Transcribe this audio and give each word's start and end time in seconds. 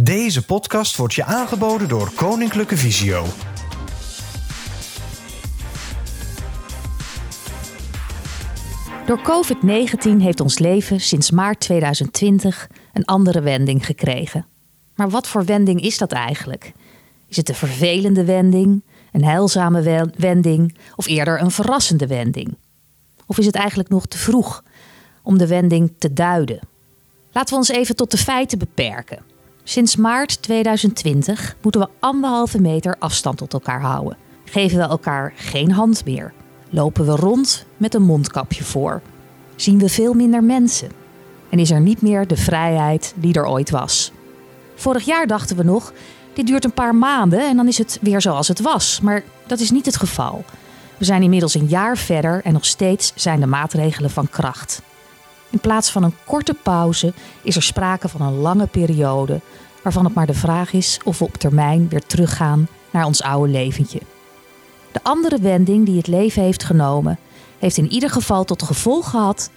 Deze 0.00 0.44
podcast 0.44 0.96
wordt 0.96 1.14
je 1.14 1.24
aangeboden 1.24 1.88
door 1.88 2.12
Koninklijke 2.14 2.76
Visio. 2.76 3.26
Door 9.06 9.20
COVID-19 9.22 10.16
heeft 10.22 10.40
ons 10.40 10.58
leven 10.58 11.00
sinds 11.00 11.30
maart 11.30 11.60
2020 11.60 12.68
een 12.92 13.04
andere 13.04 13.40
wending 13.40 13.86
gekregen. 13.86 14.46
Maar 14.94 15.10
wat 15.10 15.26
voor 15.28 15.44
wending 15.44 15.80
is 15.80 15.98
dat 15.98 16.12
eigenlijk? 16.12 16.72
Is 17.28 17.36
het 17.36 17.48
een 17.48 17.54
vervelende 17.54 18.24
wending, 18.24 18.82
een 19.12 19.24
heilzame 19.24 19.82
we- 19.82 20.10
wending 20.16 20.76
of 20.96 21.06
eerder 21.06 21.40
een 21.40 21.50
verrassende 21.50 22.06
wending? 22.06 22.56
Of 23.26 23.38
is 23.38 23.46
het 23.46 23.54
eigenlijk 23.54 23.88
nog 23.88 24.06
te 24.06 24.18
vroeg 24.18 24.64
om 25.22 25.38
de 25.38 25.46
wending 25.46 25.92
te 25.98 26.12
duiden? 26.12 26.60
Laten 27.32 27.50
we 27.52 27.58
ons 27.58 27.68
even 27.68 27.96
tot 27.96 28.10
de 28.10 28.18
feiten 28.18 28.58
beperken. 28.58 29.29
Sinds 29.70 29.96
maart 29.96 30.42
2020 30.42 31.56
moeten 31.62 31.80
we 31.80 31.88
anderhalve 31.98 32.60
meter 32.60 32.96
afstand 32.98 33.38
tot 33.38 33.52
elkaar 33.52 33.80
houden. 33.80 34.16
Geven 34.44 34.78
we 34.78 34.84
elkaar 34.84 35.32
geen 35.36 35.72
hand 35.72 36.04
meer. 36.04 36.32
Lopen 36.70 37.06
we 37.06 37.16
rond 37.16 37.66
met 37.76 37.94
een 37.94 38.02
mondkapje 38.02 38.64
voor. 38.64 39.02
Zien 39.56 39.78
we 39.78 39.88
veel 39.88 40.14
minder 40.14 40.44
mensen. 40.44 40.90
En 41.50 41.58
is 41.58 41.70
er 41.70 41.80
niet 41.80 42.02
meer 42.02 42.26
de 42.26 42.36
vrijheid 42.36 43.14
die 43.16 43.34
er 43.34 43.46
ooit 43.46 43.70
was. 43.70 44.12
Vorig 44.74 45.04
jaar 45.04 45.26
dachten 45.26 45.56
we 45.56 45.62
nog, 45.62 45.92
dit 46.32 46.46
duurt 46.46 46.64
een 46.64 46.72
paar 46.72 46.94
maanden 46.94 47.40
en 47.48 47.56
dan 47.56 47.68
is 47.68 47.78
het 47.78 47.98
weer 48.00 48.20
zoals 48.20 48.48
het 48.48 48.60
was. 48.60 49.00
Maar 49.00 49.22
dat 49.46 49.60
is 49.60 49.70
niet 49.70 49.86
het 49.86 49.96
geval. 49.96 50.44
We 50.98 51.04
zijn 51.04 51.22
inmiddels 51.22 51.54
een 51.54 51.68
jaar 51.68 51.96
verder 51.96 52.40
en 52.44 52.52
nog 52.52 52.64
steeds 52.64 53.12
zijn 53.14 53.40
de 53.40 53.46
maatregelen 53.46 54.10
van 54.10 54.28
kracht. 54.28 54.82
In 55.50 55.60
plaats 55.60 55.90
van 55.90 56.02
een 56.02 56.14
korte 56.24 56.54
pauze 56.54 57.12
is 57.42 57.56
er 57.56 57.62
sprake 57.62 58.08
van 58.08 58.20
een 58.20 58.36
lange 58.36 58.66
periode 58.66 59.40
waarvan 59.82 60.04
het 60.04 60.14
maar 60.14 60.26
de 60.26 60.34
vraag 60.34 60.72
is 60.72 61.00
of 61.04 61.18
we 61.18 61.24
op 61.24 61.36
termijn 61.36 61.88
weer 61.88 62.06
teruggaan 62.06 62.68
naar 62.90 63.04
ons 63.04 63.22
oude 63.22 63.52
leventje. 63.52 64.00
De 64.92 65.00
andere 65.02 65.38
wending 65.40 65.86
die 65.86 65.96
het 65.96 66.06
leven 66.06 66.42
heeft 66.42 66.64
genomen, 66.64 67.18
heeft 67.58 67.76
in 67.76 67.92
ieder 67.92 68.10
geval 68.10 68.44
tot 68.44 68.62
gevolg 68.62 69.10
gehad 69.10 69.50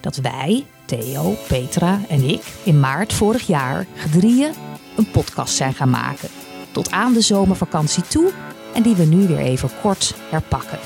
dat 0.00 0.16
wij, 0.16 0.66
Theo, 0.84 1.34
Petra 1.48 2.00
en 2.08 2.28
ik, 2.28 2.42
in 2.62 2.80
maart 2.80 3.12
vorig 3.12 3.46
jaar 3.46 3.86
gedrieën 3.94 4.52
een 4.96 5.10
podcast 5.10 5.54
zijn 5.54 5.74
gaan 5.74 5.90
maken. 5.90 6.28
Tot 6.72 6.90
aan 6.90 7.12
de 7.12 7.20
zomervakantie 7.20 8.02
toe 8.02 8.32
en 8.74 8.82
die 8.82 8.94
we 8.94 9.04
nu 9.04 9.26
weer 9.26 9.38
even 9.38 9.70
kort 9.82 10.14
herpakken. 10.30 10.78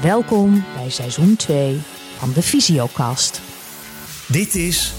Welkom 0.00 0.64
bij 0.76 0.90
seizoen 0.90 1.36
2 1.36 1.80
van 2.18 2.32
de 2.32 2.42
Visiocast. 2.42 3.40
Dit 4.26 4.54
is 4.54 4.92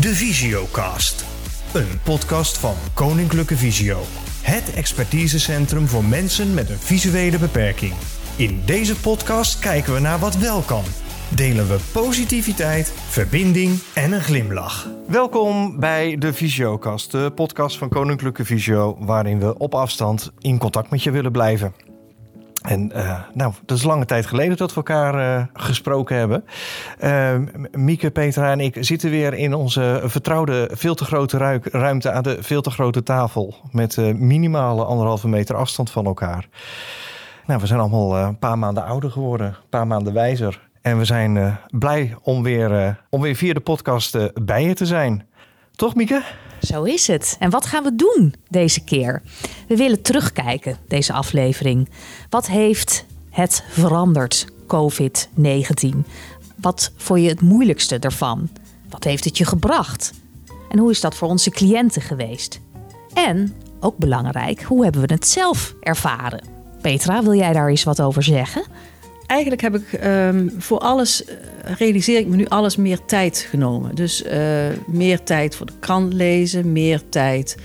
de 0.00 0.14
Visiocast. 0.14 1.35
Een 1.76 2.00
podcast 2.04 2.58
van 2.58 2.74
Koninklijke 2.94 3.56
Visio. 3.56 3.98
Het 4.42 4.74
expertisecentrum 4.74 5.86
voor 5.86 6.04
mensen 6.04 6.54
met 6.54 6.70
een 6.70 6.78
visuele 6.78 7.38
beperking. 7.38 7.92
In 8.36 8.62
deze 8.66 9.00
podcast 9.00 9.58
kijken 9.58 9.94
we 9.94 10.00
naar 10.00 10.18
wat 10.18 10.36
wel 10.36 10.60
kan. 10.60 10.82
Delen 11.34 11.68
we 11.68 11.78
positiviteit, 11.92 12.92
verbinding 13.08 13.78
en 13.94 14.12
een 14.12 14.20
glimlach. 14.20 14.88
Welkom 15.06 15.80
bij 15.80 16.18
de 16.18 16.32
Visiocast, 16.32 17.10
de 17.10 17.32
podcast 17.34 17.78
van 17.78 17.88
Koninklijke 17.88 18.44
Visio, 18.44 18.96
waarin 19.00 19.38
we 19.38 19.58
op 19.58 19.74
afstand 19.74 20.32
in 20.38 20.58
contact 20.58 20.90
met 20.90 21.02
je 21.02 21.10
willen 21.10 21.32
blijven. 21.32 21.95
En 22.66 22.90
uh, 22.96 23.20
nou, 23.32 23.52
dat 23.64 23.76
is 23.76 23.82
lange 23.82 24.04
tijd 24.04 24.26
geleden 24.26 24.56
dat 24.56 24.70
we 24.70 24.76
elkaar 24.76 25.38
uh, 25.38 25.44
gesproken 25.52 26.16
hebben. 26.16 26.44
Uh, 27.04 27.34
Mieke, 27.72 28.10
Petra 28.10 28.50
en 28.50 28.60
ik 28.60 28.76
zitten 28.80 29.10
weer 29.10 29.34
in 29.34 29.54
onze 29.54 30.02
vertrouwde, 30.04 30.70
veel 30.72 30.94
te 30.94 31.04
grote 31.04 31.60
ruimte 31.70 32.10
aan 32.10 32.22
de 32.22 32.36
veel 32.42 32.62
te 32.62 32.70
grote 32.70 33.02
tafel. 33.02 33.54
Met 33.70 33.96
uh, 33.96 34.14
minimale 34.14 34.84
anderhalve 34.84 35.28
meter 35.28 35.56
afstand 35.56 35.90
van 35.90 36.06
elkaar. 36.06 36.48
Nou, 37.46 37.60
we 37.60 37.66
zijn 37.66 37.80
allemaal 37.80 38.16
een 38.16 38.38
paar 38.38 38.58
maanden 38.58 38.84
ouder 38.84 39.10
geworden, 39.10 39.46
een 39.46 39.68
paar 39.70 39.86
maanden 39.86 40.12
wijzer. 40.12 40.68
En 40.82 40.98
we 40.98 41.04
zijn 41.04 41.58
blij 41.70 42.16
om 42.22 42.42
weer, 42.42 42.98
om 43.10 43.20
weer 43.20 43.34
via 43.34 43.52
de 43.52 43.60
podcast 43.60 44.18
bij 44.44 44.64
je 44.64 44.74
te 44.74 44.86
zijn. 44.86 45.26
Toch, 45.72 45.94
Mieke? 45.94 46.22
Zo 46.62 46.82
is 46.82 47.06
het. 47.06 47.36
En 47.38 47.50
wat 47.50 47.66
gaan 47.66 47.82
we 47.82 47.94
doen 47.94 48.34
deze 48.48 48.84
keer? 48.84 49.22
We 49.68 49.76
willen 49.76 50.02
terugkijken, 50.02 50.78
deze 50.88 51.12
aflevering. 51.12 51.88
Wat 52.30 52.46
heeft 52.46 53.04
het 53.30 53.64
veranderd, 53.68 54.46
COVID-19? 54.66 55.88
Wat 56.60 56.92
vond 56.96 57.20
je 57.20 57.28
het 57.28 57.40
moeilijkste 57.40 57.98
ervan? 57.98 58.48
Wat 58.88 59.04
heeft 59.04 59.24
het 59.24 59.38
je 59.38 59.44
gebracht? 59.44 60.12
En 60.68 60.78
hoe 60.78 60.90
is 60.90 61.00
dat 61.00 61.14
voor 61.14 61.28
onze 61.28 61.50
cliënten 61.50 62.02
geweest? 62.02 62.60
En, 63.14 63.54
ook 63.80 63.96
belangrijk, 63.96 64.62
hoe 64.62 64.82
hebben 64.82 65.06
we 65.06 65.12
het 65.12 65.28
zelf 65.28 65.74
ervaren? 65.80 66.44
Petra, 66.80 67.22
wil 67.22 67.34
jij 67.34 67.52
daar 67.52 67.68
eens 67.68 67.84
wat 67.84 68.00
over 68.00 68.22
zeggen? 68.22 68.64
Eigenlijk 69.26 69.60
heb 69.60 69.74
ik 69.74 70.04
um, 70.04 70.54
voor 70.58 70.78
alles, 70.78 71.24
uh, 71.24 71.34
realiseer 71.78 72.18
ik 72.18 72.26
me 72.26 72.36
nu 72.36 72.46
alles 72.46 72.76
meer 72.76 73.04
tijd 73.04 73.46
genomen. 73.50 73.94
Dus 73.94 74.22
uh, 74.22 74.32
meer 74.86 75.22
tijd 75.22 75.56
voor 75.56 75.66
de 75.66 75.72
krant 75.80 76.12
lezen, 76.12 76.72
meer 76.72 77.00
tijd 77.08 77.56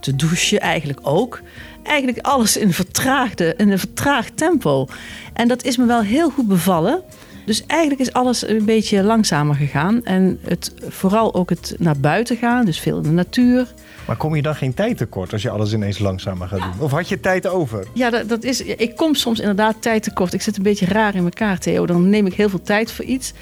te 0.00 0.16
douchen 0.16 0.60
eigenlijk 0.60 0.98
ook. 1.02 1.40
Eigenlijk 1.82 2.26
alles 2.26 2.56
in, 2.56 2.72
vertraagde, 2.72 3.54
in 3.56 3.70
een 3.70 3.78
vertraagd 3.78 4.36
tempo. 4.36 4.86
En 5.32 5.48
dat 5.48 5.64
is 5.64 5.76
me 5.76 5.86
wel 5.86 6.02
heel 6.02 6.30
goed 6.30 6.48
bevallen. 6.48 7.02
Dus 7.46 7.66
eigenlijk 7.66 8.00
is 8.00 8.12
alles 8.12 8.48
een 8.48 8.64
beetje 8.64 9.02
langzamer 9.02 9.54
gegaan. 9.54 10.04
En 10.04 10.38
het, 10.42 10.72
vooral 10.88 11.34
ook 11.34 11.50
het 11.50 11.74
naar 11.78 11.98
buiten 11.98 12.36
gaan, 12.36 12.64
dus 12.64 12.80
veel 12.80 12.96
in 12.96 13.02
de 13.02 13.08
natuur. 13.08 13.74
Maar 14.06 14.16
kom 14.16 14.36
je 14.36 14.42
dan 14.42 14.54
geen 14.54 14.74
tijd 14.74 14.96
tekort 14.96 15.32
als 15.32 15.42
je 15.42 15.50
alles 15.50 15.72
ineens 15.72 15.98
langzamer 15.98 16.48
gaat 16.48 16.60
doen? 16.60 16.72
Of 16.78 16.90
had 16.90 17.08
je 17.08 17.20
tijd 17.20 17.46
over? 17.46 17.86
Ja, 17.92 18.10
dat, 18.10 18.28
dat 18.28 18.44
is, 18.44 18.60
ik 18.60 18.96
kom 18.96 19.14
soms 19.14 19.40
inderdaad 19.40 19.82
tijd 19.82 20.02
tekort. 20.02 20.32
Ik 20.32 20.42
zit 20.42 20.56
een 20.56 20.62
beetje 20.62 20.86
raar 20.86 21.14
in 21.14 21.24
elkaar, 21.24 21.58
Theo. 21.58 21.86
Dan 21.86 22.08
neem 22.08 22.26
ik 22.26 22.34
heel 22.34 22.48
veel 22.48 22.62
tijd 22.62 22.92
voor 22.92 23.04
iets. 23.04 23.32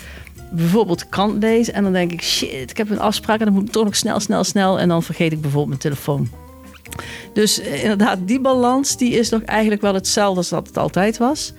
Bijvoorbeeld 0.51 1.09
krant 1.09 1.43
lezen. 1.43 1.75
En 1.75 1.83
dan 1.83 1.93
denk 1.93 2.13
ik, 2.13 2.23
shit, 2.23 2.71
ik 2.71 2.77
heb 2.77 2.91
een 2.91 3.01
afspraak. 3.01 3.39
En 3.39 3.45
dan 3.45 3.55
moet 3.55 3.67
ik 3.67 3.73
toch 3.73 3.85
nog 3.85 3.97
snel, 3.97 4.21
snel, 4.21 4.45
snel. 4.45 4.79
En 4.79 4.89
dan 4.89 5.03
vergeet 5.03 5.33
ik 5.33 5.41
bijvoorbeeld 5.41 5.83
mijn 5.83 5.95
telefoon. 5.95 6.29
Dus 7.33 7.59
inderdaad, 7.59 8.19
die 8.23 8.41
balans 8.41 8.97
die 8.97 9.13
is 9.13 9.29
nog 9.29 9.43
eigenlijk 9.43 9.81
wel 9.81 9.95
hetzelfde 9.95 10.37
als 10.37 10.49
dat 10.49 10.67
het 10.67 10.79
altijd 10.79 11.19
was. 11.19 11.53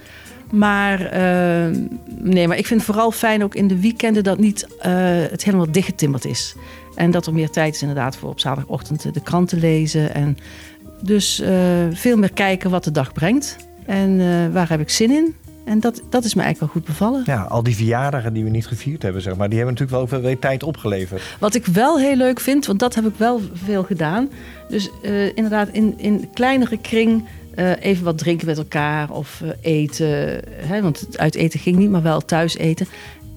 Maar 0.51 1.01
uh, 1.01 1.77
nee, 2.19 2.47
maar 2.47 2.57
ik 2.57 2.65
vind 2.65 2.79
het 2.79 2.89
vooral 2.89 3.11
fijn 3.11 3.43
ook 3.43 3.55
in 3.55 3.67
de 3.67 3.79
weekenden 3.79 4.23
dat 4.23 4.39
niet 4.39 4.67
uh, 4.77 4.83
het 5.29 5.43
helemaal 5.43 5.71
dichtgetimmerd 5.71 6.25
is. 6.25 6.55
En 6.95 7.11
dat 7.11 7.25
er 7.25 7.33
meer 7.33 7.49
tijd 7.49 7.75
is 7.75 7.81
inderdaad 7.81 8.17
voor 8.17 8.29
op 8.29 8.39
zaterdagochtend 8.39 9.13
de 9.13 9.21
krant 9.21 9.49
te 9.49 9.57
lezen. 9.57 10.13
En 10.13 10.37
dus 11.01 11.41
uh, 11.41 11.49
veel 11.91 12.17
meer 12.17 12.33
kijken 12.33 12.69
wat 12.69 12.83
de 12.83 12.91
dag 12.91 13.13
brengt. 13.13 13.55
En 13.85 14.17
waar 14.53 14.69
heb 14.69 14.79
ik 14.79 14.89
zin 14.89 15.11
in? 15.11 15.35
En 15.65 15.79
dat, 15.79 16.01
dat 16.09 16.23
is 16.23 16.33
me 16.33 16.41
eigenlijk 16.41 16.73
wel 16.73 16.81
goed 16.81 16.91
bevallen. 16.91 17.23
Ja, 17.25 17.41
al 17.41 17.63
die 17.63 17.75
verjaardagen 17.75 18.33
die 18.33 18.43
we 18.43 18.49
niet 18.49 18.67
gevierd 18.67 19.01
hebben, 19.01 19.21
zeg 19.21 19.35
maar, 19.35 19.49
die 19.49 19.57
hebben 19.57 19.75
natuurlijk 19.75 20.11
wel 20.11 20.21
veel 20.21 20.39
tijd 20.39 20.63
opgeleverd. 20.63 21.21
Wat 21.39 21.55
ik 21.55 21.65
wel 21.65 21.99
heel 21.99 22.15
leuk 22.15 22.39
vind, 22.39 22.65
want 22.65 22.79
dat 22.79 22.95
heb 22.95 23.05
ik 23.05 23.13
wel 23.17 23.41
veel 23.53 23.83
gedaan. 23.83 24.29
Dus 24.69 24.89
inderdaad, 25.35 25.69
in, 25.71 25.93
in 25.97 26.29
kleinere 26.33 26.77
kring 26.77 27.23
uh, 27.55 27.71
even 27.79 28.03
wat 28.03 28.17
drinken 28.17 28.47
met 28.47 28.57
elkaar 28.57 29.11
of 29.11 29.41
uh, 29.43 29.49
eten. 29.61 30.41
Hè, 30.51 30.81
want 30.81 31.07
uit 31.17 31.35
eten 31.35 31.59
ging 31.59 31.77
niet, 31.77 31.89
maar 31.89 32.01
wel 32.01 32.21
thuis 32.21 32.57
eten. 32.57 32.87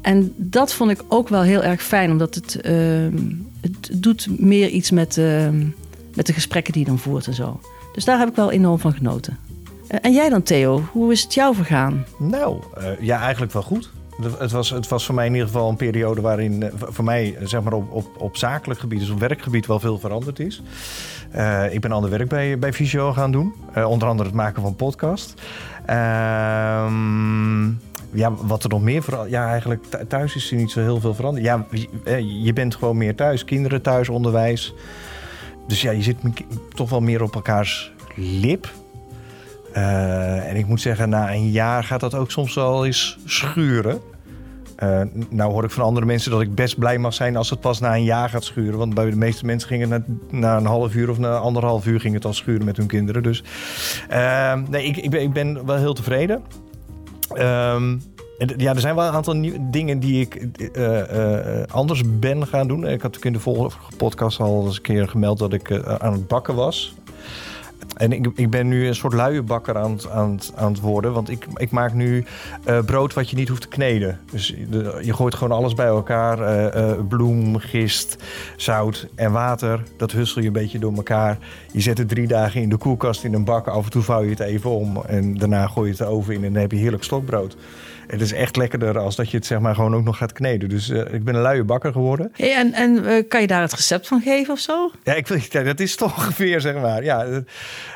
En 0.02 0.32
dat 0.36 0.72
vond 0.72 0.90
ik 0.90 1.04
ook 1.08 1.28
wel 1.28 1.42
heel 1.42 1.62
erg 1.62 1.82
fijn, 1.82 2.10
omdat 2.10 2.34
het, 2.34 2.58
uh, 2.64 2.72
het 3.60 3.90
doet 3.92 4.40
meer 4.40 4.68
iets 4.68 4.90
met, 4.90 5.20
met 6.14 6.26
de 6.26 6.32
gesprekken 6.32 6.72
die 6.72 6.82
je 6.82 6.88
dan 6.88 6.98
voert 6.98 7.26
en 7.26 7.34
zo. 7.34 7.60
Dus 7.92 8.04
daar 8.04 8.18
heb 8.18 8.28
ik 8.28 8.34
wel 8.34 8.50
enorm 8.50 8.78
van 8.78 8.92
genoten. 8.92 9.38
en 9.88 10.12
jij 10.12 10.28
dan, 10.28 10.42
Theo? 10.42 10.82
Hoe 10.92 11.12
is 11.12 11.22
het 11.22 11.34
jou 11.34 11.54
vergaan? 11.54 12.04
Nou, 12.18 12.62
ja, 13.00 13.20
eigenlijk 13.20 13.52
wel 13.52 13.62
goed. 13.62 13.90
Het 14.38 14.50
was, 14.50 14.70
het 14.70 14.88
was 14.88 15.06
voor 15.06 15.14
mij 15.14 15.26
in 15.26 15.32
ieder 15.32 15.46
geval 15.46 15.68
een 15.68 15.76
periode 15.76 16.20
waarin 16.20 16.70
voor 16.76 17.04
mij 17.04 17.36
zeg 17.42 17.62
maar 17.62 17.72
op, 17.72 17.92
op, 17.92 18.06
op 18.18 18.36
zakelijk 18.36 18.80
gebied, 18.80 18.98
dus 19.00 19.10
op 19.10 19.18
werkgebied 19.18 19.66
wel 19.66 19.80
veel 19.80 19.98
veranderd 19.98 20.38
is. 20.38 20.62
Uh, 21.36 21.74
ik 21.74 21.80
ben 21.80 21.92
ander 21.92 22.10
werk 22.10 22.28
bij, 22.28 22.58
bij 22.58 22.72
Visio 22.72 23.12
gaan 23.12 23.32
doen. 23.32 23.54
Onder 23.74 24.08
andere 24.08 24.28
het 24.28 24.38
maken 24.38 24.62
van 24.62 24.76
podcast. 24.76 25.34
Uh, 25.90 25.94
ja, 28.10 28.32
wat 28.40 28.64
er 28.64 28.68
nog 28.68 28.82
meer 28.82 29.02
veranderd... 29.02 29.30
Ja, 29.30 29.48
eigenlijk 29.48 29.84
thuis 30.08 30.34
is 30.34 30.50
er 30.50 30.56
niet 30.56 30.70
zo 30.70 30.80
heel 30.80 31.00
veel 31.00 31.14
veranderd. 31.14 31.44
Ja, 31.44 31.66
je 32.42 32.52
bent 32.52 32.74
gewoon 32.74 32.96
meer 32.96 33.14
thuis. 33.14 33.44
Kinderen 33.44 33.82
thuis, 33.82 34.08
onderwijs. 34.08 34.74
Dus 35.66 35.80
ja, 35.80 35.90
je 35.90 36.02
zit 36.02 36.16
toch 36.74 36.90
wel 36.90 37.00
meer 37.00 37.22
op 37.22 37.34
elkaars 37.34 37.92
lip. 38.16 38.68
Uh, 39.76 40.48
en 40.50 40.56
ik 40.56 40.66
moet 40.66 40.80
zeggen, 40.80 41.08
na 41.08 41.32
een 41.32 41.50
jaar 41.50 41.84
gaat 41.84 42.00
dat 42.00 42.14
ook 42.14 42.30
soms 42.30 42.54
wel 42.54 42.86
eens 42.86 43.18
schuren. 43.24 44.00
Uh, 44.82 45.00
nou 45.28 45.52
hoor 45.52 45.64
ik 45.64 45.70
van 45.70 45.84
andere 45.84 46.06
mensen 46.06 46.30
dat 46.30 46.40
ik 46.40 46.54
best 46.54 46.78
blij 46.78 46.98
mag 46.98 47.14
zijn 47.14 47.36
als 47.36 47.50
het 47.50 47.60
pas 47.60 47.80
na 47.80 47.94
een 47.94 48.04
jaar 48.04 48.28
gaat 48.28 48.44
schuren. 48.44 48.78
Want 48.78 48.94
bij 48.94 49.10
de 49.10 49.16
meeste 49.16 49.46
mensen 49.46 49.68
ging 49.68 49.88
het 49.88 49.90
na, 49.90 50.02
na 50.30 50.56
een 50.56 50.66
half 50.66 50.94
uur 50.94 51.10
of 51.10 51.18
na 51.18 51.36
anderhalf 51.36 51.86
uur 51.86 52.00
ging 52.00 52.14
het 52.14 52.24
al 52.24 52.32
schuren 52.32 52.64
met 52.64 52.76
hun 52.76 52.86
kinderen. 52.86 53.22
Dus 53.22 53.44
uh, 54.10 54.54
nee, 54.68 54.84
ik, 54.84 54.96
ik, 54.96 55.32
ben, 55.32 55.66
wel 55.66 55.76
heel 55.76 55.94
tevreden. 55.94 56.42
En, 57.34 58.00
Ja, 58.56 58.74
er 58.74 58.80
zijn 58.80 58.94
wel 58.94 59.06
een 59.06 59.12
aantal 59.12 59.34
nieuwe 59.34 59.70
dingen 59.70 59.98
die 59.98 60.20
ik 60.20 60.34
eh, 60.34 61.60
eh, 61.60 61.66
anders 61.66 62.18
ben 62.18 62.46
gaan 62.46 62.68
doen. 62.68 62.86
Ik 62.86 63.02
had 63.02 63.24
in 63.24 63.32
de 63.32 63.40
vorige 63.40 63.78
podcast 63.96 64.40
al 64.40 64.64
eens 64.64 64.76
een 64.76 64.82
keer 64.82 65.08
gemeld 65.08 65.38
dat 65.38 65.52
ik 65.52 65.70
eh, 65.70 65.94
aan 65.94 66.12
het 66.12 66.28
bakken 66.28 66.54
was. 66.54 66.94
En 67.98 68.12
ik, 68.12 68.26
ik 68.34 68.50
ben 68.50 68.68
nu 68.68 68.86
een 68.86 68.94
soort 68.94 69.12
luiebakker 69.12 69.76
aan, 69.76 69.98
aan, 70.10 70.38
aan 70.54 70.72
het 70.72 70.80
worden. 70.80 71.12
Want 71.12 71.30
ik, 71.30 71.46
ik 71.54 71.70
maak 71.70 71.92
nu 71.92 72.24
eh, 72.64 72.78
brood 72.84 73.14
wat 73.14 73.30
je 73.30 73.36
niet 73.36 73.48
hoeft 73.48 73.60
te 73.60 73.68
kneden. 73.68 74.20
Dus 74.30 74.54
je 75.02 75.14
gooit 75.14 75.34
gewoon 75.34 75.58
alles 75.58 75.74
bij 75.74 75.86
elkaar. 75.86 76.40
eh, 76.40 76.90
eh, 76.90 76.98
bloem, 77.08 77.58
gist, 77.58 78.16
zout 78.56 79.08
en 79.14 79.32
water. 79.32 79.82
Dat 79.96 80.12
hussel 80.12 80.40
je 80.40 80.46
een 80.46 80.52
beetje 80.52 80.78
door 80.78 80.94
elkaar. 80.94 81.38
Je 81.72 81.80
zet 81.80 81.98
het 81.98 82.08
drie 82.08 82.26
dagen 82.26 82.62
in 82.62 82.68
de 82.68 82.76
koelkast 82.76 83.24
in 83.24 83.34
een 83.34 83.44
bak. 83.44 83.66
Af 83.66 83.84
en 83.84 83.90
toe 83.90 84.02
vouw 84.02 84.22
je 84.22 84.30
het 84.30 84.40
even 84.40 84.70
om. 84.70 85.02
En 85.06 85.34
daarna 85.34 85.66
gooi 85.66 85.90
je 85.90 85.96
het 85.96 86.06
de 86.06 86.14
oven 86.14 86.34
in 86.34 86.44
en 86.44 86.52
dan 86.52 86.62
heb 86.62 86.72
je 86.72 86.78
heerlijk 86.78 87.04
stokbrood. 87.04 87.56
Het 88.08 88.20
is 88.20 88.32
echt 88.32 88.56
lekkerder 88.56 88.98
als 88.98 89.16
dat 89.16 89.30
je 89.30 89.36
het 89.36 89.46
zeg 89.46 89.58
maar 89.58 89.74
gewoon 89.74 89.94
ook 89.94 90.04
nog 90.04 90.16
gaat 90.16 90.32
kneden. 90.32 90.68
Dus 90.68 90.88
eh, 90.88 91.14
ik 91.14 91.24
ben 91.24 91.34
een 91.34 91.40
luie 91.40 91.64
bakker 91.64 91.92
geworden. 91.92 92.32
Hey, 92.32 92.54
en 92.54 92.72
en 92.72 93.04
eh, 93.04 93.28
kan 93.28 93.40
je 93.40 93.46
daar 93.46 93.60
het 93.60 93.72
recept 93.72 94.06
van 94.06 94.20
geven 94.20 94.52
of 94.52 94.58
zo? 94.58 94.90
Ja, 95.04 95.14
ik 95.14 95.26
wil, 95.26 95.38
dat 95.64 95.80
is 95.80 95.96
toch 95.96 96.16
ongeveer, 96.18 96.60
zeg 96.60 96.74
maar. 96.74 97.04
Ja, 97.04 97.26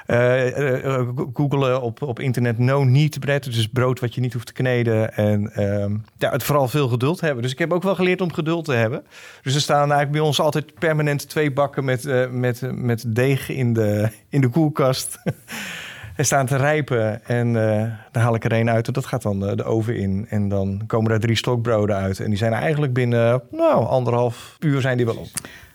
eh, 0.06 1.08
googelen 1.34 1.82
op, 1.82 2.02
op 2.02 2.20
internet 2.20 2.58
no 2.58 2.84
need 2.84 3.20
bread. 3.20 3.44
Dus 3.44 3.68
brood 3.68 4.00
wat 4.00 4.14
je 4.14 4.20
niet 4.20 4.32
hoeft 4.32 4.46
te 4.46 4.52
kneden. 4.52 5.14
En 5.14 5.52
ehm, 5.54 5.96
ja, 6.18 6.30
het 6.30 6.42
vooral 6.42 6.68
veel 6.68 6.88
geduld 6.88 7.20
hebben. 7.20 7.42
Dus 7.42 7.52
ik 7.52 7.58
heb 7.58 7.72
ook 7.72 7.82
wel 7.82 7.94
geleerd 7.94 8.20
om 8.20 8.32
geduld 8.32 8.64
te 8.64 8.72
hebben. 8.72 9.04
Dus 9.42 9.54
er 9.54 9.60
staan 9.60 9.78
eigenlijk 9.78 10.12
bij 10.12 10.20
ons 10.20 10.40
altijd 10.40 10.74
permanent 10.78 11.28
twee 11.28 11.52
bakken 11.52 11.84
met, 11.84 12.30
met, 12.30 12.60
met 12.74 13.04
deeg 13.06 13.48
in 13.48 13.72
de, 13.72 14.08
in 14.28 14.40
de 14.40 14.48
koelkast. 14.48 15.18
En 16.16 16.24
staan 16.24 16.46
te 16.46 16.56
rijpen 16.56 17.24
en 17.24 17.56
eh 17.56 17.84
dan 18.12 18.22
haal 18.22 18.34
ik 18.34 18.44
er 18.44 18.52
één 18.52 18.70
uit 18.70 18.86
en 18.86 18.92
dat 18.92 19.06
gaat 19.06 19.22
dan 19.22 19.40
de, 19.40 19.56
de 19.56 19.64
oven 19.64 19.96
in. 19.96 20.26
En 20.28 20.48
dan 20.48 20.82
komen 20.86 21.10
daar 21.10 21.20
drie 21.20 21.36
stokbroden 21.36 21.96
uit. 21.96 22.20
En 22.20 22.28
die 22.28 22.38
zijn 22.38 22.52
eigenlijk 22.52 22.92
binnen 22.92 23.42
nou, 23.50 23.86
anderhalf 23.86 24.56
uur 24.60 24.80
zijn 24.80 24.96
die 24.96 25.06
wel 25.06 25.16
op. 25.16 25.28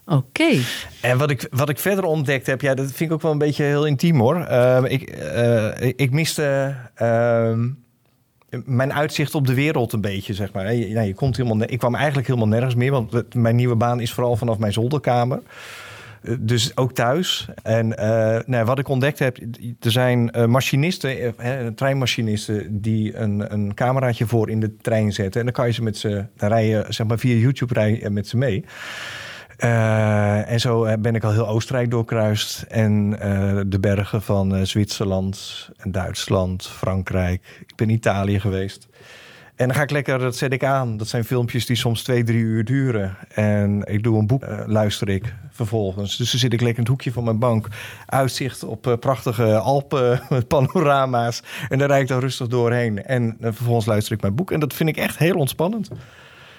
Oké. 0.06 0.60
En 1.02 1.18
wat 1.18 1.30
ik, 1.30 1.48
wat 1.52 1.70
ik 1.70 1.78
verder 1.78 2.04
ontdekt 2.04 2.48
heb, 2.48 2.62
ja, 2.62 2.74
dat 2.74 2.86
vind 2.86 3.10
ik 3.10 3.12
ook 3.12 3.22
wel 3.22 3.32
een 3.32 3.38
beetje 3.38 3.64
heel 3.64 3.86
intiem 3.86 4.20
hoor. 4.20 4.44
Ehm, 4.44 4.86
ik, 4.86 5.10
eh, 5.10 5.94
ik 5.96 6.12
miste 6.12 6.76
ehm, 6.96 7.70
mijn 8.66 8.94
uitzicht 8.94 9.36
op 9.36 9.48
de 9.48 9.54
wereld 9.54 9.94
een 9.94 10.02
beetje, 10.02 10.34
zeg 10.34 10.54
maar. 10.54 10.74
Je, 10.74 10.94
nou, 10.94 11.08
je 11.08 11.14
komt 11.14 11.38
helemaal, 11.38 11.68
ik 11.70 11.80
kwam 11.80 11.96
eigenlijk 11.96 12.28
helemaal 12.28 12.48
nergens 12.48 12.76
meer, 12.76 12.92
want 12.92 13.34
mijn 13.34 13.56
nieuwe 13.56 13.76
baan 13.76 14.00
is 14.00 14.14
vooral 14.14 14.36
vanaf 14.36 14.58
mijn 14.58 14.74
zolderkamer. 14.74 15.42
Eh, 16.22 16.34
Dus 16.40 16.78
ook 16.78 16.94
thuis. 16.94 17.48
En 17.64 17.98
eh, 17.98 18.40
nou, 18.46 18.66
wat 18.66 18.80
ik 18.80 18.88
ontdekt 18.88 19.20
heb, 19.20 19.38
er 19.80 19.92
zijn 19.92 20.32
eh, 20.32 20.46
machinisten, 20.46 21.36
treinmachinisten, 21.76 22.82
die 22.82 23.16
een, 23.16 23.54
een 23.54 23.74
cameraatje 23.74 24.28
voor 24.28 24.50
in 24.50 24.60
de 24.60 24.76
trein 24.76 25.14
zetten. 25.14 25.40
En 25.40 25.46
dan 25.46 25.56
kan 25.56 25.68
je 25.68 25.74
ze 25.74 25.84
met 25.84 25.98
ze, 25.98 26.26
dan 26.36 26.50
rij 26.50 26.68
je 26.68 26.86
zeg 26.90 27.08
maar 27.08 27.20
via 27.20 27.36
YouTube 27.36 27.74
rij 27.74 28.00
je 28.02 28.10
met 28.10 28.28
ze 28.28 28.38
mee. 28.38 28.66
En 29.58 30.60
zo 30.60 30.98
ben 31.00 31.16
ik 31.16 31.24
al 31.24 31.32
heel 31.32 31.48
Oostenrijk 31.48 31.92
doorkruist. 31.92 32.62
En 32.62 33.10
de 33.70 33.80
bergen 33.80 34.22
van 34.22 34.66
Zwitserland 34.66 35.70
en 35.78 35.92
Duitsland, 35.92 36.68
Frankrijk. 36.68 37.64
Ik 37.68 37.76
ben 37.76 37.90
Italië 37.90 38.40
geweest. 38.40 38.88
En 39.58 39.68
dan 39.68 39.76
ga 39.76 39.82
ik 39.82 39.92
lekker, 39.92 40.20
dat 40.20 40.36
zet 40.36 40.54
ik 40.54 40.64
aan. 40.64 40.98
Dat 40.98 41.08
zijn 41.08 41.24
filmpjes 41.24 41.66
die 41.66 41.76
soms 41.76 42.04
twee, 42.04 42.24
drie 42.24 42.40
uur 42.40 42.66
duren. 42.66 43.18
En 43.34 43.82
ik 43.86 44.04
doe 44.04 44.20
een 44.20 44.28
boek, 44.28 44.44
eh, 44.44 44.60
luister 44.66 45.10
ik 45.10 45.34
vervolgens. 45.52 46.18
Dus 46.18 46.32
dan 46.32 46.40
zit 46.40 46.54
ik 46.54 46.62
lekker 46.62 46.78
in 46.78 46.84
het 46.84 46.92
hoekje 46.92 47.12
van 47.12 47.24
mijn 47.24 47.40
bank. 47.40 47.68
Uitzicht 48.06 48.64
op 48.64 48.88
eh, 48.88 48.94
prachtige 48.94 49.58
Alpen, 49.58 50.22
met 50.30 50.48
panorama's. 50.48 51.44
En 51.70 51.78
daar 51.78 51.88
rijd 51.88 52.02
ik 52.02 52.08
dan 52.08 52.20
rustig 52.20 52.48
doorheen. 52.48 53.04
En 53.04 53.38
eh, 53.40 53.52
vervolgens 53.54 53.86
luister 53.86 54.14
ik 54.14 54.22
mijn 54.22 54.36
boek. 54.36 54.52
En 54.52 54.60
dat 54.60 54.74
vind 54.74 54.90
ik 54.90 54.98
echt 54.98 55.18
heel 55.18 55.36
ontspannend. 55.36 55.90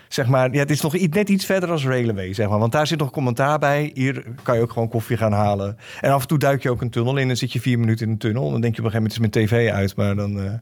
Zeg 0.09 0.27
maar, 0.27 0.53
ja, 0.53 0.59
het 0.59 0.71
is 0.71 0.81
nog 0.81 1.09
net 1.11 1.29
iets 1.29 1.45
verder 1.45 1.71
als 1.71 1.87
Railway, 1.87 2.35
zeg 2.35 2.49
maar. 2.49 2.59
Want 2.59 2.73
daar 2.73 2.87
zit 2.87 2.99
nog 2.99 3.11
commentaar 3.11 3.59
bij. 3.59 3.91
Hier 3.95 4.25
kan 4.43 4.57
je 4.57 4.63
ook 4.63 4.73
gewoon 4.73 4.89
koffie 4.89 5.17
gaan 5.17 5.33
halen. 5.33 5.77
En 6.01 6.11
af 6.11 6.23
en 6.23 6.29
toe 6.29 6.39
duik 6.39 6.63
je 6.63 6.71
ook 6.71 6.81
een 6.81 6.91
tunnel 6.91 7.17
in. 7.17 7.27
Dan 7.27 7.37
zit 7.37 7.53
je 7.53 7.61
vier 7.61 7.79
minuten 7.79 8.07
in 8.07 8.13
een 8.13 8.19
tunnel. 8.19 8.51
Dan 8.51 8.61
denk 8.61 8.75
je 8.75 8.81
op 8.81 8.87
een 8.87 8.93
gegeven 8.93 9.19
moment 9.19 9.35
is 9.35 9.49
mijn 9.49 9.63
tv 9.63 9.71
uit. 9.71 9.97
Maar 9.97 10.17
dan... 10.17 10.61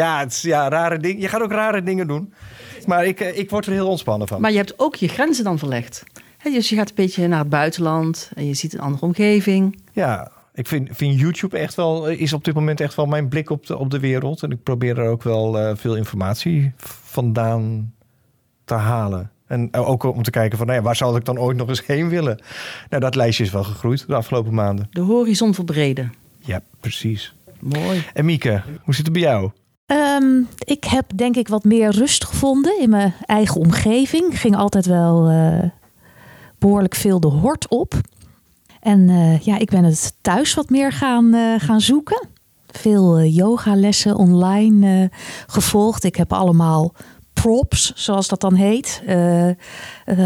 eh, 0.00 0.06
Ja, 0.06 0.18
het 0.18 0.32
is, 0.32 0.42
ja, 0.42 0.68
rare 0.68 0.98
dingen. 0.98 1.20
Je 1.20 1.28
gaat 1.28 1.42
ook 1.42 1.52
rare 1.52 1.82
dingen 1.82 2.06
doen. 2.06 2.32
Maar 2.86 3.06
ik, 3.06 3.20
eh, 3.20 3.38
ik 3.38 3.50
word 3.50 3.66
er 3.66 3.72
heel 3.72 3.88
ontspannen 3.88 4.28
van. 4.28 4.40
Maar 4.40 4.50
je 4.50 4.56
hebt 4.56 4.78
ook 4.78 4.94
je 4.94 5.08
grenzen 5.08 5.44
dan 5.44 5.58
verlegd. 5.58 6.04
Dus 6.42 6.68
je 6.68 6.76
gaat 6.76 6.88
een 6.88 6.94
beetje 6.94 7.28
naar 7.28 7.38
het 7.38 7.48
buitenland 7.48 8.30
en 8.34 8.46
je 8.46 8.54
ziet 8.54 8.74
een 8.74 8.80
andere 8.80 9.04
omgeving. 9.04 9.80
Ja, 9.92 10.32
ik 10.54 10.66
vind, 10.66 10.88
vind 10.92 11.20
YouTube 11.20 11.58
echt 11.58 11.74
wel, 11.74 12.08
is 12.08 12.32
op 12.32 12.44
dit 12.44 12.54
moment 12.54 12.80
echt 12.80 12.94
wel 12.94 13.06
mijn 13.06 13.28
blik 13.28 13.50
op 13.50 13.66
de, 13.66 13.78
op 13.78 13.90
de 13.90 13.98
wereld. 14.00 14.42
En 14.42 14.50
ik 14.50 14.62
probeer 14.62 14.98
er 14.98 15.08
ook 15.08 15.22
wel 15.22 15.58
eh, 15.58 15.76
veel 15.76 15.96
informatie 15.96 16.72
vandaan 16.76 17.92
te 18.64 18.74
halen. 18.74 19.30
En 19.46 19.74
ook 19.74 20.02
om 20.02 20.22
te 20.22 20.30
kijken 20.30 20.58
van, 20.58 20.66
nou 20.66 20.78
ja, 20.78 20.84
waar 20.84 20.96
zou 20.96 21.16
ik 21.16 21.24
dan 21.24 21.38
ooit 21.38 21.56
nog 21.56 21.68
eens 21.68 21.86
heen 21.86 22.08
willen? 22.08 22.42
Nou, 22.88 23.02
dat 23.02 23.14
lijstje 23.14 23.44
is 23.44 23.50
wel 23.50 23.64
gegroeid 23.64 24.06
de 24.06 24.14
afgelopen 24.14 24.54
maanden. 24.54 24.88
De 24.90 25.00
horizon 25.00 25.54
verbreden. 25.54 26.12
Ja, 26.38 26.60
precies. 26.80 27.34
Mooi. 27.60 28.04
En 28.14 28.24
Mieke, 28.24 28.62
hoe 28.82 28.94
zit 28.94 29.04
het 29.04 29.12
bij 29.12 29.22
jou? 29.22 29.50
Ehm, 29.88 30.42
ik 30.58 30.84
heb 30.84 31.04
denk 31.14 31.36
ik 31.36 31.48
wat 31.48 31.64
meer 31.64 31.90
rust 31.90 32.24
gevonden 32.24 32.80
in 32.80 32.90
mijn 32.90 33.14
eigen 33.26 33.60
omgeving. 33.60 34.40
Ging 34.40 34.56
altijd 34.56 34.86
wel 34.86 35.28
eh, 35.28 35.70
behoorlijk 36.58 36.94
veel 36.94 37.20
de 37.20 37.26
hort 37.28 37.68
op. 37.68 37.94
En 38.80 39.08
eh, 39.08 39.40
ja, 39.40 39.58
ik 39.58 39.70
ben 39.70 39.84
het 39.84 40.12
thuis 40.20 40.54
wat 40.54 40.70
meer 40.70 40.92
gaan, 40.92 41.34
eh, 41.34 41.54
gaan 41.58 41.80
zoeken. 41.80 42.28
Veel 42.66 43.22
yogalessen 43.22 44.16
online 44.16 45.10
gevolgd. 45.46 46.04
Ik 46.04 46.16
heb 46.16 46.32
allemaal 46.32 46.92
props, 47.32 47.92
zoals 47.94 48.28
dat 48.28 48.40
dan 48.40 48.54
heet, 48.54 49.02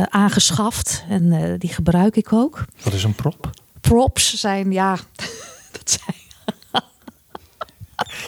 aangeschaft. 0.09 1.05
En 1.09 1.57
die 1.59 1.73
gebruik 1.73 2.17
ik 2.17 2.33
ook. 2.33 2.65
Wat 2.83 2.93
is 2.93 3.05
een 3.05 3.15
prop? 3.15 3.51
Props 3.81 4.35
zijn, 4.35 4.73
ja, 4.73 4.97
dat 5.79 5.91
zijn 5.91 6.22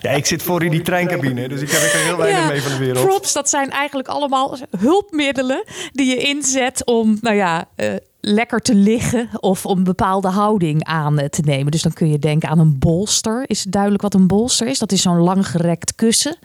Ja, 0.01 0.11
ik 0.11 0.27
zit 0.27 0.43
voor 0.43 0.65
in 0.65 0.71
die 0.71 0.83
treincabine, 0.83 1.49
dus 1.49 1.61
ik 1.61 1.71
heb 1.71 1.81
er 1.93 1.99
heel 1.99 2.17
weinig 2.17 2.41
Ja, 2.43 2.47
mee 2.49 2.63
van 2.63 2.73
de 2.73 2.79
wereld. 2.79 3.07
Props, 3.07 3.33
dat 3.33 3.49
zijn 3.49 3.71
eigenlijk 3.71 4.09
allemaal 4.09 4.59
hulpmiddelen 4.79 5.65
die 5.93 6.07
je 6.07 6.17
inzet 6.17 6.85
om, 6.87 7.19
nou 7.21 7.37
ja, 7.37 7.69
eh, 7.77 7.93
lekker 8.21 8.61
te 8.61 8.75
liggen 8.75 9.29
of 9.41 9.67
om 9.67 9.79
een 9.79 9.85
bepaalde 9.85 10.29
houding 10.29 10.85
aan 10.85 11.19
eh, 11.19 11.29
te 11.29 11.43
nemen. 11.45 11.73
Dus 11.73 11.83
dan 11.83 11.93
kun 11.93 12.11
je 12.11 12.19
denken 12.19 12.49
aan 12.49 12.59
een 12.59 12.79
bolster. 12.79 13.43
Is 13.47 13.63
duidelijk 13.63 14.03
wat 14.03 14.15
een 14.15 14.27
bolster 14.27 14.67
is? 14.67 14.79
Dat 14.79 14.93
is 14.93 15.03
zo'n 15.03 15.19
langgerekt 15.19 15.95
kussen 15.95 16.37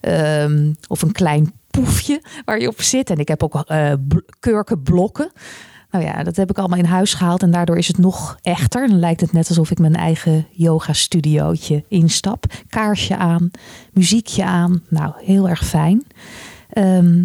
Ehm, 0.00 0.72
of 0.88 1.02
een 1.02 1.12
klein 1.12 1.52
poefje 1.70 2.22
waar 2.44 2.60
je 2.60 2.68
op 2.68 2.82
zit. 2.82 3.10
En 3.10 3.18
ik 3.18 3.28
heb 3.28 3.42
ook 3.42 3.54
eh 3.66 3.92
bl- 4.08 4.16
kurkenblokken. 4.40 5.32
Nou 5.92 6.04
ja, 6.04 6.22
dat 6.22 6.36
heb 6.36 6.50
ik 6.50 6.58
allemaal 6.58 6.78
in 6.78 6.84
huis 6.84 7.14
gehaald 7.14 7.42
en 7.42 7.50
daardoor 7.50 7.78
is 7.78 7.86
het 7.86 7.98
nog 7.98 8.36
echter. 8.42 8.88
Dan 8.88 8.98
lijkt 8.98 9.20
het 9.20 9.32
net 9.32 9.48
alsof 9.48 9.70
ik 9.70 9.78
mijn 9.78 9.96
eigen 9.96 10.46
yoga-studiootje 10.50 11.84
instap. 11.88 12.44
Kaarsje 12.68 13.16
aan, 13.16 13.50
muziekje 13.92 14.44
aan. 14.44 14.82
Nou, 14.88 15.12
heel 15.24 15.48
erg 15.48 15.64
fijn. 15.64 16.04
Ehm, 16.70 17.24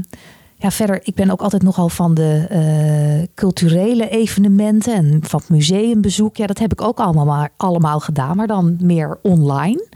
ja, 0.56 0.72
verder, 0.72 1.00
ik 1.04 1.16
ben 1.16 1.30
ook 1.30 1.42
altijd 1.42 1.64
nogal 1.64 1.90
van 1.90 2.14
de 2.14 2.46
eh, 2.50 3.28
culturele 3.36 4.10
evenementen 4.10 4.94
en 4.94 5.20
van 5.22 5.40
het 5.40 5.50
museumbezoek. 5.50 6.38
Ja, 6.38 6.48
dat 6.48 6.60
heb 6.60 6.72
ik 6.72 6.82
ook 6.82 7.00
allemaal, 7.00 7.26
maar, 7.26 7.50
allemaal 7.58 8.00
gedaan, 8.00 8.36
maar 8.36 8.48
dan 8.48 8.78
meer 8.82 9.20
online. 9.22 9.88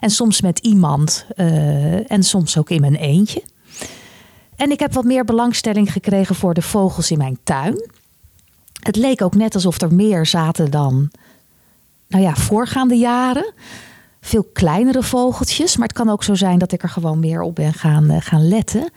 En 0.00 0.10
soms 0.10 0.40
met 0.40 0.58
iemand 0.58 1.26
eh, 1.36 2.10
en 2.10 2.22
soms 2.22 2.58
ook 2.58 2.70
in 2.70 2.80
mijn 2.80 2.96
eentje. 2.96 3.42
En 4.56 4.70
ik 4.70 4.80
heb 4.80 4.92
wat 4.92 5.04
meer 5.04 5.24
belangstelling 5.24 5.92
gekregen 5.92 6.34
voor 6.34 6.54
de 6.54 6.62
vogels 6.62 7.10
in 7.10 7.18
mijn 7.18 7.38
tuin. 7.44 7.90
Het 8.86 8.96
leek 8.96 9.22
ook 9.22 9.34
net 9.34 9.54
alsof 9.54 9.80
er 9.80 9.94
meer 9.94 10.26
zaten 10.26 10.70
dan, 10.70 11.10
nou 12.08 12.22
ja, 12.22 12.34
voorgaande 12.34 12.94
jaren. 12.94 13.52
Veel 14.20 14.48
kleinere 14.52 15.02
vogeltjes, 15.02 15.76
maar 15.76 15.88
het 15.88 15.96
kan 15.96 16.08
ook 16.08 16.22
zo 16.22 16.34
zijn 16.34 16.58
dat 16.58 16.72
ik 16.72 16.82
er 16.82 16.88
gewoon 16.88 17.18
meer 17.18 17.42
op 17.42 17.54
ben 17.54 17.72
gaan, 17.72 18.10
eh, 18.10 18.16
gaan 18.20 18.48
letten. 18.48 18.90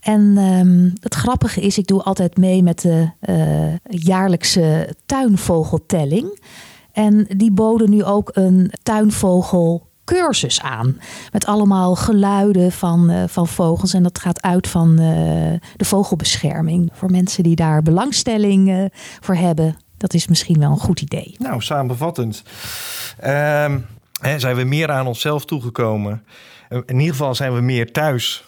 En 0.00 0.34
ehm, 0.36 0.90
het 1.00 1.14
grappige 1.14 1.60
is, 1.60 1.78
ik 1.78 1.86
doe 1.86 2.02
altijd 2.02 2.36
mee 2.36 2.62
met 2.62 2.80
de 2.80 3.10
eh, 3.20 3.76
jaarlijkse 3.84 4.94
tuinvogeltelling. 5.06 6.40
En 6.92 7.26
die 7.36 7.52
boden 7.52 7.90
nu 7.90 8.04
ook 8.04 8.30
een 8.32 8.72
tuinvogelcursus 10.08 10.60
aan. 10.60 11.00
Met 11.32 11.46
allemaal 11.46 11.94
geluiden 11.94 12.72
van, 12.72 13.10
eh, 13.10 13.22
van 13.26 13.48
vogels. 13.48 13.94
En 13.94 14.02
dat 14.02 14.18
gaat 14.18 14.42
uit 14.42 14.68
van 14.68 14.90
eh, 14.90 15.68
de 15.76 15.84
vogelbescherming. 15.84 16.90
Voor 16.92 17.10
mensen 17.10 17.42
die 17.42 17.56
daar 17.56 17.82
belangstelling 17.82 18.70
eh, 18.70 18.84
voor 19.20 19.34
hebben. 19.34 19.76
Dat 19.96 20.14
is 20.14 20.28
misschien 20.28 20.58
wel 20.58 20.70
een 20.70 20.78
goed 20.78 21.00
idee. 21.00 21.34
Nou, 21.38 21.60
samenvattend. 21.60 22.42
Ehm, 23.18 23.78
hè, 24.20 24.38
zijn 24.38 24.56
we 24.56 24.64
meer 24.64 24.90
aan 24.90 25.06
onszelf 25.06 25.44
toegekomen? 25.44 26.24
In 26.68 26.98
ieder 26.98 27.14
geval 27.14 27.34
zijn 27.34 27.54
we 27.54 27.60
meer 27.60 27.92
thuis. 27.92 28.44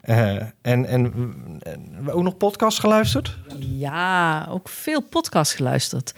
Eh, 0.00 0.36
en, 0.36 0.52
en, 0.62 0.86
en 0.86 2.04
we 2.04 2.12
ook 2.12 2.22
nog 2.22 2.36
podcasts 2.36 2.80
geluisterd? 2.80 3.38
Ja, 3.58 4.46
ook 4.50 4.68
veel 4.68 5.02
podcasts 5.02 5.54
geluisterd. 5.54 6.14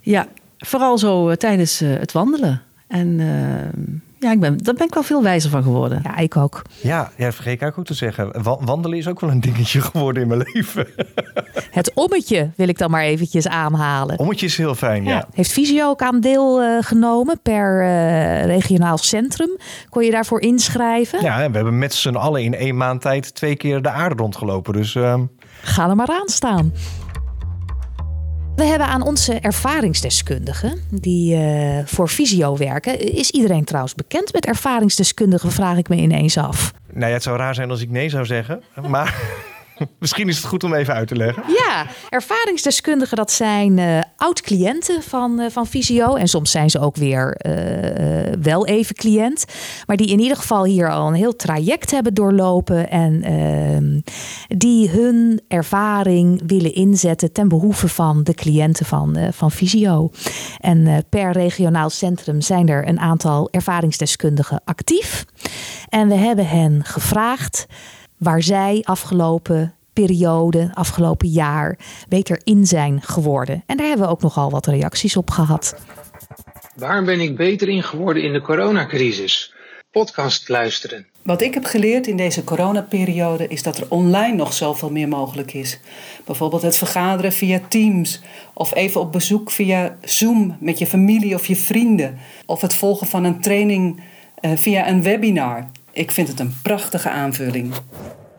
Ja, 0.00 0.26
vooral 0.58 0.98
zo 0.98 1.34
tijdens 1.34 1.80
eh, 1.80 1.98
het 1.98 2.12
wandelen. 2.12 2.62
En 2.88 3.20
eh, 3.20 3.82
Ja, 4.26 4.32
ik 4.32 4.40
ben, 4.40 4.56
daar 4.62 4.74
ben 4.74 4.86
ik 4.86 4.94
wel 4.94 5.02
veel 5.02 5.22
wijzer 5.22 5.50
van 5.50 5.62
geworden. 5.62 6.00
Ja, 6.02 6.16
ik 6.16 6.36
ook. 6.36 6.62
Ja, 6.80 7.10
ja, 7.16 7.32
vergeet 7.32 7.62
ik 7.62 7.78
ook 7.78 7.84
te 7.84 7.94
zeggen. 7.94 8.42
Wa- 8.42 8.58
Wandelen 8.60 8.98
is 8.98 9.08
ook 9.08 9.20
wel 9.20 9.30
een 9.30 9.40
dingetje 9.40 9.80
geworden 9.80 10.22
in 10.22 10.28
mijn 10.28 10.42
leven. 10.52 10.86
Het 11.70 11.94
ommetje 11.94 12.50
wil 12.56 12.68
ik 12.68 12.78
dan 12.78 12.90
maar 12.90 13.02
eventjes 13.02 13.48
aanhalen. 13.48 14.18
Ommetje 14.18 14.46
is 14.46 14.56
heel 14.56 14.74
fijn, 14.74 15.04
ja. 15.04 15.26
Heeft 15.34 15.52
Visio 15.52 15.88
ook 15.88 16.02
aan 16.02 16.20
deel 16.20 16.60
eh, 16.62 16.68
genomen 16.80 17.38
per 17.42 17.80
eh, 17.82 18.44
regionaal 18.44 18.98
centrum? 18.98 19.50
Kon 19.88 20.04
je 20.04 20.10
daarvoor 20.10 20.40
inschrijven? 20.40 21.22
Ja, 21.22 21.42
en 21.42 21.50
we 21.50 21.56
hebben 21.56 21.78
met 21.78 21.94
z'n 21.94 22.14
allen 22.14 22.42
in 22.42 22.54
één 22.54 22.76
maand 22.76 23.00
tijd 23.00 23.34
twee 23.34 23.56
keer 23.56 23.82
de 23.82 23.90
aarde 23.90 24.14
rondgelopen. 24.14 24.72
Dus 24.72 24.94
ehm, 24.94 25.22
Ga 25.62 25.88
er 25.88 25.96
maar 25.96 26.08
aan 26.20 26.28
staan. 26.28 26.72
We 28.56 28.64
hebben 28.64 28.86
aan 28.86 29.02
onze 29.02 29.34
ervaringsdeskundigen 29.34 30.80
die 30.90 31.34
eh, 31.34 31.78
voor 31.84 32.08
Visio 32.08 32.56
werken. 32.56 33.14
Is 33.14 33.30
iedereen 33.30 33.64
trouwens 33.64 33.94
bekend 33.94 34.32
met 34.32 34.46
ervaringsdeskundigen? 34.46 35.52
Vraag 35.52 35.76
ik 35.76 35.88
me 35.88 35.96
ineens 35.96 36.38
af. 36.38 36.72
nou 36.92 37.06
ja, 37.06 37.12
het 37.12 37.22
zou 37.22 37.36
raar 37.36 37.54
zijn 37.54 37.70
als 37.70 37.80
ik 37.80 37.90
nee 37.90 38.08
zou 38.08 38.24
zeggen. 38.24 38.62
Maar 38.88 39.14
misschien 39.98 40.28
is 40.28 40.36
het 40.36 40.46
goed 40.46 40.64
om 40.64 40.74
even 40.74 40.94
uit 40.94 41.08
te 41.08 41.16
leggen. 41.16 41.42
Ja, 41.46 41.86
ervaringsdeskundigen, 42.08 43.16
dat 43.16 43.32
zijn 43.32 43.78
eh, 43.78 44.00
oud-cliënten 44.16 45.02
van, 45.02 45.40
eh, 45.40 45.50
van 45.50 45.66
Visio. 45.66 46.14
En 46.14 46.28
soms 46.28 46.50
zijn 46.50 46.70
ze 46.70 46.80
ook 46.80 46.96
weer 46.96 47.36
wel 48.40 48.66
even 48.66 48.94
cliënt. 48.94 49.44
Maar 49.86 49.96
die 49.96 50.08
in 50.08 50.20
ieder 50.20 50.36
geval 50.36 50.64
hier 50.64 50.90
al 50.90 51.08
een 51.08 51.14
heel 51.14 51.36
traject 51.36 51.90
hebben 51.90 52.14
doorlopen. 52.14 52.90
En 52.90 53.22
ehm, 53.22 54.00
die 54.48 54.90
hun 54.90 55.40
ervaring 55.48 56.42
willen 56.46 56.74
inzetten 56.74 57.32
ten 57.32 57.48
behoeve 57.48 57.88
van 57.88 58.22
de 58.22 58.34
cliënten 58.34 58.86
van, 58.86 59.16
eh, 59.16 59.32
van 59.32 59.50
Visio. 59.50 60.10
En 60.60 60.86
eh, 60.86 60.98
per 61.08 61.32
regionaal 61.32 61.90
centrum 61.90 62.40
zijn 62.40 62.68
er 62.68 62.88
een 62.88 63.00
aantal 63.00 63.48
ervaringsdeskundigen 63.50 64.60
actief. 64.64 65.24
En 65.88 66.08
we 66.08 66.14
hebben 66.14 66.48
hen 66.48 66.84
gevraagd 66.84 67.66
waar 68.16 68.42
zij 68.42 68.80
afgelopen 68.82 69.74
periode, 69.92 70.70
afgelopen 70.74 71.28
jaar, 71.28 71.78
beter 72.08 72.40
in 72.44 72.66
zijn 72.66 73.02
geworden. 73.02 73.62
En 73.66 73.76
daar 73.76 73.86
hebben 73.86 74.06
we 74.06 74.12
ook 74.12 74.22
nogal 74.22 74.50
wat 74.50 74.66
reacties 74.66 75.16
op 75.16 75.30
gehad. 75.30 75.76
Waar 76.76 77.04
ben 77.04 77.20
ik 77.20 77.36
beter 77.36 77.68
in 77.68 77.82
geworden 77.82 78.22
in 78.22 78.32
de 78.32 78.40
coronacrisis? 78.40 79.54
Podcast 79.90 80.48
luisteren. 80.48 81.06
Wat 81.26 81.42
ik 81.42 81.54
heb 81.54 81.64
geleerd 81.64 82.06
in 82.06 82.16
deze 82.16 82.44
coronaperiode 82.44 83.48
is 83.48 83.62
dat 83.62 83.78
er 83.78 83.86
online 83.88 84.36
nog 84.36 84.52
zoveel 84.52 84.90
meer 84.90 85.08
mogelijk 85.08 85.52
is. 85.52 85.80
Bijvoorbeeld 86.24 86.62
het 86.62 86.76
vergaderen 86.76 87.32
via 87.32 87.60
Teams 87.68 88.20
of 88.54 88.74
even 88.74 89.00
op 89.00 89.12
bezoek 89.12 89.50
via 89.50 89.98
Zoom 90.02 90.56
met 90.60 90.78
je 90.78 90.86
familie 90.86 91.34
of 91.34 91.46
je 91.46 91.56
vrienden. 91.56 92.18
Of 92.46 92.60
het 92.60 92.74
volgen 92.74 93.06
van 93.06 93.24
een 93.24 93.40
training 93.40 94.02
eh, 94.34 94.56
via 94.56 94.88
een 94.88 95.02
webinar. 95.02 95.70
Ik 95.92 96.10
vind 96.10 96.28
het 96.28 96.40
een 96.40 96.54
prachtige 96.62 97.10
aanvulling. 97.10 97.74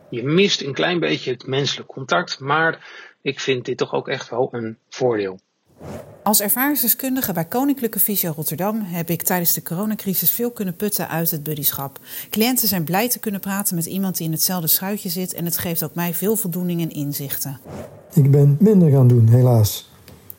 Je 0.10 0.24
mist 0.24 0.62
een 0.62 0.74
klein 0.74 1.00
beetje 1.00 1.32
het 1.32 1.48
menselijk 1.48 1.88
contact, 1.88 2.39
maar 2.39 2.88
ik 3.22 3.39
vind 3.39 3.65
dit 3.65 3.77
toch 3.77 3.94
ook 3.94 4.08
echt 4.08 4.29
wel 4.29 4.50
een 4.51 4.77
voordeel. 4.89 5.39
Als 6.27 6.41
ervaringsdeskundige 6.41 7.34
bij 7.34 7.46
Koninklijke 7.46 8.00
Visio 8.00 8.34
Rotterdam 8.36 8.81
heb 8.84 9.10
ik 9.10 9.22
tijdens 9.22 9.53
de 9.53 9.62
coronacrisis 9.62 10.31
veel 10.31 10.51
kunnen 10.51 10.75
putten 10.75 11.10
uit 11.10 11.31
het 11.31 11.43
buddyschap. 11.43 12.00
Cliënten 12.29 12.67
zijn 12.67 12.84
blij 12.84 13.10
te 13.10 13.19
kunnen 13.19 13.39
praten 13.39 13.75
met 13.75 13.86
iemand 13.86 14.17
die 14.17 14.25
in 14.25 14.31
hetzelfde 14.31 14.67
schuitje 14.67 15.10
zit 15.10 15.34
en 15.34 15.46
het 15.46 15.57
geeft 15.57 15.84
ook 15.84 15.96
mij 15.96 16.13
veel 16.13 16.36
voldoening 16.36 16.81
en 16.81 16.89
inzichten. 16.89 17.60
Ik 18.13 18.31
ben 18.31 18.57
minder 18.60 18.89
gaan 18.89 19.07
doen, 19.07 19.27
helaas. 19.27 19.91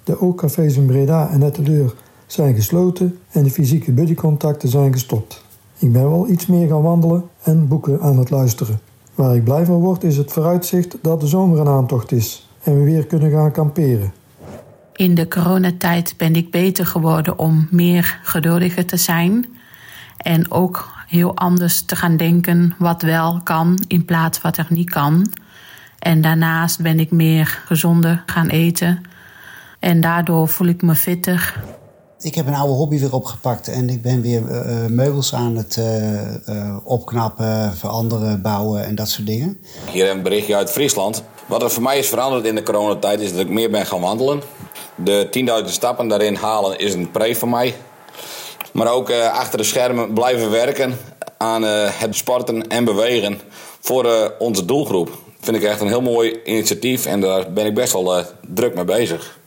De 0.04 0.20
ookcafés 0.20 0.76
in 0.76 0.86
Breda 0.86 1.30
en 1.30 1.42
Etteleur 1.42 1.94
zijn 2.26 2.54
gesloten 2.54 3.18
en 3.30 3.42
de 3.42 3.50
fysieke 3.50 3.92
buddycontacten 3.92 4.68
zijn 4.68 4.92
gestopt. 4.92 5.44
Ik 5.78 5.92
ben 5.92 6.10
wel 6.10 6.28
iets 6.28 6.46
meer 6.46 6.68
gaan 6.68 6.82
wandelen 6.82 7.24
en 7.42 7.68
boeken 7.68 8.00
aan 8.00 8.18
het 8.18 8.30
luisteren. 8.30 8.80
Waar 9.14 9.36
ik 9.36 9.44
blij 9.44 9.64
van 9.64 9.80
word 9.80 10.04
is 10.04 10.16
het 10.16 10.32
vooruitzicht 10.32 10.96
dat 11.02 11.20
de 11.20 11.26
zomer 11.26 11.60
een 11.60 11.68
aantocht 11.68 12.12
is 12.12 12.48
en 12.62 12.78
we 12.78 12.84
weer 12.84 13.06
kunnen 13.06 13.30
gaan 13.30 13.52
kamperen. 13.52 14.12
In 14.98 15.14
de 15.14 15.28
coronatijd 15.28 16.14
ben 16.16 16.36
ik 16.36 16.50
beter 16.50 16.86
geworden 16.86 17.38
om 17.38 17.68
meer 17.70 18.18
geduldiger 18.22 18.86
te 18.86 18.96
zijn. 18.96 19.46
En 20.16 20.50
ook 20.50 20.92
heel 21.06 21.36
anders 21.36 21.82
te 21.82 21.96
gaan 21.96 22.16
denken 22.16 22.74
wat 22.78 23.02
wel 23.02 23.40
kan 23.42 23.84
in 23.86 24.04
plaats 24.04 24.40
wat 24.40 24.56
er 24.56 24.66
niet 24.68 24.90
kan. 24.90 25.32
En 25.98 26.20
daarnaast 26.20 26.82
ben 26.82 27.00
ik 27.00 27.10
meer 27.10 27.62
gezonder 27.66 28.22
gaan 28.26 28.48
eten. 28.48 29.02
En 29.78 30.00
daardoor 30.00 30.48
voel 30.48 30.66
ik 30.66 30.82
me 30.82 30.94
fitter. 30.94 31.62
Ik 32.20 32.34
heb 32.34 32.46
een 32.46 32.54
oude 32.54 32.74
hobby 32.74 32.98
weer 32.98 33.14
opgepakt 33.14 33.68
en 33.68 33.90
ik 33.90 34.02
ben 34.02 34.20
weer 34.20 34.48
eh, 34.48 34.84
eh, 34.84 34.90
meubels 34.90 35.34
aan 35.34 35.56
het 35.56 35.76
eh, 35.76 36.48
eh, 36.48 36.76
opknappen, 36.84 37.76
veranderen, 37.76 38.42
bouwen 38.42 38.84
en 38.84 38.94
dat 38.94 39.08
soort 39.08 39.26
dingen. 39.26 39.58
Hier 39.92 40.10
een 40.10 40.22
berichtje 40.22 40.56
uit 40.56 40.70
Friesland. 40.70 41.22
Wat 41.48 41.62
er 41.62 41.70
voor 41.70 41.82
mij 41.82 41.98
is 41.98 42.08
veranderd 42.08 42.44
in 42.44 42.54
de 42.54 42.62
coronatijd 42.62 43.20
is 43.20 43.32
dat 43.32 43.40
ik 43.40 43.48
meer 43.48 43.70
ben 43.70 43.86
gaan 43.86 44.00
wandelen. 44.00 44.40
De 44.94 45.28
10.000 45.64 45.70
stappen 45.70 46.08
daarin 46.08 46.34
halen 46.34 46.78
is 46.78 46.94
een 46.94 47.10
pre 47.10 47.34
voor 47.34 47.48
mij. 47.48 47.74
Maar 48.72 48.92
ook 48.92 49.10
eh, 49.10 49.32
achter 49.32 49.58
de 49.58 49.64
schermen 49.64 50.12
blijven 50.12 50.50
werken 50.50 50.96
aan 51.38 51.64
eh, 51.64 51.88
het 52.00 52.16
sporten 52.16 52.68
en 52.68 52.84
bewegen 52.84 53.40
voor 53.80 54.04
eh, 54.04 54.28
onze 54.38 54.64
doelgroep. 54.64 55.10
Vind 55.40 55.56
ik 55.56 55.62
echt 55.62 55.80
een 55.80 55.88
heel 55.88 56.02
mooi 56.02 56.40
initiatief 56.44 57.06
en 57.06 57.20
daar 57.20 57.52
ben 57.52 57.66
ik 57.66 57.74
best 57.74 57.92
wel 57.92 58.24
druk 58.54 58.74
mee 58.74 58.84
bezig. 58.84 59.38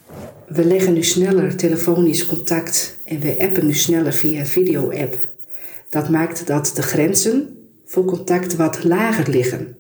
We 0.47 0.65
leggen 0.65 0.93
nu 0.93 1.03
sneller 1.03 1.57
telefonisch 1.57 2.25
contact 2.25 2.97
en 3.05 3.19
we 3.19 3.35
appen 3.39 3.65
nu 3.65 3.73
sneller 3.73 4.13
via 4.13 4.45
video-app. 4.45 5.17
Dat 5.89 6.09
maakt 6.09 6.47
dat 6.47 6.71
de 6.75 6.81
grenzen 6.81 7.57
voor 7.85 8.05
contact 8.05 8.55
wat 8.55 8.83
lager 8.83 9.29
liggen. 9.29 9.75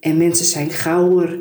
En 0.00 0.16
mensen 0.16 0.46
zijn 0.46 0.70
gauwer 0.70 1.38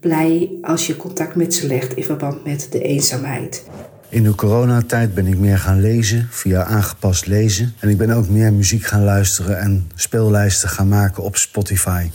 blij 0.00 0.58
als 0.62 0.86
je 0.86 0.96
contact 0.96 1.34
met 1.34 1.54
ze 1.54 1.66
legt 1.66 1.94
in 1.94 2.04
verband 2.04 2.44
met 2.44 2.68
de 2.70 2.82
eenzaamheid. 2.82 3.64
In 4.08 4.22
de 4.22 4.34
coronatijd 4.34 5.14
ben 5.14 5.26
ik 5.26 5.38
meer 5.38 5.58
gaan 5.58 5.80
lezen 5.80 6.28
via 6.30 6.64
aangepast 6.64 7.26
lezen. 7.26 7.74
En 7.80 7.88
ik 7.88 7.98
ben 7.98 8.10
ook 8.10 8.28
meer 8.28 8.52
muziek 8.52 8.84
gaan 8.84 9.04
luisteren 9.04 9.58
en 9.58 9.90
speellijsten 9.94 10.68
gaan 10.68 10.88
maken 10.88 11.22
op 11.22 11.36
Spotify. 11.36 12.10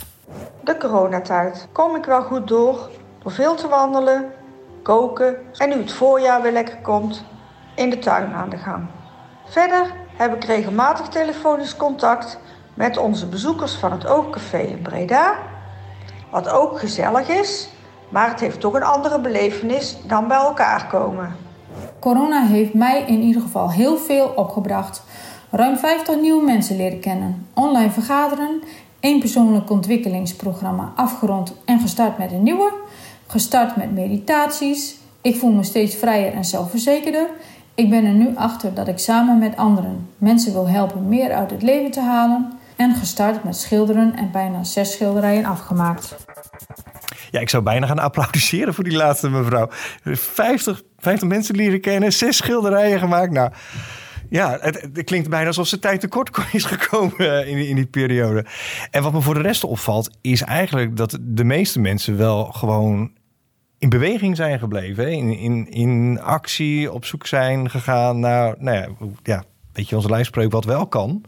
De 0.64 0.76
coronatijd 0.76 1.68
kom 1.72 1.96
ik 1.96 2.04
wel 2.04 2.22
goed 2.22 2.48
door 2.48 2.90
door 3.22 3.32
veel 3.32 3.54
te 3.54 3.68
wandelen, 3.68 4.24
koken 4.82 5.36
en 5.56 5.68
nu 5.68 5.74
het 5.74 5.92
voorjaar 5.92 6.42
weer 6.42 6.52
lekker 6.52 6.76
komt, 6.82 7.24
in 7.76 7.90
de 7.90 7.98
tuin 7.98 8.32
aan 8.32 8.50
de 8.50 8.56
gang. 8.56 8.86
Verder 9.46 9.92
heb 10.16 10.34
ik 10.34 10.44
regelmatig 10.44 11.08
telefonisch 11.08 11.76
contact 11.76 12.38
met 12.74 12.96
onze 12.96 13.26
bezoekers 13.26 13.72
van 13.72 13.92
het 13.92 14.06
Ookcafé 14.06 14.58
in 14.58 14.82
Breda. 14.82 15.36
Wat 16.30 16.48
ook 16.48 16.78
gezellig 16.78 17.28
is, 17.28 17.68
maar 18.14 18.30
het 18.30 18.40
heeft 18.40 18.60
toch 18.60 18.74
een 18.74 18.82
andere 18.82 19.20
belevenis 19.20 19.96
dan 20.06 20.28
bij 20.28 20.36
elkaar 20.36 20.86
komen. 20.86 21.36
Corona 21.98 22.46
heeft 22.46 22.74
mij 22.74 23.04
in 23.06 23.20
ieder 23.20 23.42
geval 23.42 23.70
heel 23.70 23.96
veel 23.96 24.32
opgebracht. 24.36 25.02
Ruim 25.50 25.76
50 25.76 26.20
nieuwe 26.20 26.44
mensen 26.44 26.76
leren 26.76 27.00
kennen, 27.00 27.46
online 27.54 27.90
vergaderen, 27.90 28.62
één 29.00 29.20
persoonlijk 29.20 29.70
ontwikkelingsprogramma 29.70 30.92
afgerond 30.96 31.54
en 31.64 31.80
gestart 31.80 32.18
met 32.18 32.32
een 32.32 32.42
nieuwe, 32.42 32.72
gestart 33.26 33.76
met 33.76 33.92
meditaties. 33.92 34.96
Ik 35.20 35.36
voel 35.36 35.52
me 35.52 35.62
steeds 35.62 35.94
vrijer 35.94 36.32
en 36.32 36.44
zelfverzekerder. 36.44 37.26
Ik 37.74 37.90
ben 37.90 38.04
er 38.04 38.12
nu 38.12 38.36
achter 38.36 38.74
dat 38.74 38.88
ik 38.88 38.98
samen 38.98 39.38
met 39.38 39.56
anderen 39.56 40.08
mensen 40.18 40.52
wil 40.52 40.68
helpen 40.68 41.08
meer 41.08 41.32
uit 41.32 41.50
het 41.50 41.62
leven 41.62 41.90
te 41.90 42.00
halen 42.00 42.52
en 42.76 42.94
gestart 42.94 43.44
met 43.44 43.56
schilderen 43.56 44.16
en 44.16 44.30
bijna 44.30 44.64
zes 44.64 44.92
schilderijen 44.92 45.44
afgemaakt. 45.44 46.16
Ja, 47.34 47.40
ik 47.40 47.48
zou 47.48 47.62
bijna 47.62 47.86
gaan 47.86 47.98
applaudisseren 47.98 48.74
voor 48.74 48.84
die 48.84 48.96
laatste 48.96 49.30
mevrouw. 49.30 49.68
50, 50.02 50.82
50 50.98 51.28
mensen 51.28 51.56
leren 51.56 51.80
kennen, 51.80 52.12
zes 52.12 52.36
schilderijen 52.36 52.98
gemaakt. 52.98 53.32
Nou, 53.32 53.52
ja, 54.30 54.58
het, 54.60 55.04
klinkt 55.04 55.28
bijna 55.28 55.46
alsof 55.46 55.66
ze 55.66 55.78
tijd 55.78 56.00
tekort 56.00 56.38
is 56.52 56.64
gekomen 56.64 57.18
eh, 57.18 57.48
in, 57.48 57.56
die- 57.56 57.68
in 57.68 57.76
die 57.76 57.86
periode. 57.86 58.44
En 58.90 59.02
wat 59.02 59.12
me 59.12 59.20
voor 59.20 59.34
de 59.34 59.40
rest 59.40 59.64
opvalt, 59.64 60.10
is 60.20 60.42
eigenlijk 60.42 60.96
dat 60.96 61.18
de 61.20 61.44
meeste 61.44 61.80
mensen 61.80 62.16
wel 62.16 62.44
gewoon 62.44 63.12
in 63.78 63.88
beweging 63.88 64.36
zijn 64.36 64.58
gebleven. 64.58 65.12
In, 65.12 65.36
in, 65.38 65.70
in 65.70 66.20
actie 66.20 66.92
op 66.92 67.04
zoek 67.04 67.26
zijn 67.26 67.70
gegaan 67.70 68.20
naar, 68.20 68.54
nou 68.58 68.76
ja, 68.76 68.88
ja 69.22 69.44
weet 69.72 69.88
je, 69.88 69.96
onze 69.96 70.08
lijfspreuk 70.10 70.52
wat 70.52 70.64
wel 70.64 70.86
kan. 70.86 71.24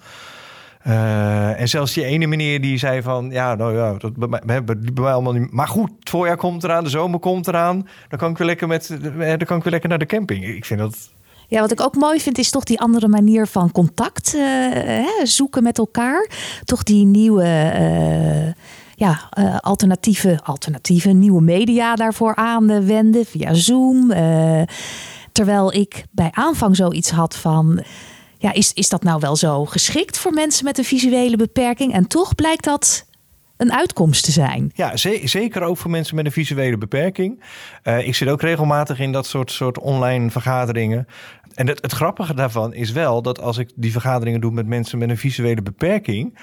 Eh, 0.87 1.61
en 1.61 1.69
zelfs 1.69 1.93
die 1.93 2.05
ene 2.05 2.26
meneer 2.26 2.61
die 2.61 2.78
zei 2.78 3.02
van, 3.02 3.31
ja, 3.31 3.55
nou 3.55 3.76
ja, 3.76 3.95
dat 3.95 4.16
bij 4.16 4.40
mij, 4.45 5.12
allemaal 5.12 5.33
niet. 5.33 5.52
Maar 5.52 5.69
goed, 5.69 5.90
het 5.99 6.11
voorjaar 6.11 6.37
komt 6.37 6.64
eraan, 6.64 6.85
de 6.85 6.90
zomer 6.90 7.19
komt 7.19 7.49
eraan. 7.49 7.88
Dan 8.09 8.19
kan 8.19 8.31
ik 8.31 8.38
weer 8.38 8.47
lekker 8.47 8.69
met, 8.69 8.90
eh, 8.90 9.28
dan 9.28 9.45
kan 9.45 9.57
ik 9.57 9.62
weer 9.62 9.73
lekker 9.73 9.88
naar 9.88 9.99
de 9.99 10.07
camping. 10.07 10.45
Ik 10.45 10.64
vind 10.64 10.81
dat. 10.81 11.11
Ja, 11.49 11.61
wat 11.61 11.73
ik 11.73 11.81
ook 11.81 11.95
mooi 11.95 12.21
vind 12.21 12.38
is 12.38 12.50
toch 12.50 12.64
die 12.64 12.81
andere 12.81 13.09
manier 13.09 13.47
van 13.47 13.73
contact 13.73 14.35
eh, 14.35 14.43
hè, 14.73 15.07
zoeken 15.23 15.62
met 15.62 15.78
elkaar. 15.78 16.31
Toch 16.64 16.83
die 16.83 17.05
nieuwe 17.05 17.45
eh, 17.45 18.52
ja, 18.95 19.31
alternatieve, 19.61 20.40
alternatieve 20.45 21.11
nieuwe 21.11 21.43
media 21.43 21.95
daarvoor 21.95 22.35
aanwenden 22.35 23.25
via 23.25 23.55
Zoom. 23.55 24.12
Terwijl 25.33 25.73
ik 25.73 26.05
bij 26.11 26.31
aanvang 26.33 26.76
zoiets 26.76 27.11
had 27.11 27.37
van 27.37 27.83
ja, 28.38 28.52
is, 28.52 28.73
is 28.73 28.88
dat 28.88 29.02
nou 29.02 29.21
wel 29.21 29.37
zo 29.37 29.64
geschikt 29.64 30.19
voor 30.19 30.33
mensen 30.33 30.64
met 30.64 30.78
een 30.78 30.85
visuele 30.85 31.37
beperking? 31.37 31.93
En 31.93 32.07
toch 32.07 32.35
blijkt 32.35 32.64
dat 32.64 33.07
een 33.57 33.73
uitkomst 33.73 34.25
te 34.25 34.33
zijn. 34.33 34.71
Ja, 34.75 34.97
zeker 35.25 35.62
ook 35.62 35.76
voor 35.76 35.90
mensen 35.90 36.16
met 36.16 36.25
een 36.25 36.33
visuele 36.33 36.78
beperking. 36.78 37.43
Uh, 37.85 38.07
ik 38.07 38.14
zit 38.14 38.28
ook 38.28 38.40
regelmatig 38.40 38.99
in 38.99 39.12
dat 39.12 39.26
soort, 39.26 39.50
soort 39.50 39.78
online 39.78 40.31
vergaderingen. 40.31 41.07
En 41.55 41.66
het, 41.66 41.83
het, 41.83 41.93
grappige 41.93 42.35
daarvan 42.35 42.75
is 42.75 42.93
wel 42.93 43.23
dat 43.23 43.40
als 43.40 43.59
ik 43.59 43.71
die 43.75 43.93
vergaderingen 43.93 44.40
doe 44.40 44.52
met 44.52 44.66
mensen 44.66 44.99
met 44.99 45.11
een 45.11 45.19
visuele 45.19 45.62
beperking, 45.62 46.38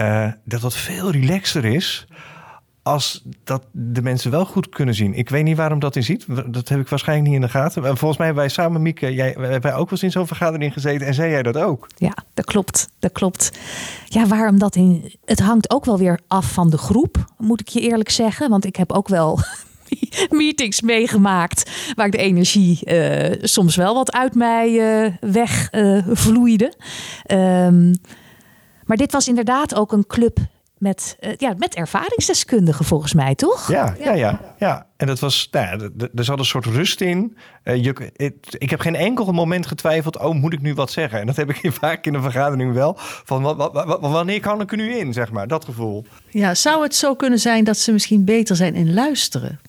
uh, 0.00 0.32
dat 0.44 0.60
dat 0.60 0.74
veel 0.74 1.10
relaxer 1.10 1.64
is 1.64 2.06
als 2.82 3.24
dat 3.44 3.64
de 3.70 4.02
mensen 4.02 4.30
wel 4.30 4.44
goed 4.44 4.68
kunnen 4.68 4.94
zien. 4.94 5.14
Ik 5.14 5.28
weet 5.28 5.44
niet 5.44 5.56
waarom 5.56 5.78
dat 5.78 5.96
in 5.96 6.02
ziet. 6.02 6.26
Dat 6.46 6.68
heb 6.68 6.80
ik 6.80 6.88
waarschijnlijk 6.88 7.28
niet 7.28 7.36
in 7.40 7.46
de 7.46 7.52
gaten. 7.52 7.82
Volgens 7.82 8.16
mij 8.16 8.26
hebben 8.26 8.44
wij 8.44 8.48
samen, 8.48 8.82
Mieke, 8.82 9.14
jij, 9.14 9.26
hebben 9.38 9.60
wij 9.60 9.74
ook 9.74 9.78
wel 9.78 9.88
eens 9.90 10.02
in 10.02 10.10
zo'n 10.10 10.26
vergadering 10.26 10.72
gezeten 10.72 11.06
en 11.06 11.14
zei 11.14 11.30
jij 11.30 11.42
dat 11.42 11.56
ook? 11.56 11.86
Ja, 11.96 12.14
dat 12.34 12.44
klopt. 12.44 12.90
Dat 12.98 13.12
klopt. 13.12 13.52
Ja, 14.04 14.26
waarom 14.26 14.58
dat 14.58 14.76
in. 14.76 15.14
Het 15.24 15.40
hangt 15.40 15.70
ook 15.70 15.84
wel 15.84 15.98
weer 15.98 16.20
af 16.28 16.52
van 16.52 16.70
de 16.70 16.78
groep, 16.78 17.24
moet 17.38 17.60
ik 17.60 17.68
je 17.68 17.80
eerlijk 17.80 18.10
zeggen. 18.10 18.50
Want 18.50 18.64
ik 18.64 18.76
heb 18.76 18.92
ook 18.92 19.08
wel 19.08 19.38
meetings 20.30 20.80
meegemaakt 20.80 21.70
waar 21.94 22.06
ik 22.06 22.12
de 22.12 22.18
energie 22.18 22.78
uh, 22.84 23.38
soms 23.40 23.76
wel 23.76 23.94
wat 23.94 24.12
uit 24.12 24.34
mij 24.34 24.70
uh, 24.70 25.12
wegvloeide. 25.20 26.72
Um, 27.32 27.94
maar 28.84 28.96
dit 28.96 29.12
was 29.12 29.28
inderdaad 29.28 29.74
ook 29.74 29.92
een 29.92 30.06
club 30.06 30.38
met, 30.82 31.16
uh, 31.20 31.32
ja, 31.36 31.54
met 31.58 31.74
ervaringsdeskundigen 31.74 32.84
volgens 32.84 33.14
mij, 33.14 33.34
toch? 33.34 33.68
Ja, 33.68 33.94
ja, 33.98 34.12
ja. 34.12 34.40
ja. 34.58 34.86
En 34.96 35.06
dat 35.06 35.18
was, 35.18 35.48
nou 35.50 35.66
ja, 35.66 36.06
er 36.14 36.24
zat 36.24 36.38
een 36.38 36.44
soort 36.44 36.66
rust 36.66 37.00
in. 37.00 37.36
Uh, 37.64 37.84
je, 37.84 38.10
het, 38.16 38.34
ik 38.58 38.70
heb 38.70 38.80
geen 38.80 38.94
enkel 38.94 39.32
moment 39.32 39.66
getwijfeld, 39.66 40.18
oh, 40.18 40.34
moet 40.34 40.52
ik 40.52 40.60
nu 40.60 40.74
wat 40.74 40.90
zeggen? 40.90 41.20
En 41.20 41.26
dat 41.26 41.36
heb 41.36 41.50
ik 41.50 41.72
vaak 41.80 42.06
in 42.06 42.14
een 42.14 42.22
vergadering 42.22 42.72
wel. 42.72 42.94
Van 42.98 43.42
wat, 43.42 43.56
wat, 43.56 43.72
wat, 43.72 44.00
wanneer 44.00 44.40
kan 44.40 44.60
ik 44.60 44.70
er 44.70 44.76
nu 44.76 44.94
in, 44.94 45.12
zeg 45.12 45.32
maar, 45.32 45.48
dat 45.48 45.64
gevoel. 45.64 46.04
Ja, 46.28 46.54
zou 46.54 46.82
het 46.82 46.94
zo 46.94 47.14
kunnen 47.14 47.38
zijn 47.38 47.64
dat 47.64 47.76
ze 47.76 47.92
misschien 47.92 48.24
beter 48.24 48.56
zijn 48.56 48.74
in 48.74 48.94
luisteren? 48.94 49.60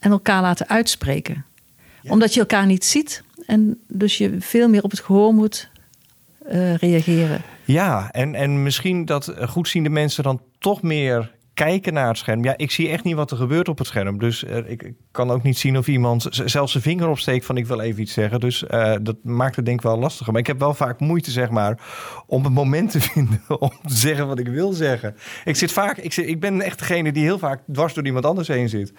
En 0.00 0.10
elkaar 0.10 0.42
laten 0.42 0.68
uitspreken? 0.68 1.44
Ja. 2.00 2.10
Omdat 2.10 2.34
je 2.34 2.40
elkaar 2.40 2.66
niet 2.66 2.84
ziet 2.84 3.22
en 3.46 3.80
dus 3.88 4.18
je 4.18 4.36
veel 4.40 4.68
meer 4.68 4.82
op 4.82 4.90
het 4.90 5.00
gehoor 5.00 5.34
moet 5.34 5.70
uh, 6.52 6.74
reageren. 6.74 7.42
Ja, 7.64 8.10
en, 8.10 8.34
en 8.34 8.62
misschien 8.62 9.04
dat 9.04 9.34
goedziende 9.40 9.90
mensen 9.90 10.22
dan 10.22 10.40
toch 10.58 10.82
meer 10.82 11.32
kijken 11.54 11.92
naar 11.92 12.08
het 12.08 12.18
scherm. 12.18 12.44
Ja, 12.44 12.54
ik 12.56 12.70
zie 12.70 12.88
echt 12.88 13.04
niet 13.04 13.14
wat 13.14 13.30
er 13.30 13.36
gebeurt 13.36 13.68
op 13.68 13.78
het 13.78 13.86
scherm. 13.86 14.18
Dus 14.18 14.44
uh, 14.44 14.56
ik 14.70 14.92
kan 15.10 15.30
ook 15.30 15.42
niet 15.42 15.58
zien 15.58 15.78
of 15.78 15.88
iemand 15.88 16.26
zelfs 16.30 16.72
zijn 16.72 16.82
vinger 16.82 17.08
opsteekt 17.08 17.44
van 17.46 17.56
ik 17.56 17.66
wil 17.66 17.80
even 17.80 18.02
iets 18.02 18.12
zeggen. 18.12 18.40
Dus 18.40 18.64
uh, 18.70 18.94
dat 19.02 19.16
maakt 19.22 19.56
het 19.56 19.64
denk 19.64 19.78
ik 19.78 19.84
wel 19.84 19.98
lastiger. 19.98 20.32
Maar 20.32 20.40
ik 20.40 20.46
heb 20.46 20.58
wel 20.58 20.74
vaak 20.74 21.00
moeite, 21.00 21.30
zeg 21.30 21.50
maar, 21.50 21.78
om 22.26 22.44
het 22.44 22.52
moment 22.52 22.90
te 22.90 23.00
vinden 23.12 23.60
om 23.60 23.72
te 23.86 23.94
zeggen 23.94 24.26
wat 24.26 24.38
ik 24.38 24.48
wil 24.48 24.72
zeggen. 24.72 25.16
Ik 25.44 25.56
zit 25.56 25.72
vaak, 25.72 25.96
ik, 25.96 26.12
zit, 26.12 26.28
ik 26.28 26.40
ben 26.40 26.60
echt 26.60 26.78
degene 26.78 27.12
die 27.12 27.22
heel 27.22 27.38
vaak 27.38 27.60
dwars 27.72 27.94
door 27.94 28.06
iemand 28.06 28.24
anders 28.24 28.48
heen 28.48 28.68
zit. 28.68 28.92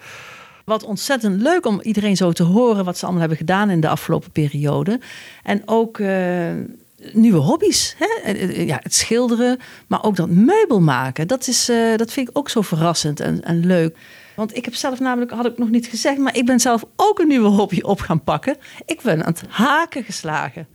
Wat 0.64 0.84
ontzettend 0.84 1.42
leuk 1.42 1.66
om 1.66 1.80
iedereen 1.80 2.16
zo 2.16 2.32
te 2.32 2.42
horen 2.42 2.84
wat 2.84 2.96
ze 2.96 3.02
allemaal 3.02 3.20
hebben 3.20 3.38
gedaan 3.38 3.70
in 3.70 3.80
de 3.80 3.88
afgelopen 3.88 4.30
periode. 4.30 5.00
En 5.42 5.62
ook. 5.64 5.98
Uh, 5.98 6.50
nieuwe 7.12 7.38
hobby's. 7.38 7.96
Hè? 7.98 8.30
Ja, 8.62 8.78
het 8.82 8.94
schilderen, 8.94 9.58
maar 9.86 10.04
ook 10.04 10.16
dat 10.16 10.28
meubel 10.28 10.80
maken. 10.80 11.28
Dat, 11.28 11.46
is, 11.46 11.70
dat 11.96 12.12
vind 12.12 12.28
ik 12.28 12.38
ook 12.38 12.48
zo 12.48 12.60
verrassend 12.60 13.20
en, 13.20 13.44
en 13.44 13.66
leuk. 13.66 13.96
Want 14.36 14.56
ik 14.56 14.64
heb 14.64 14.74
zelf 14.74 15.00
namelijk, 15.00 15.30
had 15.30 15.46
ik 15.46 15.58
nog 15.58 15.70
niet 15.70 15.86
gezegd, 15.86 16.18
maar 16.18 16.36
ik 16.36 16.46
ben 16.46 16.60
zelf 16.60 16.84
ook 16.96 17.18
een 17.18 17.28
nieuwe 17.28 17.48
hobby 17.48 17.80
op 17.80 18.00
gaan 18.00 18.24
pakken. 18.24 18.56
Ik 18.86 19.00
ben 19.02 19.24
aan 19.24 19.32
het 19.32 19.42
haken 19.48 20.04
geslagen. 20.04 20.66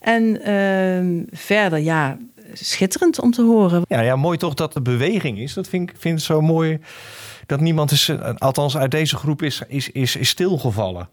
En 0.00 0.48
uh, 0.48 1.24
verder, 1.30 1.78
ja, 1.78 2.18
schitterend 2.52 3.20
om 3.20 3.30
te 3.30 3.42
horen. 3.42 3.82
Ja, 3.88 4.00
ja, 4.00 4.16
mooi 4.16 4.38
toch 4.38 4.54
dat 4.54 4.74
er 4.74 4.82
beweging 4.82 5.38
is. 5.38 5.54
Dat 5.54 5.68
vind 5.68 5.90
ik 5.90 5.96
vind 5.98 6.22
zo 6.22 6.40
mooi. 6.40 6.78
Dat 7.46 7.60
niemand 7.60 7.90
is, 7.90 8.10
althans 8.38 8.76
uit 8.76 8.90
deze 8.90 9.16
groep, 9.16 9.42
is, 9.42 9.62
is, 9.68 9.90
is 9.92 10.28
stilgevallen. 10.28 11.08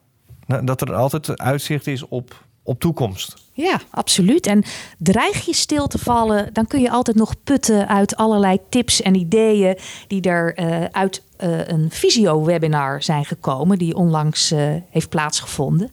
Dat 0.64 0.82
er 0.82 0.94
altijd 0.94 1.40
uitzicht 1.40 1.88
is 1.88 2.08
op 2.08 2.46
op 2.70 2.80
toekomst. 2.80 3.36
Ja, 3.54 3.80
absoluut. 3.90 4.48
En 4.48 4.64
dreig 4.98 5.46
je 5.46 5.54
stil 5.54 5.88
te 5.88 5.98
vallen, 5.98 6.50
dan 6.54 6.68
kun 6.68 6.82
je 6.82 6.92
altijd 6.92 7.18
nog 7.18 7.36
putten 7.44 7.88
uit 7.88 8.16
allerlei 8.16 8.58
tips 8.70 9.02
en 9.02 9.16
ideeën 9.16 9.78
die 10.08 10.22
er 10.22 10.60
uh, 10.60 10.86
uit 10.92 11.24
uh, 11.44 11.68
een 11.68 11.88
visio-webinar 11.92 13.04
zijn 13.04 13.26
gekomen, 13.26 13.78
die 13.78 13.96
onlangs 13.96 14.52
uh, 14.52 14.60
heeft 14.90 15.10
plaatsgevonden. 15.10 15.92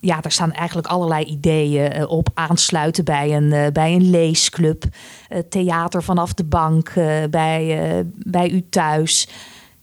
Ja, 0.00 0.20
daar 0.20 0.32
staan 0.32 0.52
eigenlijk 0.52 0.88
allerlei 0.88 1.24
ideeën 1.24 2.06
op. 2.08 2.28
Aansluiten 2.34 3.04
bij 3.04 3.36
een, 3.36 3.72
bij 3.72 3.94
een 3.94 4.10
leesclub, 4.10 4.84
theater 5.48 6.02
vanaf 6.02 6.34
de 6.34 6.44
bank, 6.44 6.92
bij, 7.30 8.04
bij 8.14 8.50
u 8.50 8.68
thuis 8.68 9.28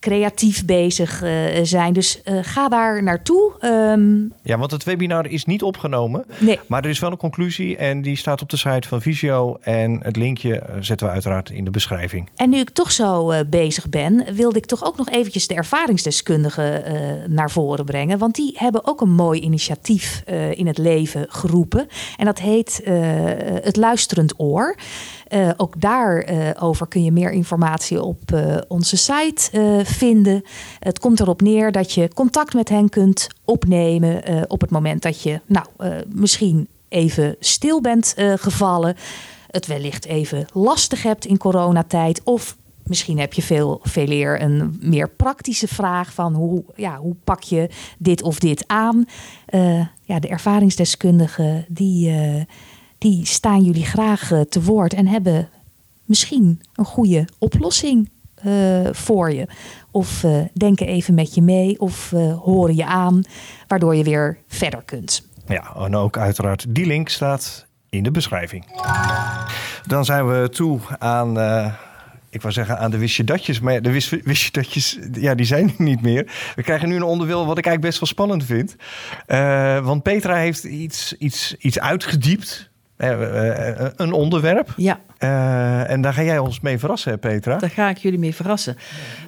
creatief 0.04 0.64
bezig 0.64 1.22
uh, 1.22 1.30
zijn. 1.62 1.92
Dus 1.92 2.20
uh, 2.24 2.38
ga 2.42 2.68
daar 2.68 3.02
naartoe. 3.02 3.52
Um... 3.60 4.32
Ja, 4.42 4.58
want 4.58 4.70
het 4.70 4.84
webinar 4.84 5.26
is 5.26 5.44
niet 5.44 5.62
opgenomen. 5.62 6.24
Nee. 6.38 6.60
Maar 6.66 6.84
er 6.84 6.90
is 6.90 6.98
wel 6.98 7.10
een 7.10 7.16
conclusie 7.16 7.76
en 7.76 8.02
die 8.02 8.16
staat 8.16 8.42
op 8.42 8.50
de 8.50 8.56
site 8.56 8.88
van 8.88 9.02
Visio. 9.02 9.56
En 9.60 10.00
het 10.02 10.16
linkje 10.16 10.58
eh, 10.58 10.76
zetten 10.80 11.06
we 11.06 11.12
uiteraard 11.12 11.50
in 11.50 11.64
de 11.64 11.70
beschrijving. 11.70 12.28
En 12.36 12.50
nu 12.50 12.58
ik 12.58 12.70
toch 12.70 12.92
zo 12.92 13.32
uh, 13.32 13.38
bezig 13.46 13.88
ben, 13.88 14.24
wilde 14.34 14.58
ik 14.58 14.66
toch 14.66 14.84
ook 14.84 14.96
nog 14.96 15.08
eventjes 15.08 15.46
de 15.46 15.54
ervaringsdeskundigen 15.54 16.82
naar 17.28 17.50
voren 17.50 17.84
brengen. 17.84 18.18
Want 18.18 18.34
die 18.34 18.54
hebben 18.58 18.86
ook 18.86 19.00
een 19.00 19.14
mooi 19.14 19.40
initiatief 19.40 20.22
in 20.54 20.66
het 20.66 20.78
leven 20.78 21.26
geroepen. 21.28 21.88
En 22.16 22.24
dat 22.24 22.38
heet 22.38 22.80
het 23.62 23.76
Luisterend 23.76 24.34
Oor. 24.36 24.76
Ook 25.56 25.80
daarover 25.80 26.88
kun 26.88 27.04
je 27.04 27.12
meer 27.12 27.30
informatie 27.30 28.02
op 28.02 28.20
onze 28.68 28.96
site 28.96 29.50
vinden. 29.84 29.93
Het 30.78 30.98
komt 30.98 31.20
erop 31.20 31.40
neer 31.40 31.72
dat 31.72 31.92
je 31.92 32.10
contact 32.14 32.54
met 32.54 32.68
hen 32.68 32.88
kunt 32.88 33.28
opnemen 33.44 34.22
op 34.50 34.60
het 34.60 34.70
moment 34.70 35.02
dat 35.02 35.22
je 35.22 35.40
nou, 35.46 35.66
misschien 36.08 36.68
even 36.88 37.36
stil 37.38 37.80
bent 37.80 38.14
gevallen. 38.16 38.96
Het 39.50 39.66
wellicht 39.66 40.04
even 40.04 40.46
lastig 40.52 41.02
hebt 41.02 41.24
in 41.24 41.38
coronatijd. 41.38 42.20
Of 42.24 42.56
misschien 42.84 43.18
heb 43.18 43.32
je 43.32 43.42
veel, 43.42 43.80
veel 43.82 44.08
eer 44.08 44.42
een 44.42 44.78
meer 44.80 45.08
praktische 45.08 45.68
vraag 45.68 46.12
van 46.12 46.34
hoe, 46.34 46.64
ja, 46.76 46.98
hoe 46.98 47.16
pak 47.24 47.42
je 47.42 47.68
dit 47.98 48.22
of 48.22 48.38
dit 48.38 48.64
aan. 48.66 49.06
ja, 50.02 50.18
de 50.20 50.28
ervaringsdeskundigen 50.28 51.64
die 51.68 52.12
die 53.04 53.26
staan 53.26 53.62
jullie 53.62 53.84
graag 53.84 54.32
te 54.48 54.62
woord 54.62 54.94
en 54.94 55.06
hebben 55.06 55.48
misschien 56.04 56.60
een 56.74 56.84
goede 56.84 57.28
oplossing 57.38 58.10
uh, 58.46 58.88
voor 58.92 59.32
je. 59.32 59.46
Of 59.90 60.22
uh, 60.22 60.40
denken 60.52 60.86
even 60.86 61.14
met 61.14 61.34
je 61.34 61.42
mee 61.42 61.80
of 61.80 62.10
horen 62.42 62.76
je 62.76 62.86
aan, 62.86 63.22
waardoor 63.66 63.94
je 63.94 64.04
weer 64.04 64.38
verder 64.48 64.82
kunt. 64.84 65.28
Ja, 65.46 65.74
en 65.76 65.96
ook 65.96 66.18
uiteraard 66.18 66.64
die 66.68 66.86
link 66.86 67.08
staat 67.08 67.66
in 67.88 68.02
de 68.02 68.10
beschrijving. 68.10 68.66
Dan 69.86 70.04
zijn 70.04 70.28
we 70.28 70.48
toe 70.48 70.80
aan 70.98 71.36
ik 72.30 72.42
wou 72.42 72.52
zeggen 72.52 72.78
aan 72.78 72.90
de 72.90 72.98
wist 72.98 73.26
datjes, 73.26 73.60
maar 73.60 73.82
de 73.82 73.90
wist, 73.90 74.22
wist 74.24 74.54
datjes, 74.54 74.98
ja, 75.12 75.34
die 75.34 75.46
zijn 75.46 75.74
niet 75.78 76.02
meer. 76.02 76.52
We 76.54 76.62
krijgen 76.62 76.88
nu 76.88 76.96
een 76.96 77.02
onderdeel 77.02 77.46
wat 77.46 77.58
ik 77.58 77.66
eigenlijk 77.66 77.80
best 77.86 77.98
wel 77.98 78.08
spannend 78.08 78.44
vind. 78.44 78.76
Want 79.84 80.02
Petra 80.02 80.34
heeft 80.34 80.64
iets, 80.64 81.12
iets, 81.12 81.54
iets 81.58 81.80
uitgediept 81.80 82.70
een 82.96 84.12
onderwerp. 84.12 84.72
Ja. 84.76 85.00
Uh, 85.18 85.90
en 85.90 86.00
daar 86.00 86.12
ga 86.12 86.22
jij 86.22 86.38
ons 86.38 86.60
mee 86.60 86.78
verrassen, 86.78 87.18
Petra. 87.18 87.58
Daar 87.58 87.70
ga 87.70 87.88
ik 87.88 87.98
jullie 87.98 88.18
mee 88.18 88.34
verrassen. 88.34 88.76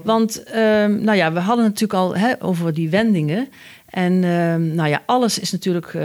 Want, 0.03 0.43
uh, 0.49 0.55
nou 0.85 1.15
ja, 1.15 1.33
we 1.33 1.41
hadden 1.41 1.65
natuurlijk 1.65 2.01
al 2.01 2.17
hè, 2.17 2.33
over 2.39 2.75
die 2.75 2.91
wendingen. 2.91 3.49
En 3.91 4.13
uh, 4.13 4.55
nou 4.55 4.89
ja, 4.89 5.03
alles 5.07 5.39
is 5.39 5.53
natuurlijk 5.53 5.97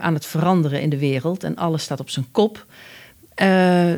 aan 0.00 0.14
het 0.14 0.26
veranderen 0.26 0.80
in 0.80 0.90
de 0.90 0.98
wereld. 0.98 1.44
En 1.44 1.56
alles 1.56 1.82
staat 1.82 2.00
op 2.00 2.10
zijn 2.10 2.26
kop. 2.30 2.66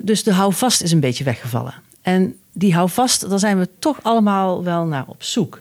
dus 0.03 0.23
de 0.23 0.33
houvast 0.33 0.83
is 0.83 0.93
een 0.93 1.01
beetje 1.01 1.25
weggevallen. 1.25 1.75
En 2.03 2.37
die 2.53 2.75
houvast, 2.75 3.31
daar 3.31 3.39
zijn 3.39 3.59
we 3.59 3.69
toch 3.79 3.99
allemaal 4.03 4.65
wel 4.65 4.85
naar 4.85 5.05
op 5.07 5.23
zoek. 5.23 5.61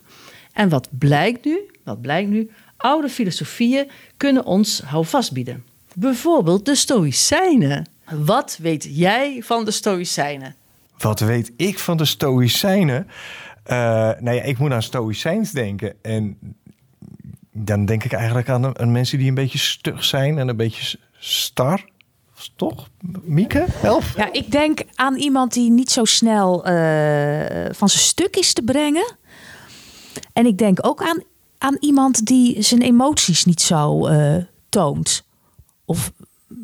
En 0.53 0.69
wat 0.69 0.87
blijkt 0.97 1.45
nu? 1.45 1.59
Wat 1.83 2.01
blijkt 2.01 2.29
nu? 2.29 2.49
Oude 2.77 3.09
filosofieën 3.09 3.89
kunnen 4.17 4.45
ons 4.45 4.81
houvast 4.85 5.31
bieden. 5.31 5.63
Bijvoorbeeld 5.95 6.65
de 6.65 6.75
Stoïcijnen. 6.75 7.89
Wat 8.09 8.57
weet 8.61 8.87
jij 8.89 9.41
van 9.43 9.65
de 9.65 9.71
Stoïcijnen? 9.71 10.55
Wat 10.97 11.19
weet 11.19 11.51
ik 11.55 11.79
van 11.79 11.97
de 11.97 12.05
Stoïcijnen? 12.05 13.07
Uh, 13.67 13.75
nou 14.19 14.31
ja, 14.31 14.41
ik 14.41 14.57
moet 14.57 14.71
aan 14.71 14.83
Stoïcijns 14.83 15.51
denken. 15.51 15.93
En 16.01 16.37
dan 17.51 17.85
denk 17.85 18.03
ik 18.03 18.11
eigenlijk 18.11 18.49
aan, 18.49 18.79
aan 18.79 18.91
mensen 18.91 19.17
die 19.17 19.27
een 19.27 19.33
beetje 19.33 19.57
stug 19.57 20.03
zijn 20.03 20.37
en 20.37 20.47
een 20.47 20.57
beetje 20.57 20.99
star. 21.19 21.89
Toch? 22.55 22.89
Mieke, 23.21 23.65
help. 23.69 24.03
Ja, 24.15 24.33
ik 24.33 24.51
denk 24.51 24.83
aan 24.95 25.15
iemand 25.15 25.53
die 25.53 25.71
niet 25.71 25.91
zo 25.91 26.05
snel 26.05 26.67
uh, 26.67 27.65
van 27.71 27.89
zijn 27.89 28.03
stuk 28.03 28.35
is 28.35 28.53
te 28.53 28.61
brengen. 28.61 29.15
En 30.33 30.45
ik 30.45 30.57
denk 30.57 30.85
ook 30.85 31.03
aan, 31.03 31.23
aan 31.57 31.77
iemand 31.79 32.25
die 32.25 32.61
zijn 32.61 32.81
emoties 32.81 33.45
niet 33.45 33.61
zo 33.61 34.07
uh, 34.07 34.35
toont. 34.69 35.23
Of 35.91 36.11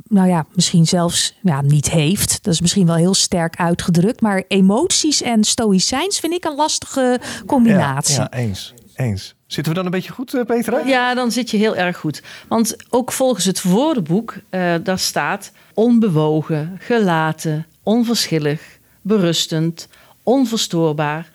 nou 0.08 0.28
ja, 0.28 0.46
misschien 0.54 0.88
zelfs 0.88 1.34
ja, 1.42 1.62
niet 1.62 1.90
heeft. 1.90 2.44
Dat 2.44 2.54
is 2.54 2.62
misschien 2.62 2.86
wel 2.86 2.96
heel 2.96 3.14
sterk 3.14 3.56
uitgedrukt. 3.56 4.22
Maar 4.22 4.44
emoties 4.48 5.22
en 5.22 5.44
stoïcijns 5.44 6.20
vind 6.20 6.34
ik 6.34 6.46
een 6.46 6.56
lastige 6.56 7.20
combinatie. 7.46 8.16
Ja, 8.16 8.28
ja 8.32 8.38
eens. 8.38 8.74
eens. 8.96 9.36
Zitten 9.48 9.72
we 9.72 9.78
dan 9.78 9.86
een 9.86 9.92
beetje 9.98 10.12
goed, 10.12 10.34
eh, 10.34 10.46
Petra? 10.46 10.80
Ja, 10.86 11.14
dan 11.14 11.32
zit 11.32 11.52
je 11.52 11.58
heel 11.58 11.76
erg 11.76 11.98
goed. 11.98 12.22
Want 12.48 12.76
ook 12.90 13.12
volgens 13.12 13.46
het 13.46 13.62
woordenboek, 13.62 14.34
uh, 14.50 14.76
daar 14.84 15.00
staat 15.00 15.52
onbewogen, 15.74 16.78
gelaten, 16.80 17.66
onverschillig, 17.84 18.62
berustend, 19.02 19.88
onverstoorbaar. 20.24 21.32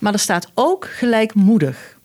Maar 0.00 0.12
er 0.12 0.18
staat 0.18 0.50
ook 0.54 0.88
gelijkmoedig. 0.90 1.98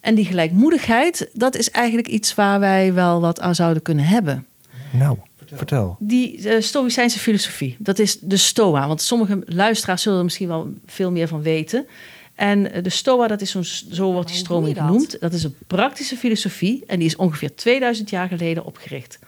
En 0.00 0.14
die 0.14 0.24
gelijkmoedigheid, 0.24 1.30
dat 1.32 1.56
is 1.56 1.70
eigenlijk 1.70 2.08
iets 2.08 2.34
waar 2.34 2.60
wij 2.60 2.94
wel 2.94 3.20
wat 3.20 3.40
aan 3.40 3.54
zouden 3.54 3.82
kunnen 3.82 4.04
hebben. 4.04 4.46
Nou, 4.92 5.18
vertel. 5.54 5.96
Die 5.98 6.38
uh, 6.38 6.60
Stoïcijnse 6.60 7.18
filosofie, 7.18 7.76
dat 7.78 7.98
is 7.98 8.18
de 8.20 8.36
Stoa. 8.36 8.86
Want 8.86 9.02
sommige 9.02 9.42
luisteraars 9.44 10.02
zullen 10.02 10.18
er 10.18 10.24
misschien 10.24 10.48
wel 10.48 10.72
veel 10.86 11.10
meer 11.10 11.28
van 11.28 11.42
weten. 11.42 11.86
En 12.34 12.82
de 12.82 12.90
Stoa, 12.90 13.26
dat 13.26 13.40
is 13.40 13.50
zo'n, 13.50 13.64
zo 13.64 14.12
wordt 14.12 14.28
die 14.28 14.36
stroming 14.36 14.76
genoemd. 14.76 15.20
Dat 15.20 15.32
is 15.32 15.44
een 15.44 15.54
praktische 15.66 16.16
filosofie 16.16 16.84
en 16.86 16.98
die 16.98 17.08
is 17.08 17.16
ongeveer 17.16 17.54
2000 17.54 18.10
jaar 18.10 18.28
geleden 18.28 18.64
opgericht. 18.64 19.18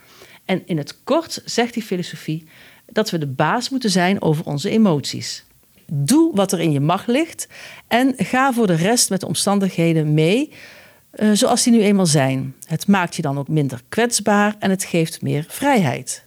En 0.45 0.61
in 0.65 0.77
het 0.77 1.03
kort 1.03 1.41
zegt 1.45 1.73
die 1.73 1.83
filosofie 1.83 2.47
dat 2.85 3.09
we 3.09 3.17
de 3.17 3.27
baas 3.27 3.69
moeten 3.69 3.89
zijn 3.89 4.21
over 4.21 4.45
onze 4.45 4.69
emoties. 4.69 5.43
Doe 5.85 6.35
wat 6.35 6.51
er 6.51 6.59
in 6.59 6.71
je 6.71 6.79
macht 6.79 7.07
ligt 7.07 7.47
en 7.87 8.13
ga 8.17 8.53
voor 8.53 8.67
de 8.67 8.75
rest 8.75 9.09
met 9.09 9.19
de 9.19 9.27
omstandigheden 9.27 10.13
mee 10.13 10.51
uh, 11.15 11.31
zoals 11.33 11.63
die 11.63 11.73
nu 11.73 11.81
eenmaal 11.81 12.05
zijn. 12.05 12.55
Het 12.67 12.87
maakt 12.87 13.15
je 13.15 13.21
dan 13.21 13.37
ook 13.37 13.47
minder 13.47 13.81
kwetsbaar 13.89 14.55
en 14.59 14.69
het 14.69 14.83
geeft 14.83 15.21
meer 15.21 15.45
vrijheid. 15.47 16.23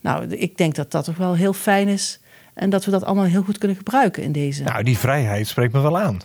Nou, 0.00 0.26
ik 0.26 0.56
denk 0.56 0.74
dat 0.74 0.90
dat 0.90 1.04
toch 1.04 1.16
wel 1.16 1.34
heel 1.34 1.52
fijn 1.52 1.88
is 1.88 2.20
en 2.54 2.70
dat 2.70 2.84
we 2.84 2.90
dat 2.90 3.04
allemaal 3.04 3.24
heel 3.24 3.42
goed 3.42 3.58
kunnen 3.58 3.76
gebruiken 3.76 4.22
in 4.22 4.32
deze. 4.32 4.62
Nou, 4.62 4.82
die 4.82 4.98
vrijheid 4.98 5.46
spreekt 5.46 5.72
me 5.72 5.80
wel 5.80 5.98
aan. 5.98 6.20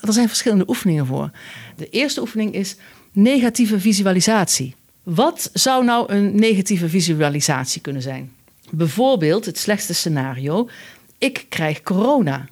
Er 0.00 0.12
zijn 0.12 0.28
verschillende 0.28 0.68
oefeningen 0.68 1.06
voor. 1.06 1.30
De 1.76 1.88
eerste 1.88 2.20
oefening 2.20 2.54
is 2.54 2.76
negatieve 3.12 3.80
visualisatie. 3.80 4.74
Wat 5.02 5.50
zou 5.52 5.84
nou 5.84 6.12
een 6.12 6.34
negatieve 6.34 6.88
visualisatie 6.88 7.80
kunnen 7.80 8.02
zijn? 8.02 8.32
Bijvoorbeeld 8.70 9.44
het 9.44 9.58
slechtste 9.58 9.94
scenario: 9.94 10.68
ik 11.18 11.46
krijg 11.48 11.82
corona. 11.82 12.46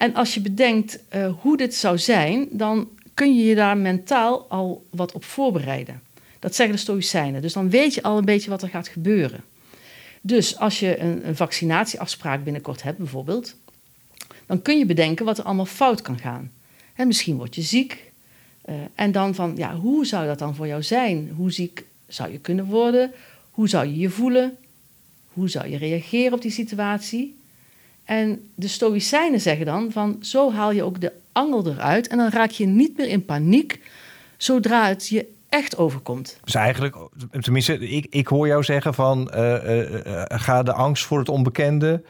En 0.00 0.14
als 0.14 0.34
je 0.34 0.40
bedenkt 0.40 0.98
uh, 1.14 1.32
hoe 1.40 1.56
dit 1.56 1.74
zou 1.74 1.98
zijn, 1.98 2.48
dan 2.50 2.88
kun 3.14 3.36
je 3.36 3.44
je 3.44 3.54
daar 3.54 3.76
mentaal 3.76 4.46
al 4.48 4.86
wat 4.90 5.12
op 5.12 5.24
voorbereiden. 5.24 6.02
Dat 6.38 6.54
zeggen 6.54 6.74
de 6.74 6.80
Stoïcijnen. 6.80 7.42
Dus 7.42 7.52
dan 7.52 7.70
weet 7.70 7.94
je 7.94 8.02
al 8.02 8.18
een 8.18 8.24
beetje 8.24 8.50
wat 8.50 8.62
er 8.62 8.68
gaat 8.68 8.88
gebeuren. 8.88 9.44
Dus 10.20 10.58
als 10.58 10.80
je 10.80 10.98
een, 10.98 11.28
een 11.28 11.36
vaccinatieafspraak 11.36 12.44
binnenkort 12.44 12.82
hebt, 12.82 12.98
bijvoorbeeld, 12.98 13.56
dan 14.46 14.62
kun 14.62 14.78
je 14.78 14.86
bedenken 14.86 15.24
wat 15.24 15.38
er 15.38 15.44
allemaal 15.44 15.66
fout 15.66 16.02
kan 16.02 16.18
gaan. 16.18 16.50
En 16.94 17.06
misschien 17.06 17.36
word 17.36 17.54
je 17.54 17.62
ziek. 17.62 18.12
Uh, 18.68 18.74
en 18.94 19.12
dan 19.12 19.34
van, 19.34 19.52
ja, 19.56 19.74
hoe 19.76 20.06
zou 20.06 20.26
dat 20.26 20.38
dan 20.38 20.54
voor 20.54 20.66
jou 20.66 20.82
zijn? 20.82 21.32
Hoe 21.36 21.52
ziek 21.52 21.84
zou 22.06 22.32
je 22.32 22.38
kunnen 22.38 22.64
worden? 22.64 23.12
Hoe 23.50 23.68
zou 23.68 23.86
je 23.86 23.96
je 23.96 24.10
voelen? 24.10 24.56
Hoe 25.32 25.48
zou 25.48 25.68
je 25.68 25.76
reageren 25.76 26.32
op 26.32 26.42
die 26.42 26.50
situatie? 26.50 27.38
En 28.10 28.50
de 28.54 28.68
Stoïcijnen 28.68 29.40
zeggen 29.40 29.66
dan 29.66 29.92
van 29.92 30.16
zo 30.20 30.52
haal 30.52 30.72
je 30.72 30.82
ook 30.82 31.00
de 31.00 31.12
angel 31.32 31.66
eruit 31.66 32.08
en 32.08 32.16
dan 32.16 32.30
raak 32.30 32.50
je 32.50 32.66
niet 32.66 32.96
meer 32.96 33.08
in 33.08 33.24
paniek 33.24 33.80
zodra 34.36 34.86
het 34.86 35.08
je 35.08 35.26
echt 35.48 35.76
overkomt. 35.76 36.38
Dus 36.44 36.54
eigenlijk, 36.54 36.96
tenminste, 37.40 37.78
ik, 37.78 38.06
ik 38.10 38.26
hoor 38.26 38.46
jou 38.46 38.64
zeggen 38.64 38.94
van 38.94 39.32
uh, 39.34 39.40
uh, 39.42 40.24
ga 40.28 40.62
de 40.62 40.72
angst 40.72 41.04
voor 41.04 41.18
het 41.18 41.28
onbekende 41.28 42.02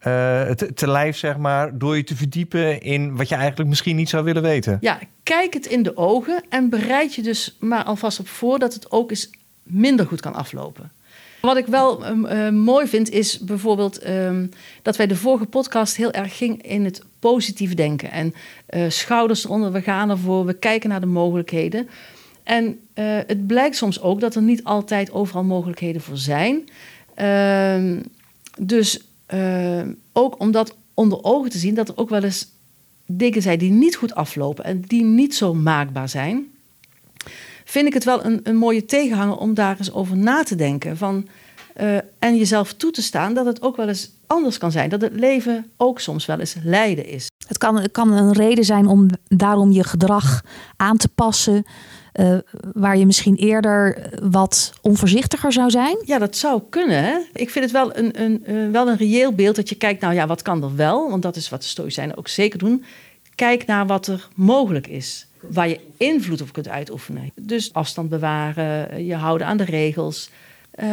te, 0.00 0.70
te 0.74 0.88
lijf, 0.88 1.16
zeg 1.16 1.36
maar, 1.36 1.78
door 1.78 1.96
je 1.96 2.04
te 2.04 2.16
verdiepen 2.16 2.80
in 2.80 3.16
wat 3.16 3.28
je 3.28 3.34
eigenlijk 3.34 3.68
misschien 3.68 3.96
niet 3.96 4.08
zou 4.08 4.24
willen 4.24 4.42
weten. 4.42 4.78
Ja, 4.80 4.98
kijk 5.22 5.54
het 5.54 5.66
in 5.66 5.82
de 5.82 5.96
ogen 5.96 6.42
en 6.48 6.68
bereid 6.68 7.14
je 7.14 7.22
dus 7.22 7.56
maar 7.60 7.84
alvast 7.84 8.20
op 8.20 8.28
voor 8.28 8.58
dat 8.58 8.74
het 8.74 8.90
ook 8.90 9.10
eens 9.10 9.30
minder 9.62 10.06
goed 10.06 10.20
kan 10.20 10.34
aflopen. 10.34 10.90
Wat 11.40 11.56
ik 11.56 11.66
wel 11.66 12.06
uh, 12.06 12.48
mooi 12.48 12.86
vind 12.86 13.10
is 13.10 13.38
bijvoorbeeld 13.38 14.08
um, 14.08 14.50
dat 14.82 14.96
wij 14.96 15.06
de 15.06 15.16
vorige 15.16 15.46
podcast 15.46 15.96
heel 15.96 16.10
erg 16.12 16.36
gingen 16.36 16.60
in 16.60 16.84
het 16.84 17.02
positief 17.18 17.74
denken. 17.74 18.10
En 18.10 18.34
uh, 18.70 18.84
schouders 18.88 19.44
eronder, 19.44 19.72
we 19.72 19.82
gaan 19.82 20.10
ervoor, 20.10 20.44
we 20.44 20.54
kijken 20.54 20.88
naar 20.88 21.00
de 21.00 21.06
mogelijkheden. 21.06 21.88
En 22.42 22.64
uh, 22.66 23.18
het 23.26 23.46
blijkt 23.46 23.76
soms 23.76 24.00
ook 24.00 24.20
dat 24.20 24.34
er 24.34 24.42
niet 24.42 24.64
altijd 24.64 25.12
overal 25.12 25.44
mogelijkheden 25.44 26.00
voor 26.00 26.16
zijn. 26.16 26.68
Ehm, 27.14 28.00
dus 28.58 29.00
ehm, 29.26 29.92
ook 30.12 30.40
om 30.40 30.50
dat 30.50 30.76
onder 30.94 31.24
ogen 31.24 31.50
te 31.50 31.58
zien, 31.58 31.74
dat 31.74 31.88
er 31.88 31.96
ook 31.96 32.08
wel 32.08 32.22
eens 32.22 32.48
dingen 33.06 33.42
zijn 33.42 33.58
die 33.58 33.70
niet 33.70 33.96
goed 33.96 34.14
aflopen 34.14 34.64
en 34.64 34.80
die 34.80 35.04
niet 35.04 35.34
zo 35.34 35.54
maakbaar 35.54 36.08
zijn 36.08 36.46
vind 37.70 37.86
ik 37.86 37.94
het 37.94 38.04
wel 38.04 38.24
een, 38.24 38.40
een 38.42 38.56
mooie 38.56 38.84
tegenhanger 38.84 39.36
om 39.36 39.54
daar 39.54 39.76
eens 39.78 39.92
over 39.92 40.16
na 40.16 40.42
te 40.42 40.54
denken. 40.54 40.96
Van, 40.96 41.28
uh, 41.80 41.96
en 42.18 42.36
jezelf 42.36 42.72
toe 42.72 42.90
te 42.90 43.02
staan 43.02 43.34
dat 43.34 43.46
het 43.46 43.62
ook 43.62 43.76
wel 43.76 43.88
eens 43.88 44.10
anders 44.26 44.58
kan 44.58 44.70
zijn. 44.70 44.88
Dat 44.88 45.00
het 45.00 45.12
leven 45.12 45.70
ook 45.76 46.00
soms 46.00 46.26
wel 46.26 46.38
eens 46.38 46.56
lijden 46.64 47.06
is. 47.06 47.28
Het 47.46 47.58
kan, 47.58 47.80
het 47.80 47.90
kan 47.90 48.12
een 48.12 48.32
reden 48.32 48.64
zijn 48.64 48.86
om 48.86 49.08
daarom 49.28 49.70
je 49.70 49.84
gedrag 49.84 50.44
aan 50.76 50.96
te 50.96 51.08
passen. 51.08 51.64
Uh, 52.14 52.38
waar 52.72 52.96
je 52.96 53.06
misschien 53.06 53.34
eerder 53.36 54.10
wat 54.22 54.72
onvoorzichtiger 54.80 55.52
zou 55.52 55.70
zijn? 55.70 55.96
Ja, 56.04 56.18
dat 56.18 56.36
zou 56.36 56.62
kunnen. 56.70 57.04
Hè? 57.04 57.18
Ik 57.32 57.50
vind 57.50 57.64
het 57.64 57.74
wel 57.74 57.96
een, 57.96 58.22
een, 58.22 58.42
uh, 58.46 58.70
wel 58.70 58.88
een 58.88 58.96
reëel 58.96 59.32
beeld 59.32 59.56
dat 59.56 59.68
je 59.68 59.74
kijkt, 59.74 60.00
nou 60.00 60.14
ja, 60.14 60.26
wat 60.26 60.42
kan 60.42 60.62
er 60.62 60.76
wel? 60.76 61.10
Want 61.10 61.22
dat 61.22 61.36
is 61.36 61.48
wat 61.48 61.62
de 61.62 61.68
Stoïcijnen 61.68 62.16
ook 62.16 62.28
zeker 62.28 62.58
doen. 62.58 62.84
Kijk 63.34 63.66
naar 63.66 63.86
wat 63.86 64.06
er 64.06 64.28
mogelijk 64.34 64.86
is 64.86 65.26
waar 65.40 65.68
je 65.68 65.80
invloed 65.96 66.40
op 66.40 66.52
kunt 66.52 66.68
uitoefenen. 66.68 67.30
Dus 67.34 67.72
afstand 67.72 68.08
bewaren, 68.08 69.04
je 69.06 69.14
houden 69.14 69.46
aan 69.46 69.56
de 69.56 69.64
regels. 69.64 70.30
Uh, 70.74 70.88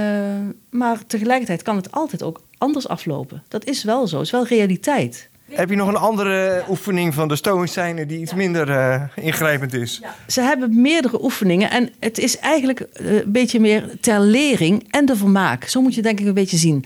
maar 0.70 1.06
tegelijkertijd 1.08 1.62
kan 1.62 1.76
het 1.76 1.92
altijd 1.92 2.24
ook 2.24 2.42
anders 2.58 2.88
aflopen. 2.88 3.44
Dat 3.48 3.66
is 3.66 3.84
wel 3.84 4.08
zo, 4.08 4.16
het 4.16 4.26
is 4.26 4.32
wel 4.32 4.48
realiteit. 4.48 5.30
Heb 5.52 5.70
je 5.70 5.76
nog 5.76 5.88
een 5.88 5.96
andere 5.96 6.64
oefening 6.70 7.14
van 7.14 7.28
de 7.28 7.36
Stoïcijnen 7.36 8.08
die 8.08 8.20
iets 8.20 8.34
minder 8.34 8.70
uh, 8.70 9.04
ingrijpend 9.16 9.74
is? 9.74 10.00
Ja. 10.02 10.16
Ze 10.28 10.42
hebben 10.42 10.82
meerdere 10.82 11.24
oefeningen 11.24 11.72
en 11.72 11.90
het 12.00 12.18
is 12.18 12.40
eigenlijk 12.40 12.86
een 12.94 13.24
beetje 13.32 13.60
meer 13.60 13.90
ter 14.00 14.20
lering 14.20 14.88
en 14.90 15.06
de 15.06 15.16
vermaak. 15.16 15.64
Zo 15.64 15.82
moet 15.82 15.96
je 15.96 16.02
denk 16.02 16.20
ik 16.20 16.26
een 16.26 16.34
beetje 16.34 16.58
zien. 16.58 16.86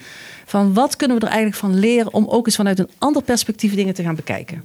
Van 0.52 0.74
wat 0.74 0.96
kunnen 0.96 1.18
we 1.18 1.26
er 1.26 1.32
eigenlijk 1.32 1.62
van 1.62 1.80
leren 1.80 2.14
om 2.14 2.28
ook 2.28 2.46
eens 2.46 2.56
vanuit 2.56 2.80
een 2.80 2.90
ander 2.98 3.24
perspectief 3.24 3.76
dingen 3.76 3.94
te 3.94 4.04
gaan 4.04 4.16
bekijken. 4.16 4.64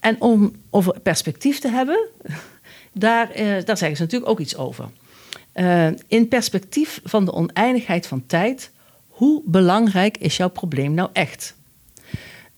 En 0.00 0.20
om 0.20 0.52
over 0.70 1.00
perspectief 1.00 1.58
te 1.58 1.68
hebben, 1.68 2.08
daar, 2.92 3.40
uh, 3.40 3.64
daar 3.64 3.76
zeggen 3.76 3.96
ze 3.96 4.02
natuurlijk 4.02 4.30
ook 4.30 4.40
iets 4.40 4.56
over. 4.56 4.88
Uh, 5.54 5.86
in 6.06 6.28
perspectief 6.28 7.00
van 7.04 7.24
de 7.24 7.32
oneindigheid 7.32 8.06
van 8.06 8.26
tijd, 8.26 8.70
hoe 9.08 9.42
belangrijk 9.44 10.16
is 10.18 10.36
jouw 10.36 10.50
probleem 10.50 10.94
nou 10.94 11.10
echt? 11.12 11.54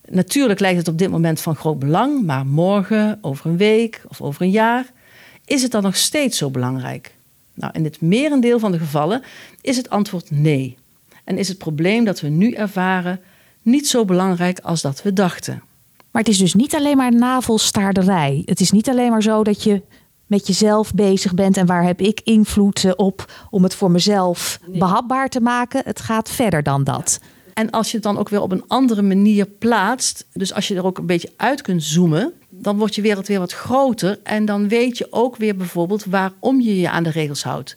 Natuurlijk 0.08 0.60
lijkt 0.60 0.78
het 0.78 0.88
op 0.88 0.98
dit 0.98 1.10
moment 1.10 1.40
van 1.40 1.56
groot 1.56 1.78
belang, 1.78 2.24
maar 2.24 2.46
morgen, 2.46 3.18
over 3.20 3.46
een 3.46 3.56
week 3.56 4.02
of 4.08 4.20
over 4.20 4.42
een 4.42 4.50
jaar, 4.50 4.86
is 5.44 5.62
het 5.62 5.70
dan 5.70 5.82
nog 5.82 5.96
steeds 5.96 6.38
zo 6.38 6.50
belangrijk? 6.50 7.14
Nou, 7.54 7.72
in 7.72 7.84
het 7.84 8.00
merendeel 8.00 8.58
van 8.58 8.72
de 8.72 8.78
gevallen 8.78 9.22
is 9.60 9.76
het 9.76 9.90
antwoord 9.90 10.30
nee. 10.30 10.76
En 11.24 11.38
is 11.38 11.48
het 11.48 11.58
probleem 11.58 12.04
dat 12.04 12.20
we 12.20 12.28
nu 12.28 12.52
ervaren 12.52 13.20
niet 13.62 13.88
zo 13.88 14.04
belangrijk 14.04 14.58
als 14.58 14.82
dat 14.82 15.02
we 15.02 15.12
dachten. 15.12 15.62
Maar 16.10 16.22
het 16.22 16.32
is 16.32 16.38
dus 16.38 16.54
niet 16.54 16.74
alleen 16.74 16.96
maar 16.96 17.14
navelstaarderij. 17.14 18.42
Het 18.44 18.60
is 18.60 18.70
niet 18.70 18.88
alleen 18.88 19.10
maar 19.10 19.22
zo 19.22 19.44
dat 19.44 19.62
je 19.62 19.82
met 20.26 20.46
jezelf 20.46 20.94
bezig 20.94 21.34
bent 21.34 21.56
en 21.56 21.66
waar 21.66 21.84
heb 21.84 22.00
ik 22.00 22.20
invloed 22.24 22.96
op 22.96 23.32
om 23.50 23.62
het 23.62 23.74
voor 23.74 23.90
mezelf 23.90 24.60
behapbaar 24.66 25.28
te 25.28 25.40
maken. 25.40 25.82
Het 25.84 26.00
gaat 26.00 26.30
verder 26.30 26.62
dan 26.62 26.84
dat. 26.84 27.20
En 27.54 27.70
als 27.70 27.88
je 27.88 27.94
het 27.94 28.02
dan 28.02 28.18
ook 28.18 28.28
weer 28.28 28.40
op 28.40 28.52
een 28.52 28.64
andere 28.66 29.02
manier 29.02 29.46
plaatst, 29.46 30.26
dus 30.32 30.54
als 30.54 30.68
je 30.68 30.74
er 30.74 30.84
ook 30.84 30.98
een 30.98 31.06
beetje 31.06 31.32
uit 31.36 31.62
kunt 31.62 31.82
zoomen, 31.82 32.32
dan 32.50 32.78
wordt 32.78 32.94
je 32.94 33.02
wereld 33.02 33.26
weer 33.26 33.38
wat 33.38 33.52
groter 33.52 34.18
en 34.22 34.44
dan 34.44 34.68
weet 34.68 34.98
je 34.98 35.06
ook 35.10 35.36
weer 35.36 35.56
bijvoorbeeld 35.56 36.04
waarom 36.04 36.60
je 36.60 36.80
je 36.80 36.90
aan 36.90 37.02
de 37.02 37.10
regels 37.10 37.42
houdt. 37.42 37.76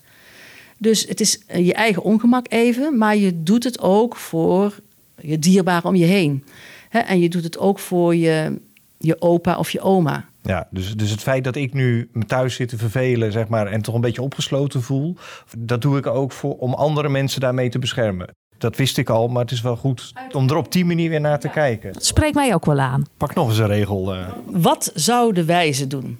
Dus 0.77 1.05
het 1.07 1.19
is 1.19 1.41
je 1.47 1.73
eigen 1.73 2.03
ongemak 2.03 2.45
even, 2.49 2.97
maar 2.97 3.15
je 3.15 3.43
doet 3.43 3.63
het 3.63 3.79
ook 3.79 4.15
voor 4.15 4.79
je 5.21 5.39
dierbaren 5.39 5.89
om 5.89 5.95
je 5.95 6.05
heen. 6.05 6.43
en 6.89 7.19
je 7.19 7.29
doet 7.29 7.43
het 7.43 7.57
ook 7.57 7.79
voor 7.79 8.15
je, 8.15 8.59
je 8.97 9.21
opa 9.21 9.57
of 9.57 9.69
je 9.69 9.81
oma. 9.81 10.25
Ja, 10.41 10.67
dus, 10.71 10.95
dus 10.95 11.09
het 11.09 11.21
feit 11.21 11.43
dat 11.43 11.55
ik 11.55 11.73
nu 11.73 12.09
me 12.11 12.25
thuis 12.25 12.55
zit 12.55 12.69
te 12.69 12.77
vervelen, 12.77 13.31
zeg 13.31 13.47
maar, 13.47 13.67
en 13.67 13.81
toch 13.81 13.95
een 13.95 14.01
beetje 14.01 14.21
opgesloten 14.21 14.81
voel, 14.81 15.15
dat 15.57 15.81
doe 15.81 15.97
ik 15.97 16.07
ook 16.07 16.31
voor, 16.31 16.57
om 16.57 16.73
andere 16.73 17.09
mensen 17.09 17.41
daarmee 17.41 17.69
te 17.69 17.79
beschermen. 17.79 18.29
Dat 18.57 18.75
wist 18.75 18.97
ik 18.97 19.09
al, 19.09 19.27
maar 19.27 19.41
het 19.41 19.51
is 19.51 19.61
wel 19.61 19.75
goed 19.75 20.13
om 20.31 20.49
er 20.49 20.55
op 20.55 20.71
die 20.71 20.85
manier 20.85 21.09
weer 21.09 21.21
naar 21.21 21.39
te 21.39 21.49
kijken. 21.49 21.93
Dat 21.93 22.05
spreekt 22.05 22.35
mij 22.35 22.53
ook 22.53 22.65
wel 22.65 22.79
aan. 22.79 23.05
Pak 23.17 23.33
nog 23.33 23.49
eens 23.49 23.57
een 23.57 23.67
regel. 23.67 24.15
Uh. 24.15 24.27
Wat 24.45 24.91
zou 24.93 25.33
de 25.33 25.45
wijze 25.45 25.87
doen? 25.87 26.19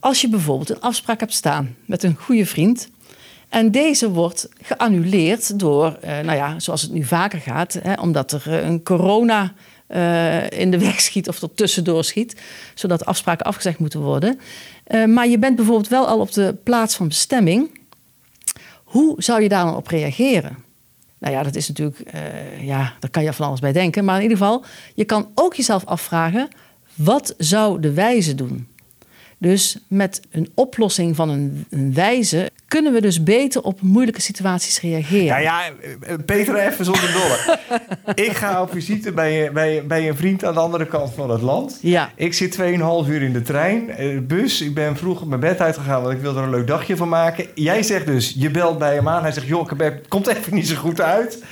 Als 0.00 0.20
je 0.20 0.28
bijvoorbeeld 0.28 0.70
een 0.70 0.80
afspraak 0.80 1.20
hebt 1.20 1.32
staan 1.32 1.76
met 1.84 2.02
een 2.02 2.16
goede 2.16 2.46
vriend 2.46 2.90
En 3.52 3.70
deze 3.70 4.10
wordt 4.10 4.48
geannuleerd 4.60 5.58
door, 5.58 5.96
eh, 6.00 6.18
nou 6.18 6.36
ja, 6.36 6.60
zoals 6.60 6.82
het 6.82 6.92
nu 6.92 7.04
vaker 7.04 7.38
gaat, 7.38 7.78
hè, 7.82 7.94
omdat 8.00 8.32
er 8.32 8.42
eh, 8.46 8.66
een 8.66 8.82
corona 8.82 9.52
eh, 9.86 10.50
in 10.50 10.70
de 10.70 10.78
weg 10.78 11.00
schiet 11.00 11.28
of 11.28 11.42
er 11.42 11.54
tussendoor 11.54 12.04
schiet, 12.04 12.40
zodat 12.74 13.04
afspraken 13.04 13.46
afgezegd 13.46 13.78
moeten 13.78 14.00
worden. 14.00 14.40
Maar 15.06 15.28
je 15.28 15.38
bent 15.38 15.56
bijvoorbeeld 15.56 15.88
wel 15.88 16.06
al 16.06 16.20
op 16.20 16.32
de 16.32 16.56
plaats 16.62 16.96
van 16.96 17.08
bestemming. 17.08 17.80
Hoe 18.84 19.22
zou 19.22 19.42
je 19.42 19.48
daar 19.48 19.64
dan 19.64 19.76
op 19.76 19.86
reageren? 19.86 20.56
Nou 21.18 21.34
ja, 21.34 21.42
dat 21.42 21.54
is 21.54 21.68
natuurlijk, 21.68 21.98
ja, 22.60 22.92
daar 23.00 23.10
kan 23.10 23.22
je 23.22 23.32
van 23.32 23.46
alles 23.46 23.60
bij 23.60 23.72
denken. 23.72 24.04
Maar 24.04 24.16
in 24.16 24.22
ieder 24.22 24.36
geval, 24.36 24.64
je 24.94 25.04
kan 25.04 25.30
ook 25.34 25.54
jezelf 25.54 25.84
afvragen: 25.84 26.48
wat 26.94 27.34
zou 27.38 27.80
de 27.80 27.92
wijze 27.92 28.34
doen? 28.34 28.71
Dus 29.42 29.76
met 29.86 30.20
een 30.30 30.50
oplossing 30.54 31.16
van 31.16 31.28
een, 31.28 31.66
een 31.70 31.94
wijze 31.94 32.50
kunnen 32.68 32.92
we 32.92 33.00
dus 33.00 33.22
beter 33.22 33.62
op 33.62 33.80
moeilijke 33.80 34.20
situaties 34.20 34.80
reageren. 34.80 35.24
Ja, 35.24 35.38
ja, 35.38 35.60
Peter, 36.26 36.56
even 36.56 36.84
zonder 36.84 37.12
dolle. 37.12 37.58
ik 38.28 38.32
ga 38.32 38.62
op 38.62 38.70
visite 38.70 39.12
bij, 39.12 39.52
bij, 39.52 39.86
bij 39.86 40.08
een 40.08 40.16
vriend 40.16 40.44
aan 40.44 40.54
de 40.54 40.60
andere 40.60 40.86
kant 40.86 41.14
van 41.14 41.30
het 41.30 41.42
land. 41.42 41.78
Ja. 41.80 42.10
Ik 42.14 42.34
zit 42.34 42.58
2,5 42.60 42.64
uur 43.08 43.22
in 43.22 43.32
de 43.32 43.42
trein, 43.42 43.90
eh, 43.90 44.18
bus. 44.20 44.60
Ik 44.60 44.74
ben 44.74 44.96
vroeg 44.96 45.26
mijn 45.26 45.40
bed 45.40 45.60
uitgegaan, 45.60 46.02
want 46.02 46.14
ik 46.14 46.20
wil 46.20 46.36
er 46.36 46.42
een 46.42 46.50
leuk 46.50 46.66
dagje 46.66 46.96
van 46.96 47.08
maken. 47.08 47.46
Jij 47.54 47.82
zegt 47.82 48.06
dus, 48.06 48.34
je 48.36 48.50
belt 48.50 48.78
bij 48.78 48.94
hem 48.94 49.08
aan. 49.08 49.22
Hij 49.22 49.32
zegt, 49.32 49.46
joh, 49.46 49.70
het 49.78 50.08
komt 50.08 50.26
even 50.26 50.54
niet 50.54 50.68
zo 50.68 50.76
goed 50.76 51.00
uit. 51.00 51.42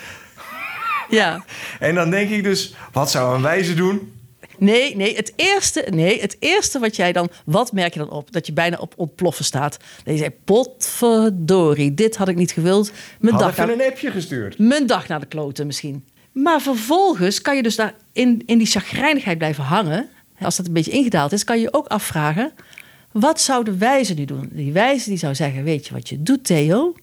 Ja. 1.08 1.44
En 1.78 1.94
dan 1.94 2.10
denk 2.10 2.30
ik 2.30 2.42
dus, 2.42 2.74
wat 2.92 3.10
zou 3.10 3.34
een 3.34 3.42
wijze 3.42 3.74
doen? 3.74 4.19
Nee, 4.60 4.96
nee 4.96 5.16
het, 5.16 5.32
eerste, 5.36 5.86
nee, 5.90 6.20
het 6.20 6.36
eerste 6.38 6.78
wat 6.78 6.96
jij 6.96 7.12
dan... 7.12 7.28
Wat 7.44 7.72
merk 7.72 7.92
je 7.92 7.98
dan 7.98 8.10
op? 8.10 8.32
Dat 8.32 8.46
je 8.46 8.52
bijna 8.52 8.76
op 8.76 8.94
ontploffen 8.96 9.44
staat. 9.44 9.76
Dat 10.04 10.14
je 10.14 10.20
zei, 10.20 10.30
potverdorie, 10.44 11.94
dit 11.94 12.16
had 12.16 12.28
ik 12.28 12.36
niet 12.36 12.52
gewild. 12.52 12.92
Mijn 13.20 13.34
Had 13.34 13.42
dag 13.42 13.56
naar- 13.56 13.68
een 13.68 13.82
appje 13.82 14.10
gestuurd. 14.10 14.58
Mijn 14.58 14.86
dag 14.86 15.08
naar 15.08 15.20
de 15.20 15.26
kloten 15.26 15.66
misschien. 15.66 16.04
Maar 16.32 16.60
vervolgens 16.60 17.40
kan 17.40 17.56
je 17.56 17.62
dus 17.62 17.76
daar 17.76 17.94
in, 18.12 18.42
in 18.46 18.58
die 18.58 18.66
chagrijnigheid 18.66 19.38
blijven 19.38 19.64
hangen. 19.64 20.08
Als 20.40 20.56
dat 20.56 20.66
een 20.66 20.72
beetje 20.72 20.90
ingedaald 20.90 21.32
is, 21.32 21.44
kan 21.44 21.56
je 21.56 21.62
je 21.62 21.72
ook 21.72 21.86
afvragen... 21.86 22.52
wat 23.12 23.40
zou 23.40 23.64
de 23.64 23.76
wijze 23.76 24.14
nu 24.14 24.24
doen? 24.24 24.48
Die 24.52 24.72
wijze 24.72 25.08
die 25.08 25.18
zou 25.18 25.34
zeggen, 25.34 25.64
weet 25.64 25.86
je 25.86 25.94
wat 25.94 26.08
je 26.08 26.22
doet, 26.22 26.44
Theo? 26.44 26.94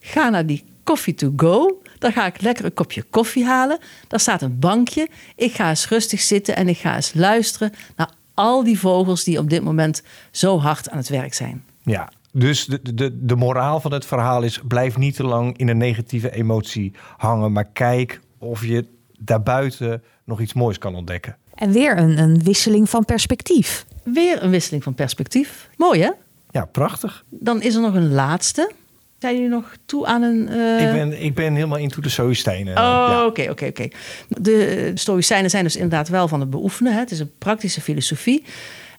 Ga 0.00 0.28
naar 0.28 0.46
die 0.46 0.64
coffee 0.84 1.14
to 1.14 1.32
go. 1.36 1.80
Dan 1.98 2.12
ga 2.12 2.26
ik 2.26 2.40
lekker 2.40 2.64
een 2.64 2.74
kopje 2.74 3.02
koffie 3.02 3.44
halen. 3.44 3.78
Daar 4.08 4.20
staat 4.20 4.42
een 4.42 4.58
bankje. 4.58 5.08
Ik 5.36 5.52
ga 5.52 5.68
eens 5.68 5.88
rustig 5.88 6.20
zitten 6.20 6.56
en 6.56 6.68
ik 6.68 6.78
ga 6.78 6.94
eens 6.94 7.14
luisteren... 7.14 7.72
naar 7.96 8.10
al 8.34 8.64
die 8.64 8.78
vogels 8.78 9.24
die 9.24 9.38
op 9.38 9.50
dit 9.50 9.62
moment 9.62 10.02
zo 10.30 10.58
hard 10.58 10.90
aan 10.90 10.98
het 10.98 11.08
werk 11.08 11.34
zijn. 11.34 11.64
Ja, 11.82 12.12
dus 12.32 12.64
de, 12.64 12.94
de, 12.94 13.24
de 13.26 13.36
moraal 13.36 13.80
van 13.80 13.92
het 13.92 14.06
verhaal 14.06 14.42
is: 14.42 14.60
blijf 14.68 14.96
niet 14.96 15.16
te 15.16 15.24
lang 15.24 15.58
in 15.58 15.68
een 15.68 15.76
negatieve 15.76 16.30
emotie 16.30 16.92
hangen, 17.16 17.52
maar 17.52 17.64
kijk 17.64 18.20
of 18.38 18.64
je 18.64 18.86
daarbuiten 19.18 20.02
nog 20.24 20.40
iets 20.40 20.52
moois 20.52 20.78
kan 20.78 20.94
ontdekken. 20.94 21.36
En 21.54 21.72
weer 21.72 21.98
een, 21.98 22.18
een 22.18 22.42
wisseling 22.42 22.90
van 22.90 23.04
perspectief. 23.04 23.86
Weer 24.04 24.42
een 24.42 24.50
wisseling 24.50 24.82
van 24.82 24.94
perspectief. 24.94 25.68
Mooi 25.76 26.00
hè? 26.00 26.10
Ja, 26.50 26.64
prachtig. 26.64 27.24
Dan 27.28 27.62
is 27.62 27.74
er 27.74 27.80
nog 27.80 27.94
een 27.94 28.12
laatste. 28.12 28.72
Zijn 29.18 29.34
jullie 29.34 29.48
nog 29.50 29.76
toe 29.86 30.06
aan 30.06 30.22
een... 30.22 30.48
eh, 30.48 30.86
Ik, 30.86 30.92
ben, 30.92 31.22
ik 31.22 31.34
ben 31.34 31.54
helemaal 31.54 31.78
into 31.78 32.00
de 32.00 32.08
Stoïcijnen. 32.08 32.72
Oh, 32.76 32.82
Ja. 33.08 33.26
oké, 33.26 33.50
oké, 33.50 33.66
oké. 33.66 33.88
De 34.28 34.90
Stoïcijnen 34.94 35.50
zijn 35.50 35.64
dus 35.64 35.74
inderdaad 35.76 36.08
wel 36.08 36.28
van 36.28 36.40
het 36.40 36.50
beoefenen. 36.50 36.92
Hè. 36.92 36.98
Het 36.98 37.10
is 37.10 37.18
een 37.20 37.32
praktische 37.38 37.80
filosofie. 37.80 38.44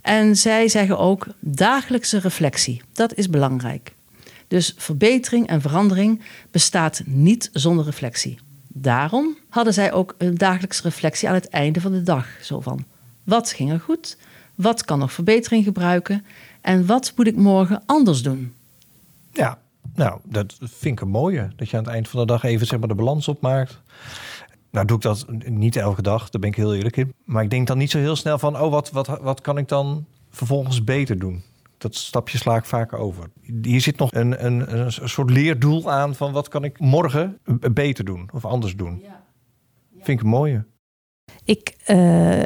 En 0.01 0.35
zij 0.37 0.67
zeggen 0.67 0.97
ook 0.97 1.27
dagelijkse 1.39 2.19
reflectie. 2.19 2.81
Dat 2.93 3.13
is 3.13 3.29
belangrijk. 3.29 3.91
Dus 4.47 4.73
verbetering 4.77 5.47
en 5.47 5.61
verandering 5.61 6.21
bestaat 6.51 7.01
niet 7.05 7.49
zonder 7.53 7.85
reflectie. 7.85 8.39
Daarom 8.67 9.37
hadden 9.49 9.73
zij 9.73 9.93
ook 9.93 10.15
een 10.17 10.35
dagelijkse 10.37 10.81
reflectie 10.81 11.27
aan 11.27 11.33
het 11.33 11.49
einde 11.49 11.81
van 11.81 11.91
de 11.91 12.03
dag. 12.03 12.27
Zo 12.41 12.61
van, 12.61 12.85
wat 13.23 13.51
ging 13.51 13.71
er 13.71 13.79
goed? 13.79 14.17
Wat 14.55 14.85
kan 14.85 14.99
nog 14.99 15.13
verbetering 15.13 15.63
gebruiken? 15.63 16.25
En 16.61 16.85
wat 16.85 17.13
moet 17.15 17.27
ik 17.27 17.35
morgen 17.35 17.83
anders 17.85 18.21
doen? 18.21 18.53
Ja, 19.33 19.59
nou, 19.97 20.19
dat 20.23 20.57
vind 20.59 20.99
ik 20.99 21.01
een 21.01 21.11
mooie. 21.11 21.47
Dat 21.55 21.69
je 21.69 21.77
aan 21.77 21.83
het 21.83 21.93
eind 21.93 22.07
van 22.07 22.19
de 22.19 22.25
dag 22.25 22.43
even 22.43 22.67
zeg 22.67 22.79
maar, 22.79 22.87
de 22.87 22.95
balans 22.95 23.27
opmaakt. 23.27 23.81
Nou, 24.71 24.85
doe 24.85 24.97
ik 24.97 25.03
dat 25.03 25.25
niet 25.45 25.75
elke 25.75 26.01
dag, 26.01 26.29
daar 26.29 26.41
ben 26.41 26.49
ik 26.49 26.55
heel 26.55 26.75
eerlijk 26.75 26.97
in. 26.97 27.13
Maar 27.25 27.43
ik 27.43 27.49
denk 27.49 27.67
dan 27.67 27.77
niet 27.77 27.91
zo 27.91 27.97
heel 27.97 28.15
snel 28.15 28.39
van, 28.39 28.59
oh, 28.59 28.71
wat, 28.71 28.91
wat, 28.91 29.07
wat 29.07 29.41
kan 29.41 29.57
ik 29.57 29.67
dan 29.67 30.05
vervolgens 30.29 30.83
beter 30.83 31.19
doen? 31.19 31.43
Dat 31.77 31.95
stapje 31.95 32.37
sla 32.37 32.55
ik 32.55 32.65
vaak 32.65 32.93
over. 32.93 33.29
Hier 33.61 33.81
zit 33.81 33.97
nog 33.97 34.13
een, 34.13 34.45
een, 34.45 34.79
een 34.79 35.09
soort 35.09 35.29
leerdoel 35.29 35.91
aan 35.91 36.15
van 36.15 36.31
wat 36.31 36.47
kan 36.47 36.63
ik 36.63 36.79
morgen 36.79 37.39
beter 37.71 38.05
doen 38.05 38.29
of 38.33 38.45
anders 38.45 38.75
doen. 38.75 39.03
Vind 39.93 40.19
ik 40.19 40.21
een 40.21 40.31
mooie. 40.31 40.65
Ik 41.43 41.75
eh, 41.85 42.43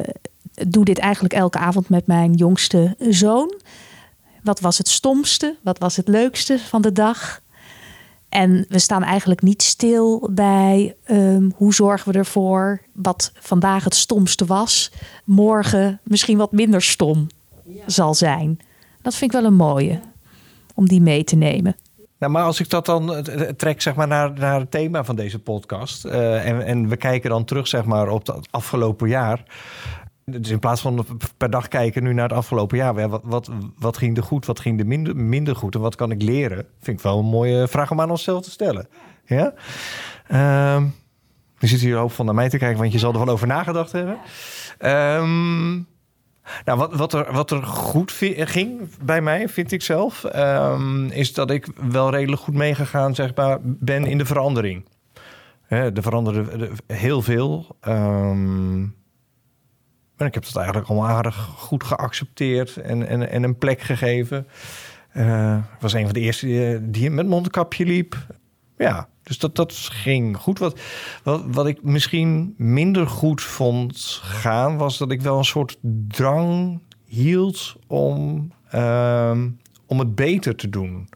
doe 0.67 0.85
dit 0.85 0.99
eigenlijk 0.99 1.33
elke 1.33 1.57
avond 1.57 1.89
met 1.89 2.07
mijn 2.07 2.33
jongste 2.33 2.95
zoon. 2.99 3.53
Wat 4.43 4.59
was 4.59 4.77
het 4.77 4.87
stomste? 4.87 5.57
Wat 5.63 5.79
was 5.79 5.95
het 5.95 6.07
leukste 6.07 6.59
van 6.59 6.81
de 6.81 6.91
dag? 6.91 7.41
En 8.29 8.65
we 8.69 8.79
staan 8.79 9.03
eigenlijk 9.03 9.41
niet 9.41 9.61
stil 9.61 10.29
bij 10.31 10.95
ehm, 11.03 11.49
hoe 11.55 11.73
zorgen 11.73 12.11
we 12.11 12.17
ervoor 12.17 12.81
wat 12.93 13.31
vandaag 13.39 13.83
het 13.83 13.95
stomste 13.95 14.45
was, 14.45 14.91
morgen 15.23 15.99
misschien 16.03 16.37
wat 16.37 16.51
minder 16.51 16.81
stom 16.81 17.27
zal 17.85 18.13
zijn. 18.13 18.59
Dat 19.01 19.15
vind 19.15 19.33
ik 19.33 19.39
wel 19.39 19.49
een 19.49 19.55
mooie 19.55 19.99
om 20.75 20.87
die 20.87 21.01
mee 21.01 21.23
te 21.23 21.35
nemen. 21.35 21.75
Nou, 22.19 22.33
maar 22.33 22.43
als 22.43 22.59
ik 22.59 22.69
dat 22.69 22.85
dan 22.85 23.15
eh, 23.15 23.49
trek 23.49 23.81
zeg 23.81 23.95
maar, 23.95 24.07
naar, 24.07 24.33
naar 24.33 24.59
het 24.59 24.71
thema 24.71 25.03
van 25.03 25.15
deze 25.15 25.39
podcast... 25.39 26.05
eh, 26.05 26.47
en, 26.47 26.65
en 26.65 26.87
we 26.87 26.97
kijken 26.97 27.29
dan 27.29 27.45
terug 27.45 27.67
zeg 27.67 27.85
maar, 27.85 28.09
op 28.09 28.27
het 28.27 28.47
afgelopen 28.51 29.09
jaar... 29.09 29.43
Dus 30.31 30.49
in 30.49 30.59
plaats 30.59 30.81
van 30.81 31.05
per 31.37 31.49
dag 31.49 31.67
kijken 31.67 32.03
nu 32.03 32.13
naar 32.13 32.27
het 32.29 32.37
afgelopen 32.37 32.77
jaar... 32.77 32.99
ja, 32.99 33.09
wat, 33.09 33.21
wat, 33.23 33.49
wat 33.77 33.97
ging 33.97 34.17
er 34.17 34.23
goed, 34.23 34.45
wat 34.45 34.59
ging 34.59 34.79
er 34.79 34.85
minder, 34.87 35.15
minder 35.15 35.55
goed... 35.55 35.75
en 35.75 35.81
wat 35.81 35.95
kan 35.95 36.11
ik 36.11 36.21
leren? 36.21 36.65
Vind 36.79 36.97
ik 36.97 37.03
wel 37.03 37.19
een 37.19 37.25
mooie 37.25 37.67
vraag 37.67 37.91
om 37.91 38.01
aan 38.01 38.11
onszelf 38.11 38.43
te 38.43 38.51
stellen. 38.51 38.87
Ja? 39.25 39.53
Nu 41.59 41.67
zit 41.67 41.79
hier 41.79 41.97
hoop 41.97 42.11
van 42.11 42.25
naar 42.25 42.35
mij 42.35 42.49
te 42.49 42.57
kijken... 42.57 42.79
want 42.79 42.91
je 42.91 42.99
zal 42.99 43.13
er 43.13 43.19
wel 43.25 43.33
over 43.33 43.47
nagedacht 43.47 43.91
hebben. 43.91 44.17
Ehm, 44.77 45.71
nou, 46.65 46.77
wat, 46.77 46.93
wat, 46.95 47.13
er, 47.13 47.33
wat 47.33 47.51
er 47.51 47.63
goed 47.63 48.11
ging 48.35 48.89
bij 49.03 49.21
mij, 49.21 49.49
vind 49.49 49.71
ik 49.71 49.81
zelf, 49.81 50.23
ehm, 50.23 51.05
is 51.05 51.33
dat 51.33 51.51
ik 51.51 51.67
wel 51.89 52.09
redelijk 52.09 52.41
goed 52.41 52.53
meegegaan 52.53 53.15
zeg 53.15 53.35
maar, 53.35 53.57
ben 53.61 54.05
in 54.05 54.17
de 54.17 54.25
verandering. 54.25 54.85
Er 55.67 56.01
veranderde 56.01 56.57
de- 56.57 56.93
heel 56.93 57.21
veel. 57.21 57.75
ehm, 57.81 58.85
en 60.21 60.27
ik 60.27 60.33
heb 60.33 60.45
dat 60.45 60.55
eigenlijk 60.55 60.87
allemaal 60.87 61.09
aardig 61.09 61.35
goed 61.35 61.83
geaccepteerd 61.83 62.77
en, 62.77 63.07
en, 63.07 63.29
en 63.29 63.43
een 63.43 63.57
plek 63.57 63.81
gegeven. 63.81 64.47
Eh, 65.11 65.57
was 65.79 65.93
een 65.93 66.05
van 66.05 66.13
de 66.13 66.19
eerste 66.19 66.45
die, 66.45 66.89
die 66.89 67.09
met 67.09 67.27
mondkapje 67.27 67.85
liep. 67.85 68.17
Ja, 68.77 69.07
dus 69.23 69.39
dat, 69.39 69.55
dat 69.55 69.73
ging 69.73 70.37
goed. 70.37 70.59
Wat, 70.59 70.79
wat, 71.23 71.43
wat 71.47 71.67
ik 71.67 71.83
misschien 71.83 72.53
minder 72.57 73.07
goed 73.07 73.41
vond 73.41 74.19
gaan, 74.23 74.77
was 74.77 74.97
dat 74.97 75.11
ik 75.11 75.21
wel 75.21 75.37
een 75.37 75.45
soort 75.45 75.77
drang 76.07 76.81
hield 77.05 77.75
om, 77.87 78.47
ehm, 78.69 79.49
om 79.85 79.99
het 79.99 80.15
beter 80.15 80.55
te 80.55 80.69
doen. 80.69 81.09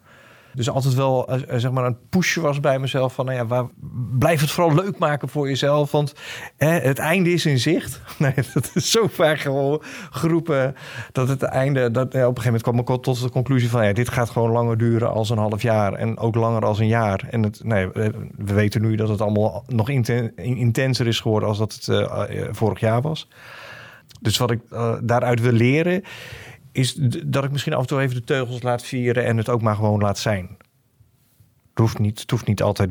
Dus 0.55 0.69
altijd 0.69 0.93
wel 0.93 1.27
eh, 1.27 1.41
eh, 1.47 1.59
zeg 1.59 1.71
maar 1.71 1.85
een 1.85 1.97
pushen 2.09 2.41
was 2.41 2.59
bij 2.59 2.79
mezelf 2.79 3.13
van, 3.13 3.25
nou 3.25 3.47
ja, 3.47 3.69
blijf 4.17 4.41
het 4.41 4.51
vooral 4.51 4.75
leuk 4.75 4.97
maken 4.97 5.29
voor 5.29 5.47
jezelf, 5.47 5.91
want 5.91 6.13
het 6.57 6.99
einde 6.99 7.33
is 7.33 7.45
in 7.45 7.59
zicht. 7.59 8.01
Nee, 8.17 8.33
dat 8.53 8.71
is 8.73 8.91
zo 8.91 9.07
vaak 9.07 9.39
gewoon 9.39 9.81
geroepen 10.09 10.75
dat 11.11 11.27
het 11.27 11.43
einde, 11.43 11.91
dat 11.91 12.05
op 12.05 12.13
een 12.13 12.19
gegeven 12.19 12.43
moment 12.43 12.61
kwam 12.61 12.79
ik 12.79 13.03
tot 13.03 13.21
de 13.21 13.29
conclusie 13.29 13.69
van, 13.69 13.85
ja, 13.85 13.93
dit 13.93 14.09
gaat 14.09 14.29
gewoon 14.29 14.51
langer 14.51 14.77
duren 14.77 15.11
als 15.11 15.29
een 15.29 15.37
half 15.37 15.61
jaar 15.61 15.93
en 15.93 16.17
ook 16.17 16.35
langer 16.35 16.65
als 16.65 16.79
een 16.79 16.87
jaar. 16.87 17.27
En 17.29 17.43
het, 17.43 17.63
nee, 17.63 17.91
eh, 17.91 18.09
we 18.37 18.53
weten 18.53 18.81
nu 18.81 18.95
dat 18.95 19.09
het 19.09 19.21
allemaal 19.21 19.63
nog 19.67 19.89
inten- 19.89 20.35
intenser 20.35 21.07
is 21.07 21.19
geworden 21.19 21.49
als 21.49 21.57
dat 21.57 21.73
het 21.73 22.09
vorig 22.55 22.79
jaar 22.79 23.01
was. 23.01 23.27
Dus 24.21 24.37
wat 24.37 24.51
ik 24.51 24.59
daaruit 25.01 25.41
wil 25.41 25.51
leren, 25.51 26.03
is 26.75 26.93
dat 27.25 27.43
ik 27.43 27.51
misschien 27.51 27.73
af 27.73 27.81
en 27.81 27.87
toe 27.87 28.01
even 28.01 28.15
de 28.15 28.23
teugels 28.23 28.61
laat 28.61 28.83
vieren 28.83 29.25
en 29.25 29.37
het 29.37 29.49
ook 29.49 29.61
maar 29.61 29.75
gewoon 29.75 30.01
laat 30.01 30.19
zijn. 30.19 30.49
Het 31.69 31.79
hoeft 31.79 31.99
niet, 31.99 32.19
het 32.19 32.31
hoeft 32.31 32.47
niet 32.47 32.61
altijd 32.61 32.89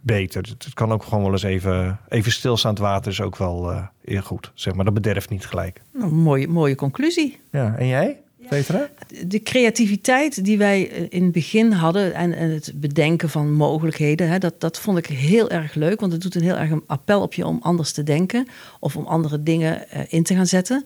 beter. 0.00 0.42
Het, 0.42 0.64
het 0.64 0.74
kan 0.74 0.92
ook 0.92 1.02
gewoon 1.02 1.22
wel 1.22 1.32
eens 1.32 1.42
even, 1.42 2.00
even 2.08 2.32
stilstaand 2.32 2.78
water 2.78 3.10
is 3.10 3.20
ook 3.20 3.36
wel 3.36 3.70
eh, 3.70 3.86
heel 4.04 4.22
goed. 4.22 4.52
Zeg 4.54 4.74
maar, 4.74 4.84
dat 4.84 4.94
bederft 4.94 5.30
niet 5.30 5.46
gelijk. 5.46 5.82
Nou, 5.92 6.12
mooie, 6.12 6.48
mooie 6.48 6.74
conclusie. 6.74 7.40
Ja, 7.50 7.76
en 7.76 7.86
jij, 7.86 8.20
Petra? 8.48 8.88
De 9.26 9.42
creativiteit 9.42 10.44
die 10.44 10.58
wij 10.58 10.90
eh, 10.90 11.06
in 11.08 11.22
het 11.22 11.32
begin 11.32 11.72
hadden 11.72 12.14
en, 12.14 12.32
en 12.32 12.50
het 12.50 12.72
bedenken 12.74 13.28
van 13.28 13.52
mogelijkheden, 13.52 14.28
hè, 14.28 14.38
dat, 14.38 14.60
dat 14.60 14.80
vond 14.80 14.98
ik 14.98 15.06
heel 15.06 15.50
erg 15.50 15.74
leuk. 15.74 16.00
Want 16.00 16.12
het 16.12 16.22
doet 16.22 16.34
een 16.34 16.42
heel 16.42 16.56
erg 16.56 16.70
een 16.70 16.84
appel 16.86 17.20
op 17.20 17.34
je 17.34 17.46
om 17.46 17.58
anders 17.62 17.92
te 17.92 18.02
denken 18.02 18.48
of 18.80 18.96
om 18.96 19.06
andere 19.06 19.42
dingen 19.42 19.88
eh, 19.88 20.00
in 20.08 20.22
te 20.22 20.34
gaan 20.34 20.46
zetten. 20.46 20.84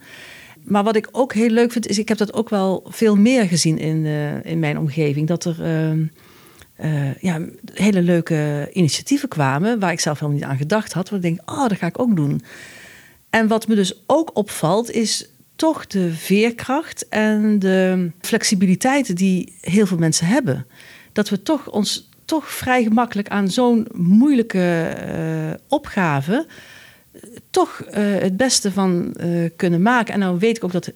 Maar 0.64 0.84
wat 0.84 0.96
ik 0.96 1.08
ook 1.12 1.32
heel 1.34 1.48
leuk 1.48 1.72
vind, 1.72 1.86
is 1.86 1.98
ik 1.98 2.08
heb 2.08 2.18
dat 2.18 2.34
ook 2.34 2.48
wel 2.48 2.86
veel 2.88 3.16
meer 3.16 3.44
gezien 3.44 3.78
in, 3.78 4.06
eh, 4.06 4.44
in 4.44 4.58
mijn 4.58 4.78
omgeving. 4.78 5.28
Dat 5.28 5.44
er 5.44 5.62
ehm, 5.62 6.04
eh, 6.74 7.14
ja, 7.14 7.40
hele 7.72 8.02
leuke 8.02 8.70
initiatieven 8.72 9.28
kwamen. 9.28 9.78
Waar 9.78 9.92
ik 9.92 10.00
zelf 10.00 10.18
helemaal 10.18 10.40
niet 10.40 10.50
aan 10.50 10.56
gedacht 10.56 10.92
had. 10.92 11.08
Waar 11.08 11.18
ik 11.18 11.24
denk, 11.24 11.50
oh, 11.50 11.68
dat 11.68 11.78
ga 11.78 11.86
ik 11.86 12.00
ook 12.00 12.16
doen. 12.16 12.42
En 13.30 13.48
wat 13.48 13.68
me 13.68 13.74
dus 13.74 14.02
ook 14.06 14.30
opvalt, 14.36 14.90
is 14.90 15.28
toch 15.56 15.86
de 15.86 16.12
veerkracht 16.12 17.08
en 17.08 17.58
de 17.58 18.10
flexibiliteit 18.20 19.16
die 19.16 19.52
heel 19.60 19.86
veel 19.86 19.98
mensen 19.98 20.26
hebben. 20.26 20.66
Dat 21.12 21.28
we 21.28 21.42
toch 21.42 21.70
ons 21.70 22.08
toch 22.24 22.50
vrij 22.50 22.82
gemakkelijk 22.82 23.28
aan 23.28 23.50
zo'n 23.50 23.86
moeilijke 23.92 24.94
uh, 25.08 25.54
opgave 25.68 26.46
toch 27.50 27.82
uh, 27.86 27.92
het 28.20 28.36
beste 28.36 28.72
van 28.72 29.14
uh, 29.20 29.50
kunnen 29.56 29.82
maken. 29.82 30.14
En 30.14 30.20
dan 30.20 30.38
weet 30.38 30.56
ik 30.56 30.64
ook 30.64 30.72
dat 30.72 30.92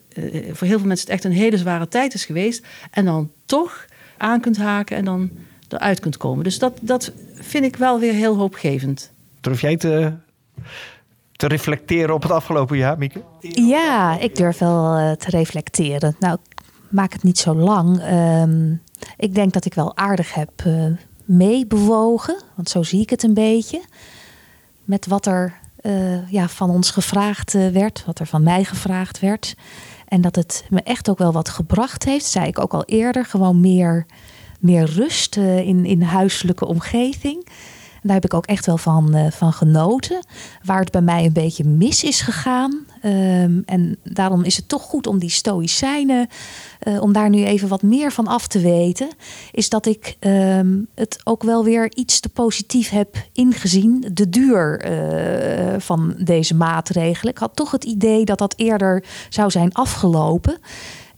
voor 0.52 0.66
heel 0.66 0.78
veel 0.78 0.86
mensen 0.86 1.06
het 1.06 1.14
echt 1.14 1.24
een 1.24 1.32
hele 1.32 1.58
zware 1.58 1.88
tijd 1.88 2.14
is 2.14 2.24
geweest. 2.24 2.66
En 2.90 3.04
dan 3.04 3.30
toch 3.46 3.86
aan 4.16 4.40
kunt 4.40 4.56
haken 4.56 4.96
en 4.96 5.04
dan 5.04 5.30
eruit 5.68 6.00
kunt 6.00 6.16
komen. 6.16 6.44
Dus 6.44 6.58
dat, 6.58 6.78
dat 6.80 7.12
vind 7.34 7.64
ik 7.64 7.76
wel 7.76 8.00
weer 8.00 8.12
heel 8.12 8.36
hoopgevend. 8.36 9.12
Durf 9.40 9.60
jij 9.60 9.76
te, 9.76 10.12
te 11.32 11.46
reflecteren 11.46 12.14
op 12.14 12.22
het 12.22 12.32
afgelopen 12.32 12.76
jaar, 12.76 12.98
Mieke? 12.98 13.22
Ja, 13.40 14.18
ik 14.18 14.36
durf 14.36 14.58
wel 14.58 15.16
te 15.16 15.30
reflecteren. 15.30 16.16
Nou, 16.18 16.38
ik 16.54 16.62
maak 16.88 17.12
het 17.12 17.22
niet 17.22 17.38
zo 17.38 17.54
lang. 17.54 18.02
Uh, 18.02 18.72
ik 19.16 19.34
denk 19.34 19.52
dat 19.52 19.64
ik 19.64 19.74
wel 19.74 19.96
aardig 19.96 20.34
heb 20.34 20.50
meebewogen. 21.24 22.42
Want 22.54 22.68
zo 22.68 22.82
zie 22.82 23.00
ik 23.00 23.10
het 23.10 23.22
een 23.22 23.34
beetje. 23.34 23.82
Met 24.84 25.06
wat 25.06 25.26
er 25.26 25.54
uh, 25.82 26.30
ja, 26.30 26.48
van 26.48 26.70
ons 26.70 26.90
gevraagd 26.90 27.54
uh, 27.54 27.68
werd, 27.68 28.02
wat 28.06 28.18
er 28.18 28.26
van 28.26 28.42
mij 28.42 28.64
gevraagd 28.64 29.20
werd. 29.20 29.54
En 30.08 30.20
dat 30.20 30.36
het 30.36 30.64
me 30.70 30.82
echt 30.82 31.10
ook 31.10 31.18
wel 31.18 31.32
wat 31.32 31.48
gebracht 31.48 32.04
heeft, 32.04 32.24
zei 32.24 32.46
ik 32.46 32.58
ook 32.58 32.72
al 32.72 32.84
eerder. 32.84 33.24
Gewoon 33.24 33.60
meer, 33.60 34.06
meer 34.60 34.84
rust 34.84 35.36
uh, 35.36 35.58
in, 35.58 35.84
in 35.84 36.02
huiselijke 36.02 36.66
omgeving. 36.66 37.44
En 37.94 38.00
daar 38.02 38.14
heb 38.14 38.24
ik 38.24 38.34
ook 38.34 38.46
echt 38.46 38.66
wel 38.66 38.78
van, 38.78 39.32
van 39.32 39.52
genoten. 39.52 40.26
Waar 40.64 40.80
het 40.80 40.90
bij 40.90 41.00
mij 41.00 41.24
een 41.24 41.32
beetje 41.32 41.64
mis 41.64 42.04
is 42.04 42.20
gegaan. 42.20 42.86
Um, 43.04 43.62
en 43.66 43.98
daarom 44.04 44.44
is 44.44 44.56
het 44.56 44.68
toch 44.68 44.82
goed 44.82 45.06
om 45.06 45.18
die 45.18 45.30
stoïcijnen, 45.30 46.28
uh, 46.88 47.02
om 47.02 47.12
daar 47.12 47.30
nu 47.30 47.44
even 47.44 47.68
wat 47.68 47.82
meer 47.82 48.12
van 48.12 48.26
af 48.26 48.46
te 48.46 48.60
weten. 48.60 49.08
Is 49.52 49.68
dat 49.68 49.86
ik 49.86 50.16
um, 50.20 50.86
het 50.94 51.20
ook 51.24 51.42
wel 51.42 51.64
weer 51.64 51.94
iets 51.94 52.20
te 52.20 52.28
positief 52.28 52.90
heb 52.90 53.16
ingezien. 53.32 54.10
De 54.12 54.28
duur 54.28 54.90
uh, 54.90 55.74
van 55.78 56.14
deze 56.18 56.54
maatregelen. 56.54 57.32
Ik 57.32 57.38
had 57.38 57.56
toch 57.56 57.70
het 57.70 57.84
idee 57.84 58.24
dat 58.24 58.38
dat 58.38 58.54
eerder 58.56 59.04
zou 59.28 59.50
zijn 59.50 59.72
afgelopen. 59.72 60.58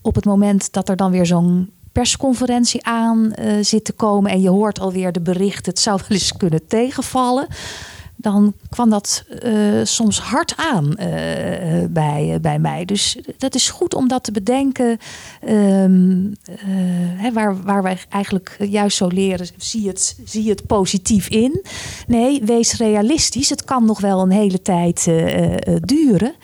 Op 0.03 0.15
het 0.15 0.25
moment 0.25 0.73
dat 0.73 0.89
er 0.89 0.97
dan 0.97 1.11
weer 1.11 1.27
zo'n 1.27 1.71
persconferentie 1.93 2.85
aan 2.85 3.33
uh, 3.39 3.53
zit 3.61 3.85
te 3.85 3.93
komen 3.93 4.31
en 4.31 4.41
je 4.41 4.49
hoort 4.49 4.81
alweer 4.81 5.13
de 5.13 5.21
berichten, 5.21 5.73
het 5.73 5.81
zou 5.81 6.01
wel 6.01 6.19
eens 6.19 6.37
kunnen 6.37 6.67
tegenvallen. 6.67 7.47
Dan 8.21 8.55
kwam 8.69 8.91
dat 8.91 9.25
uh, 9.45 9.85
soms 9.85 10.21
hard 10.21 10.55
aan 10.57 10.87
uh, 10.87 10.97
bij, 11.91 12.39
bij 12.41 12.59
mij. 12.59 12.85
Dus 12.85 13.19
dat 13.39 13.55
is 13.55 13.71
goed 13.71 13.95
om 13.95 14.09
dat 14.09 14.25
te 14.25 14.33
bedenken. 14.33 14.99
Um, 15.49 16.35
hè, 17.17 17.33
waar, 17.33 17.63
waar 17.63 17.83
wij 17.83 17.99
eigenlijk 18.09 18.57
juist 18.59 18.97
zo 18.97 19.07
leren, 19.07 19.47
zie 19.57 19.89
het, 19.89 20.19
zie 20.25 20.49
het 20.49 20.67
positief 20.67 21.29
in. 21.29 21.65
Nee, 22.07 22.43
wees 22.45 22.77
realistisch. 22.77 23.49
Het 23.49 23.65
kan 23.65 23.85
nog 23.85 24.01
wel 24.01 24.21
een 24.21 24.31
hele 24.31 24.63
tijd 24.63 25.05
duren. 25.81 26.35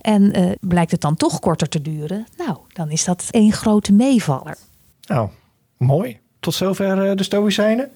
En 0.00 0.32
blijkt 0.60 0.90
het 0.90 1.00
dan 1.00 1.16
toch 1.16 1.38
korter 1.38 1.68
te 1.68 1.82
duren? 1.82 2.26
Nou, 2.36 2.56
dan 2.72 2.90
is 2.90 3.04
dat 3.04 3.24
één 3.30 3.52
grote 3.52 3.92
meevaller. 3.92 4.56
Nou, 5.06 5.28
mooi. 5.76 6.18
Tot 6.40 6.54
zover 6.54 7.16
de 7.16 7.22
Stoïcijnen? 7.22 7.90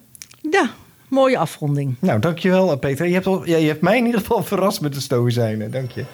Ja, 0.50 0.70
mooie 1.08 1.38
afronding. 1.38 1.96
Nou, 1.98 2.20
dankjewel 2.20 2.76
Peter. 2.76 3.06
Je 3.06 3.12
hebt, 3.12 3.26
al, 3.26 3.46
ja, 3.46 3.56
je 3.56 3.66
hebt 3.66 3.80
mij 3.80 3.98
in 3.98 4.04
ieder 4.04 4.20
geval 4.20 4.42
verrast 4.42 4.80
met 4.80 4.94
de 4.94 5.00
Stoïcijnen. 5.00 5.70
Dank 5.70 5.90
je. 5.90 6.04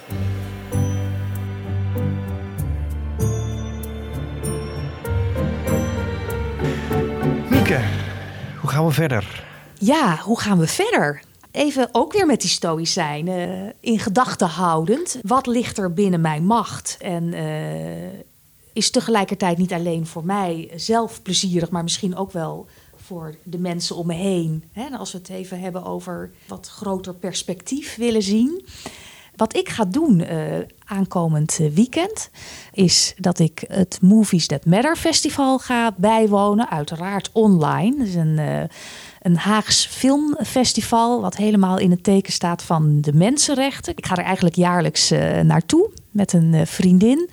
Mieke, 7.50 7.81
hoe 8.61 8.70
gaan 8.70 8.87
we 8.87 8.92
verder? 8.92 9.44
Ja, 9.79 10.16
hoe 10.16 10.40
gaan 10.40 10.59
we 10.59 10.66
verder? 10.66 11.22
Even 11.50 11.88
ook 11.92 12.12
weer 12.12 12.26
met 12.26 12.40
die 12.40 12.50
stoïcijnen 12.50 13.72
in 13.81 13.98
gedachten 13.98 14.48
houdend. 14.48 15.18
Wat 15.22 15.46
ligt 15.46 15.79
er 15.79 15.92
binnen 15.92 16.20
mijn 16.20 16.44
macht? 16.44 16.96
En 17.00 17.24
uh, 17.24 17.40
is 18.72 18.90
tegelijkertijd 18.90 19.59
niet 19.59 19.72
alleen 19.72 20.07
voor 20.07 20.24
mij 20.24 20.70
zelf 20.76 21.22
plezierig, 21.22 21.70
maar 21.70 21.83
misschien 21.83 22.16
ook 22.16 22.33
wel 22.33 22.68
voor 23.10 23.34
de 23.42 23.58
mensen 23.58 23.96
om 23.96 24.06
me 24.06 24.14
heen. 24.14 24.64
Hè, 24.72 24.88
als 24.88 25.12
we 25.12 25.18
het 25.18 25.28
even 25.28 25.60
hebben 25.60 25.84
over 25.84 26.30
wat 26.46 26.68
groter 26.68 27.14
perspectief 27.14 27.96
willen 27.96 28.22
zien. 28.22 28.64
Wat 29.36 29.56
ik 29.56 29.68
ga 29.68 29.84
doen 29.84 30.20
uh, 30.20 30.58
aankomend 30.84 31.60
weekend 31.74 32.30
is 32.72 33.14
dat 33.16 33.38
ik 33.38 33.64
het 33.68 33.98
Movies 34.02 34.46
That 34.46 34.64
Matter 34.64 34.96
Festival 34.96 35.58
ga 35.58 35.94
bijwonen. 35.96 36.70
Uiteraard 36.70 37.30
online. 37.32 37.98
Het 37.98 38.08
is 38.08 38.14
een, 38.14 38.38
uh, 38.38 38.62
een 39.22 39.36
Haags 39.36 39.86
filmfestival 39.86 41.20
wat 41.20 41.36
helemaal 41.36 41.78
in 41.78 41.90
het 41.90 42.04
teken 42.04 42.32
staat 42.32 42.62
van 42.62 43.00
de 43.00 43.12
mensenrechten. 43.12 43.96
Ik 43.96 44.06
ga 44.06 44.16
er 44.16 44.24
eigenlijk 44.24 44.56
jaarlijks 44.56 45.10
naartoe 45.42 45.90
met 46.10 46.32
een 46.32 46.66
vriendin. 46.66 47.30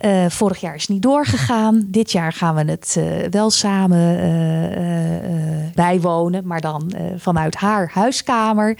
Uh, 0.00 0.28
vorig 0.28 0.60
jaar 0.60 0.74
is 0.74 0.88
niet 0.88 1.02
doorgegaan. 1.02 1.84
Dit 1.88 2.12
jaar 2.12 2.32
gaan 2.32 2.54
we 2.54 2.70
het 2.70 2.94
uh, 2.98 3.04
wel 3.30 3.50
samen 3.50 4.00
bijwonen, 5.74 6.46
maar 6.46 6.60
dan 6.60 6.92
vanuit 7.16 7.54
haar 7.54 7.90
huiskamer. 7.94 8.78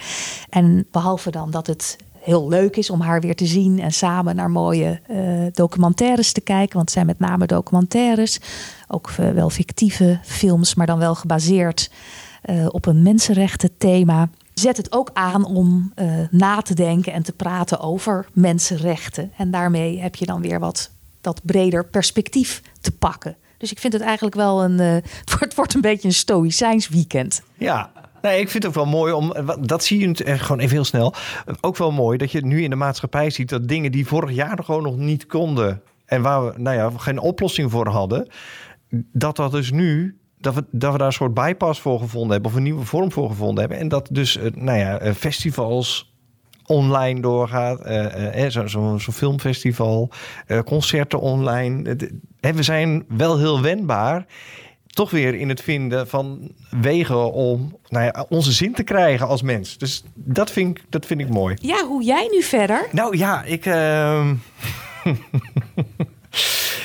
En 0.49 0.87
behalve 0.91 1.31
dan 1.31 1.51
dat 1.51 1.67
het 1.67 1.97
heel 2.19 2.49
leuk 2.49 2.75
is 2.75 2.89
om 2.89 3.01
haar 3.01 3.21
weer 3.21 3.35
te 3.35 3.45
zien 3.45 3.79
en 3.79 3.91
samen 3.91 4.35
naar 4.35 4.49
mooie 4.49 4.99
documentaires 5.53 6.31
te 6.31 6.41
kijken, 6.41 6.75
want 6.75 6.85
het 6.85 6.91
zijn 6.91 7.05
met 7.05 7.19
name 7.19 7.45
documentaires, 7.45 8.39
ook 8.87 9.11
wel 9.11 9.49
fictieve 9.49 10.19
films, 10.23 10.75
maar 10.75 10.85
dan 10.85 10.99
wel 10.99 11.15
gebaseerd 11.15 11.91
op 12.67 12.85
een 12.85 13.01
mensenrechten 13.01 13.77
thema 13.77 14.29
zet 14.53 14.77
het 14.77 14.91
ook 14.91 15.09
aan 15.13 15.45
om 15.45 15.93
uh, 15.95 16.19
na 16.31 16.61
te 16.61 16.73
denken 16.73 17.13
en 17.13 17.23
te 17.23 17.33
praten 17.33 17.79
over 17.79 18.25
mensenrechten. 18.33 19.31
En 19.37 19.51
daarmee 19.51 19.99
heb 19.99 20.15
je 20.15 20.25
dan 20.25 20.41
weer 20.41 20.59
wat 20.59 20.91
dat 21.21 21.41
breder 21.43 21.85
perspectief 21.85 22.61
te 22.81 22.91
pakken. 22.91 23.35
Dus 23.57 23.71
ik 23.71 23.79
vind 23.79 23.93
het 23.93 24.01
eigenlijk 24.01 24.35
wel 24.35 24.63
een. 24.63 24.79
Uh, 24.81 25.39
het, 25.39 25.55
wordt, 25.55 25.73
een 25.73 25.81
beetje 25.81 26.07
een 26.07 26.13
stoïcijns 26.13 26.89
weekend. 26.89 27.41
Ja, 27.57 27.91
Nee, 28.21 28.39
ik 28.39 28.49
vind 28.49 28.63
het 28.63 28.77
ook 28.77 28.83
wel 28.83 28.93
mooi 28.93 29.13
om. 29.13 29.33
Dat 29.59 29.83
zie 29.83 29.99
je 29.99 30.37
gewoon 30.37 30.59
even 30.59 30.75
heel 30.75 30.83
snel. 30.83 31.13
Ook 31.61 31.77
wel 31.77 31.91
mooi 31.91 32.17
dat 32.17 32.31
je 32.31 32.45
nu 32.45 32.63
in 32.63 32.69
de 32.69 32.75
maatschappij 32.75 33.29
ziet 33.29 33.49
dat 33.49 33.67
dingen 33.67 33.91
die 33.91 34.07
vorig 34.07 34.31
jaar 34.31 34.63
gewoon 34.63 34.83
nog 34.83 34.97
niet 34.97 35.25
konden. 35.25 35.81
En 36.05 36.21
waar 36.21 36.45
we 36.45 36.53
nou 36.57 36.75
ja, 36.77 36.91
geen 36.97 37.19
oplossing 37.19 37.71
voor 37.71 37.87
hadden. 37.87 38.27
Dat 39.11 39.35
dat 39.35 39.51
dus 39.51 39.71
nu. 39.71 40.17
Dat 40.43 40.53
we, 40.53 40.65
dat 40.71 40.91
we 40.91 40.97
daar 40.97 41.07
een 41.07 41.13
soort 41.13 41.33
bypass 41.33 41.79
voor 41.79 41.99
gevonden 41.99 42.31
hebben. 42.31 42.51
Of 42.51 42.57
een 42.57 42.63
nieuwe 42.63 42.85
vorm 42.85 43.11
voor 43.11 43.29
gevonden 43.29 43.59
hebben. 43.59 43.77
En 43.77 43.87
dat 43.87 44.09
dus 44.11 44.39
nou 44.53 44.77
ja, 44.77 45.13
festivals 45.13 46.13
online 46.65 47.21
doorgaat. 47.21 47.87
Uh, 47.87 48.43
uh, 48.43 48.49
Zo'n 48.49 48.69
zo, 48.69 48.97
zo 48.97 49.11
filmfestival, 49.11 50.09
uh, 50.47 50.59
concerten 50.59 51.19
online. 51.19 51.97
we 52.39 52.63
zijn 52.63 53.05
wel 53.07 53.37
heel 53.37 53.61
wendbaar. 53.61 54.25
Toch 54.87 55.11
weer 55.11 55.35
in 55.35 55.49
het 55.49 55.61
vinden 55.61 56.07
van 56.07 56.51
wegen 56.69 57.33
om 57.33 57.77
nou 57.87 58.05
ja, 58.05 58.25
onze 58.29 58.51
zin 58.51 58.73
te 58.73 58.83
krijgen 58.83 59.27
als 59.27 59.41
mens. 59.41 59.77
Dus 59.77 60.03
dat 60.13 60.51
vind, 60.51 60.77
ik, 60.77 60.83
dat 60.89 61.05
vind 61.05 61.21
ik 61.21 61.29
mooi. 61.29 61.55
Ja, 61.61 61.85
hoe 61.85 62.03
jij 62.03 62.27
nu 62.31 62.41
verder? 62.41 62.87
Nou 62.91 63.17
ja, 63.17 63.43
ik. 63.43 63.65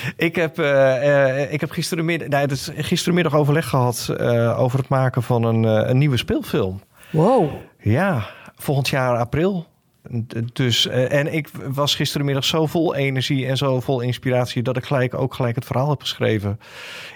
Ehm, 0.03 0.11
ik 0.15 0.35
heb, 0.35 0.59
uh, 0.59 1.53
ik 1.53 1.59
heb 1.59 1.71
gisterenmiddag, 1.71 2.45
dus 2.45 2.69
gisterenmiddag 2.75 3.35
overleg 3.35 3.69
gehad 3.69 4.15
uh, 4.19 4.59
over 4.59 4.79
het 4.79 4.87
maken 4.87 5.23
van 5.23 5.43
een, 5.43 5.63
een 5.63 5.97
nieuwe 5.97 6.17
speelfilm. 6.17 6.81
Wow. 7.11 7.51
Ja, 7.79 8.25
volgend 8.55 8.87
jaar 8.89 9.17
april. 9.17 9.67
Dus, 10.53 10.87
en 10.87 11.33
ik 11.33 11.49
was 11.67 11.95
gisterenmiddag 11.95 12.43
zo 12.45 12.65
vol 12.65 12.95
energie 12.95 13.45
en 13.45 13.57
zo 13.57 13.79
vol 13.79 14.01
inspiratie 14.01 14.63
dat 14.63 14.77
ik 14.77 14.85
gelijk 14.85 15.13
ook 15.13 15.33
gelijk 15.33 15.55
het 15.55 15.65
verhaal 15.65 15.89
heb 15.89 16.01
geschreven 16.01 16.59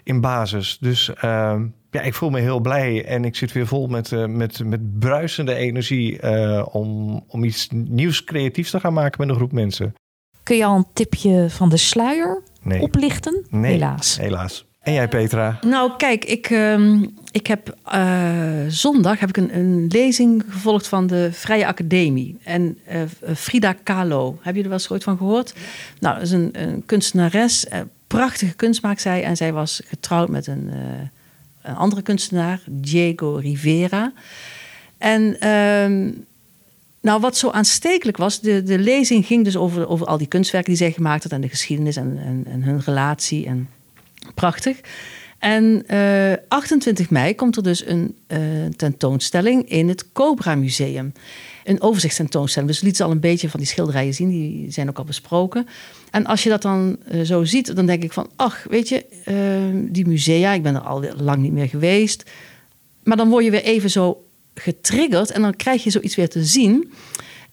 in 0.04 0.22
basis. 0.22 0.78
Dus 0.80 1.10
uh, 1.10 1.56
ja, 1.92 2.02
ik 2.02 2.14
voel 2.14 2.30
me 2.30 2.40
heel 2.40 2.60
blij 2.60 3.06
en 3.06 3.26
ik 3.26 3.36
zit 3.36 3.52
weer 3.52 3.68
vol 3.68 3.88
met, 3.88 4.12
uh, 4.12 4.26
met, 4.26 4.64
met 4.66 5.00
bruisende 5.00 5.56
energie 5.56 6.22
uh, 6.22 6.66
om, 6.72 7.24
om 7.28 7.44
iets 7.44 7.68
nieuws 7.72 8.24
creatiefs 8.24 8.72
te 8.72 8.80
gaan 8.80 8.94
maken 8.94 9.20
met 9.20 9.30
een 9.30 9.36
groep 9.36 9.52
mensen. 9.52 9.94
Kun 10.44 10.58
je 10.58 10.66
al 10.66 10.76
een 10.76 10.88
tipje 10.94 11.50
van 11.50 11.70
de 11.70 11.78
sluier 11.78 12.44
nee. 12.64 12.82
oplichten? 12.82 13.46
Nee, 13.50 13.72
helaas. 13.72 14.18
Helaas. 14.18 14.66
En 14.82 14.94
jij, 14.94 15.08
Petra? 15.08 15.60
Nou, 15.62 15.92
kijk, 15.98 16.26
ik, 16.26 16.50
uh, 16.50 17.02
ik 17.32 17.48
heb 17.48 17.76
uh, 17.94 18.42
zondag 18.68 19.20
heb 19.20 19.30
ik 19.30 19.38
een, 19.38 19.58
een, 19.58 19.88
lezing 19.88 20.44
gevolgd 20.50 20.88
van 20.88 21.08
de 21.08 21.30
Vrije 21.32 21.68
Academie. 21.68 22.38
En 22.44 22.78
uh, 22.92 23.36
Frida 23.36 23.74
Kahlo, 23.84 24.40
heb 24.42 24.56
je 24.56 24.62
er 24.62 24.68
wel 24.68 24.78
eens 24.78 24.90
ooit 24.90 25.04
van 25.04 25.18
gehoord? 25.18 25.54
Nou, 26.00 26.16
dat 26.16 26.24
is 26.24 26.32
een, 26.32 26.50
een 26.52 26.84
kunstenares. 26.86 27.66
prachtige 28.08 28.56
kunst 28.56 28.82
maakt 28.82 29.02
zij. 29.02 29.24
En 29.24 29.38
zij 29.38 29.54
was 29.54 29.82
getrouwd 29.86 30.30
met 30.30 30.48
een 30.48 30.72
een 31.64 31.76
andere 31.76 32.02
kunstenaar, 32.02 32.62
Diego 32.66 33.36
Rivera. 33.36 34.14
En 34.98 35.40
ehm, 35.40 36.12
nou, 37.04 37.20
wat 37.20 37.38
zo 37.38 37.50
aanstekelijk 37.50 38.18
was, 38.18 38.40
de, 38.40 38.64
de 38.64 38.80
lezing 38.80 39.26
ging 39.26 39.44
dus 39.44 39.58
over, 39.58 39.88
over 39.88 40.06
al 40.08 40.18
die 40.18 40.28
kunstwerken 40.28 40.70
die 40.70 40.82
zij 40.82 40.92
gemaakt 40.92 41.24
had 41.24 41.32
en 41.32 41.42
de 41.42 41.50
geschiedenis 41.50 41.96
en, 41.96 42.46
en, 42.46 42.64
hun 42.64 42.82
relatie. 42.86 43.46
En 43.46 43.70
prachtig. 44.36 44.80
En 45.40 45.86
28 46.48 47.10
mei 47.10 47.36
komt 47.36 47.56
er 47.56 47.64
dus 47.64 47.86
een 47.86 48.16
tentoonstelling 48.76 49.70
in 49.70 49.90
het 49.90 50.12
Cobra 50.12 50.56
Museum 50.56 51.14
een 51.64 51.82
overzichtstentoonstelling. 51.82 52.72
Dus 52.72 52.82
liet 52.82 52.96
ze 52.96 53.04
al 53.04 53.12
een 53.12 53.20
beetje 53.20 53.50
van 53.50 53.60
die 53.60 53.70
schilderijen 53.70 54.14
zien, 54.14 54.30
die 54.30 54.72
zijn 54.72 54.90
ook 54.90 54.98
al 54.98 55.04
besproken. 55.04 55.68
En 56.12 56.26
als 56.26 56.44
je 56.44 56.50
dat 56.50 56.62
dan 56.62 56.98
uh, 57.12 57.22
zo 57.22 57.44
ziet, 57.44 57.76
dan 57.76 57.86
denk 57.86 58.04
ik 58.04 58.14
van, 58.14 58.30
ach, 58.36 58.66
weet 58.70 58.90
je, 58.90 59.06
die 59.92 60.08
musea, 60.08 60.52
ik 60.52 60.64
ben 60.64 60.76
er 60.76 60.82
al 60.82 61.04
lang 61.18 61.42
niet 61.42 61.52
meer 61.52 61.70
geweest. 61.70 62.32
Maar 63.04 63.18
dan 63.18 63.30
word 63.30 63.44
je 63.44 63.52
weer 63.52 63.64
even 63.64 63.90
zo 63.90 64.26
getriggerd 64.56 65.32
en 65.32 65.42
dan 65.42 65.56
krijg 65.56 65.84
je 65.84 65.90
zoiets 65.90 66.16
weer 66.16 66.30
te 66.30 66.44
zien. 66.44 66.92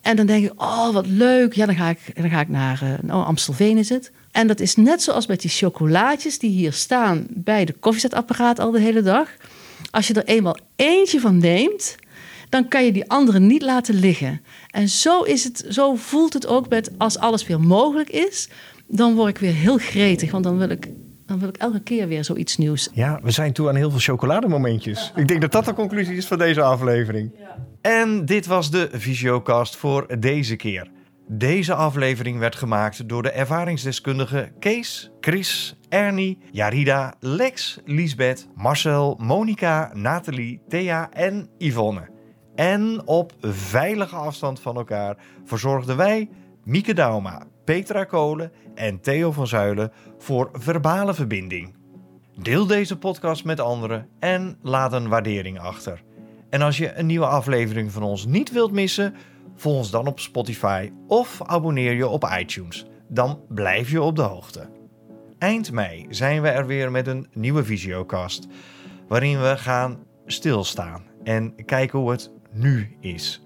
En 0.00 0.16
dan 0.16 0.26
denk 0.26 0.44
ik, 0.44 0.62
oh, 0.62 0.90
wat 0.92 1.06
leuk. 1.06 1.54
Ja, 1.54 1.66
dan 1.66 1.74
ga 1.74 1.88
ik, 1.88 1.98
dan 2.14 2.30
ga 2.30 2.40
ik 2.40 2.48
naar 2.48 3.00
oh, 3.06 3.26
Amstelveen 3.26 3.78
is 3.78 3.88
het. 3.88 4.12
En 4.30 4.46
dat 4.46 4.60
is 4.60 4.76
net 4.76 5.02
zoals 5.02 5.26
met 5.26 5.40
die 5.40 5.50
chocolaatjes 5.50 6.38
die 6.38 6.50
hier 6.50 6.72
staan 6.72 7.26
bij 7.28 7.64
de 7.64 7.72
koffiezetapparaat 7.72 8.58
al 8.58 8.70
de 8.70 8.80
hele 8.80 9.02
dag. 9.02 9.28
Als 9.90 10.06
je 10.06 10.14
er 10.14 10.24
eenmaal 10.24 10.56
eentje 10.76 11.20
van 11.20 11.38
neemt, 11.38 11.96
dan 12.48 12.68
kan 12.68 12.84
je 12.84 12.92
die 12.92 13.10
anderen 13.10 13.46
niet 13.46 13.62
laten 13.62 13.94
liggen. 13.94 14.40
En 14.70 14.88
zo, 14.88 15.22
is 15.22 15.44
het, 15.44 15.64
zo 15.68 15.94
voelt 15.94 16.32
het 16.32 16.46
ook 16.46 16.68
met 16.68 16.90
als 16.98 17.18
alles 17.18 17.46
weer 17.46 17.60
mogelijk 17.60 18.10
is, 18.10 18.48
dan 18.86 19.14
word 19.14 19.28
ik 19.28 19.38
weer 19.38 19.54
heel 19.54 19.78
gretig. 19.78 20.30
Want 20.30 20.44
dan 20.44 20.58
wil 20.58 20.70
ik 20.70 20.88
dan 21.30 21.38
wil 21.38 21.48
ik 21.48 21.56
elke 21.56 21.80
keer 21.80 22.08
weer 22.08 22.24
zoiets 22.24 22.56
nieuws. 22.56 22.88
Ja, 22.92 23.20
we 23.22 23.30
zijn 23.30 23.52
toe 23.52 23.68
aan 23.68 23.74
heel 23.74 23.90
veel 23.90 24.00
chocolademomentjes. 24.00 25.12
Ik 25.16 25.28
denk 25.28 25.40
dat 25.40 25.52
dat 25.52 25.64
de 25.64 25.74
conclusie 25.74 26.16
is 26.16 26.26
van 26.26 26.38
deze 26.38 26.62
aflevering. 26.62 27.32
Ja. 27.38 27.56
En 27.80 28.24
dit 28.24 28.46
was 28.46 28.70
de 28.70 28.88
Visiocast 28.92 29.76
voor 29.76 30.18
deze 30.18 30.56
keer. 30.56 30.90
Deze 31.28 31.74
aflevering 31.74 32.38
werd 32.38 32.56
gemaakt 32.56 33.08
door 33.08 33.22
de 33.22 33.30
ervaringsdeskundigen 33.30 34.52
Kees, 34.58 35.10
Chris, 35.20 35.76
Ernie, 35.88 36.38
Jarida, 36.50 37.14
Lex, 37.20 37.78
Liesbeth, 37.84 38.48
Marcel, 38.54 39.16
Monica, 39.20 39.90
Nathalie, 39.94 40.60
Thea 40.68 41.10
en 41.12 41.48
Yvonne 41.58 42.18
en 42.54 43.06
op 43.06 43.32
veilige 43.40 44.16
afstand 44.16 44.60
van 44.60 44.76
elkaar 44.76 45.16
verzorgden 45.44 45.96
wij, 45.96 46.28
Mieke 46.64 46.94
Dauma, 46.94 47.42
Petra 47.64 48.04
Kolen 48.04 48.52
en 48.74 49.00
Theo 49.00 49.32
van 49.32 49.46
Zuilen 49.46 49.92
voor 50.20 50.48
verbale 50.52 51.14
verbinding. 51.14 51.74
Deel 52.36 52.66
deze 52.66 52.98
podcast 52.98 53.44
met 53.44 53.60
anderen 53.60 54.08
en 54.18 54.58
laat 54.62 54.92
een 54.92 55.08
waardering 55.08 55.58
achter. 55.58 56.02
En 56.50 56.62
als 56.62 56.78
je 56.78 56.94
een 56.94 57.06
nieuwe 57.06 57.26
aflevering 57.26 57.92
van 57.92 58.02
ons 58.02 58.26
niet 58.26 58.52
wilt 58.52 58.72
missen, 58.72 59.14
volg 59.56 59.76
ons 59.76 59.90
dan 59.90 60.06
op 60.06 60.20
Spotify 60.20 60.90
of 61.06 61.42
abonneer 61.42 61.92
je 61.92 62.08
op 62.08 62.28
iTunes. 62.38 62.86
Dan 63.08 63.40
blijf 63.48 63.90
je 63.90 64.02
op 64.02 64.16
de 64.16 64.22
hoogte. 64.22 64.68
Eind 65.38 65.72
mei 65.72 66.06
zijn 66.08 66.42
we 66.42 66.48
er 66.48 66.66
weer 66.66 66.90
met 66.90 67.06
een 67.06 67.26
nieuwe 67.32 67.64
Visiocast, 67.64 68.46
waarin 69.08 69.40
we 69.40 69.56
gaan 69.56 69.98
stilstaan 70.26 71.04
en 71.22 71.64
kijken 71.64 71.98
hoe 71.98 72.10
het 72.10 72.30
nu 72.52 72.96
is. 73.00 73.42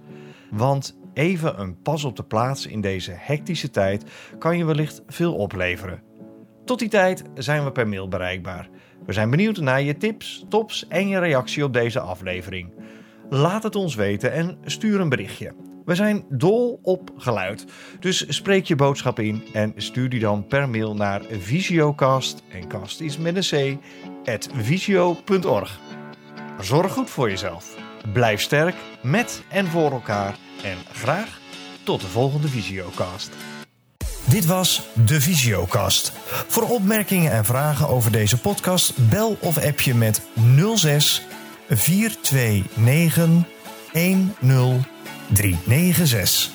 Want 0.51 0.99
even 1.13 1.61
een 1.61 1.83
pas 1.83 2.05
op 2.05 2.17
de 2.17 2.25
plaats 2.25 2.67
in 2.67 2.81
deze 2.81 3.13
hectische 3.15 3.71
tijd 3.71 4.05
kan 4.39 4.57
je 4.57 4.65
wellicht 4.65 5.03
veel 5.07 5.35
opleveren. 5.35 6.03
Tot 6.65 6.79
die 6.79 6.89
tijd 6.89 7.23
zijn 7.35 7.65
we 7.65 7.73
per 7.73 7.89
mail 7.89 8.09
bereikbaar. 8.09 8.69
We 9.07 9.13
zijn 9.13 9.31
benieuwd 9.31 9.59
naar 9.59 9.83
je 9.83 9.97
tips, 9.97 10.45
tops 10.49 10.89
en 10.89 11.09
je 11.09 11.19
reactie 11.19 11.65
op 11.65 11.73
deze 11.73 12.01
aflevering. 12.01 12.73
Laat 13.31 13.63
het 13.63 13.77
ons 13.77 13.95
weten 13.95 14.33
en 14.33 14.59
stuur 14.65 15.01
een 15.01 15.09
berichtje. 15.09 15.55
We 15.85 15.95
zijn 15.95 16.25
dol 16.29 16.79
op 16.83 17.11
geluid, 17.17 17.65
dus 18.01 18.37
spreek 18.37 18.65
je 18.65 18.77
boodschap 18.77 19.19
in 19.19 19.43
en 19.53 19.73
stuur 19.77 20.09
die 20.09 20.21
dan 20.21 20.47
per 20.47 20.69
mail 20.69 20.95
naar 20.95 21.23
visiocast 21.31 22.43
en 22.49 22.69
is 22.99 23.19
met 23.19 23.53
een 23.53 23.79
c 23.79 23.83
visio.org. 24.55 25.81
Zorg 26.61 26.93
goed 26.93 27.11
voor 27.11 27.31
jezelf. 27.31 27.77
Blijf 28.13 28.41
sterk 28.41 28.75
met 29.03 29.43
en 29.49 29.67
voor 29.67 29.91
elkaar 29.91 30.37
en 30.63 30.77
graag 30.93 31.41
tot 31.83 32.01
de 32.01 32.07
volgende 32.07 32.49
Visiocast. 32.49 33.54
Dit 34.35 34.47
was 34.47 34.83
de 34.93 35.21
Visiocast. 35.21 36.13
Voor 36.49 36.63
opmerkingen 36.63 37.33
en 37.33 37.45
vragen 37.45 37.89
over 37.89 38.13
deze 38.13 38.41
podcast 38.41 39.09
bel 39.09 39.37
of 39.41 39.65
app 39.65 39.81
je 39.81 39.95
met 39.95 40.23
06 40.75 41.23
429 41.69 43.45
10396. 45.29 46.51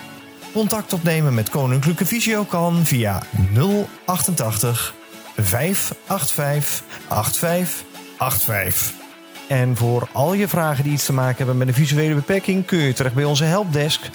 Contact 0.53 0.93
opnemen 0.93 1.33
met 1.33 1.49
Koninklijke 1.49 2.05
Visio 2.05 2.43
kan 2.43 2.85
via 2.85 3.23
088 4.05 4.95
585 5.35 6.83
8585. 7.07 9.00
En 9.51 9.75
voor 9.75 10.07
al 10.11 10.33
je 10.33 10.47
vragen 10.47 10.83
die 10.83 10.93
iets 10.93 11.05
te 11.05 11.13
maken 11.13 11.37
hebben 11.37 11.57
met 11.57 11.67
een 11.67 11.73
visuele 11.73 12.15
beperking 12.15 12.65
kun 12.65 12.77
je 12.77 12.93
terecht 12.93 13.15
bij 13.15 13.23
onze 13.23 13.43
helpdesk 13.43 14.09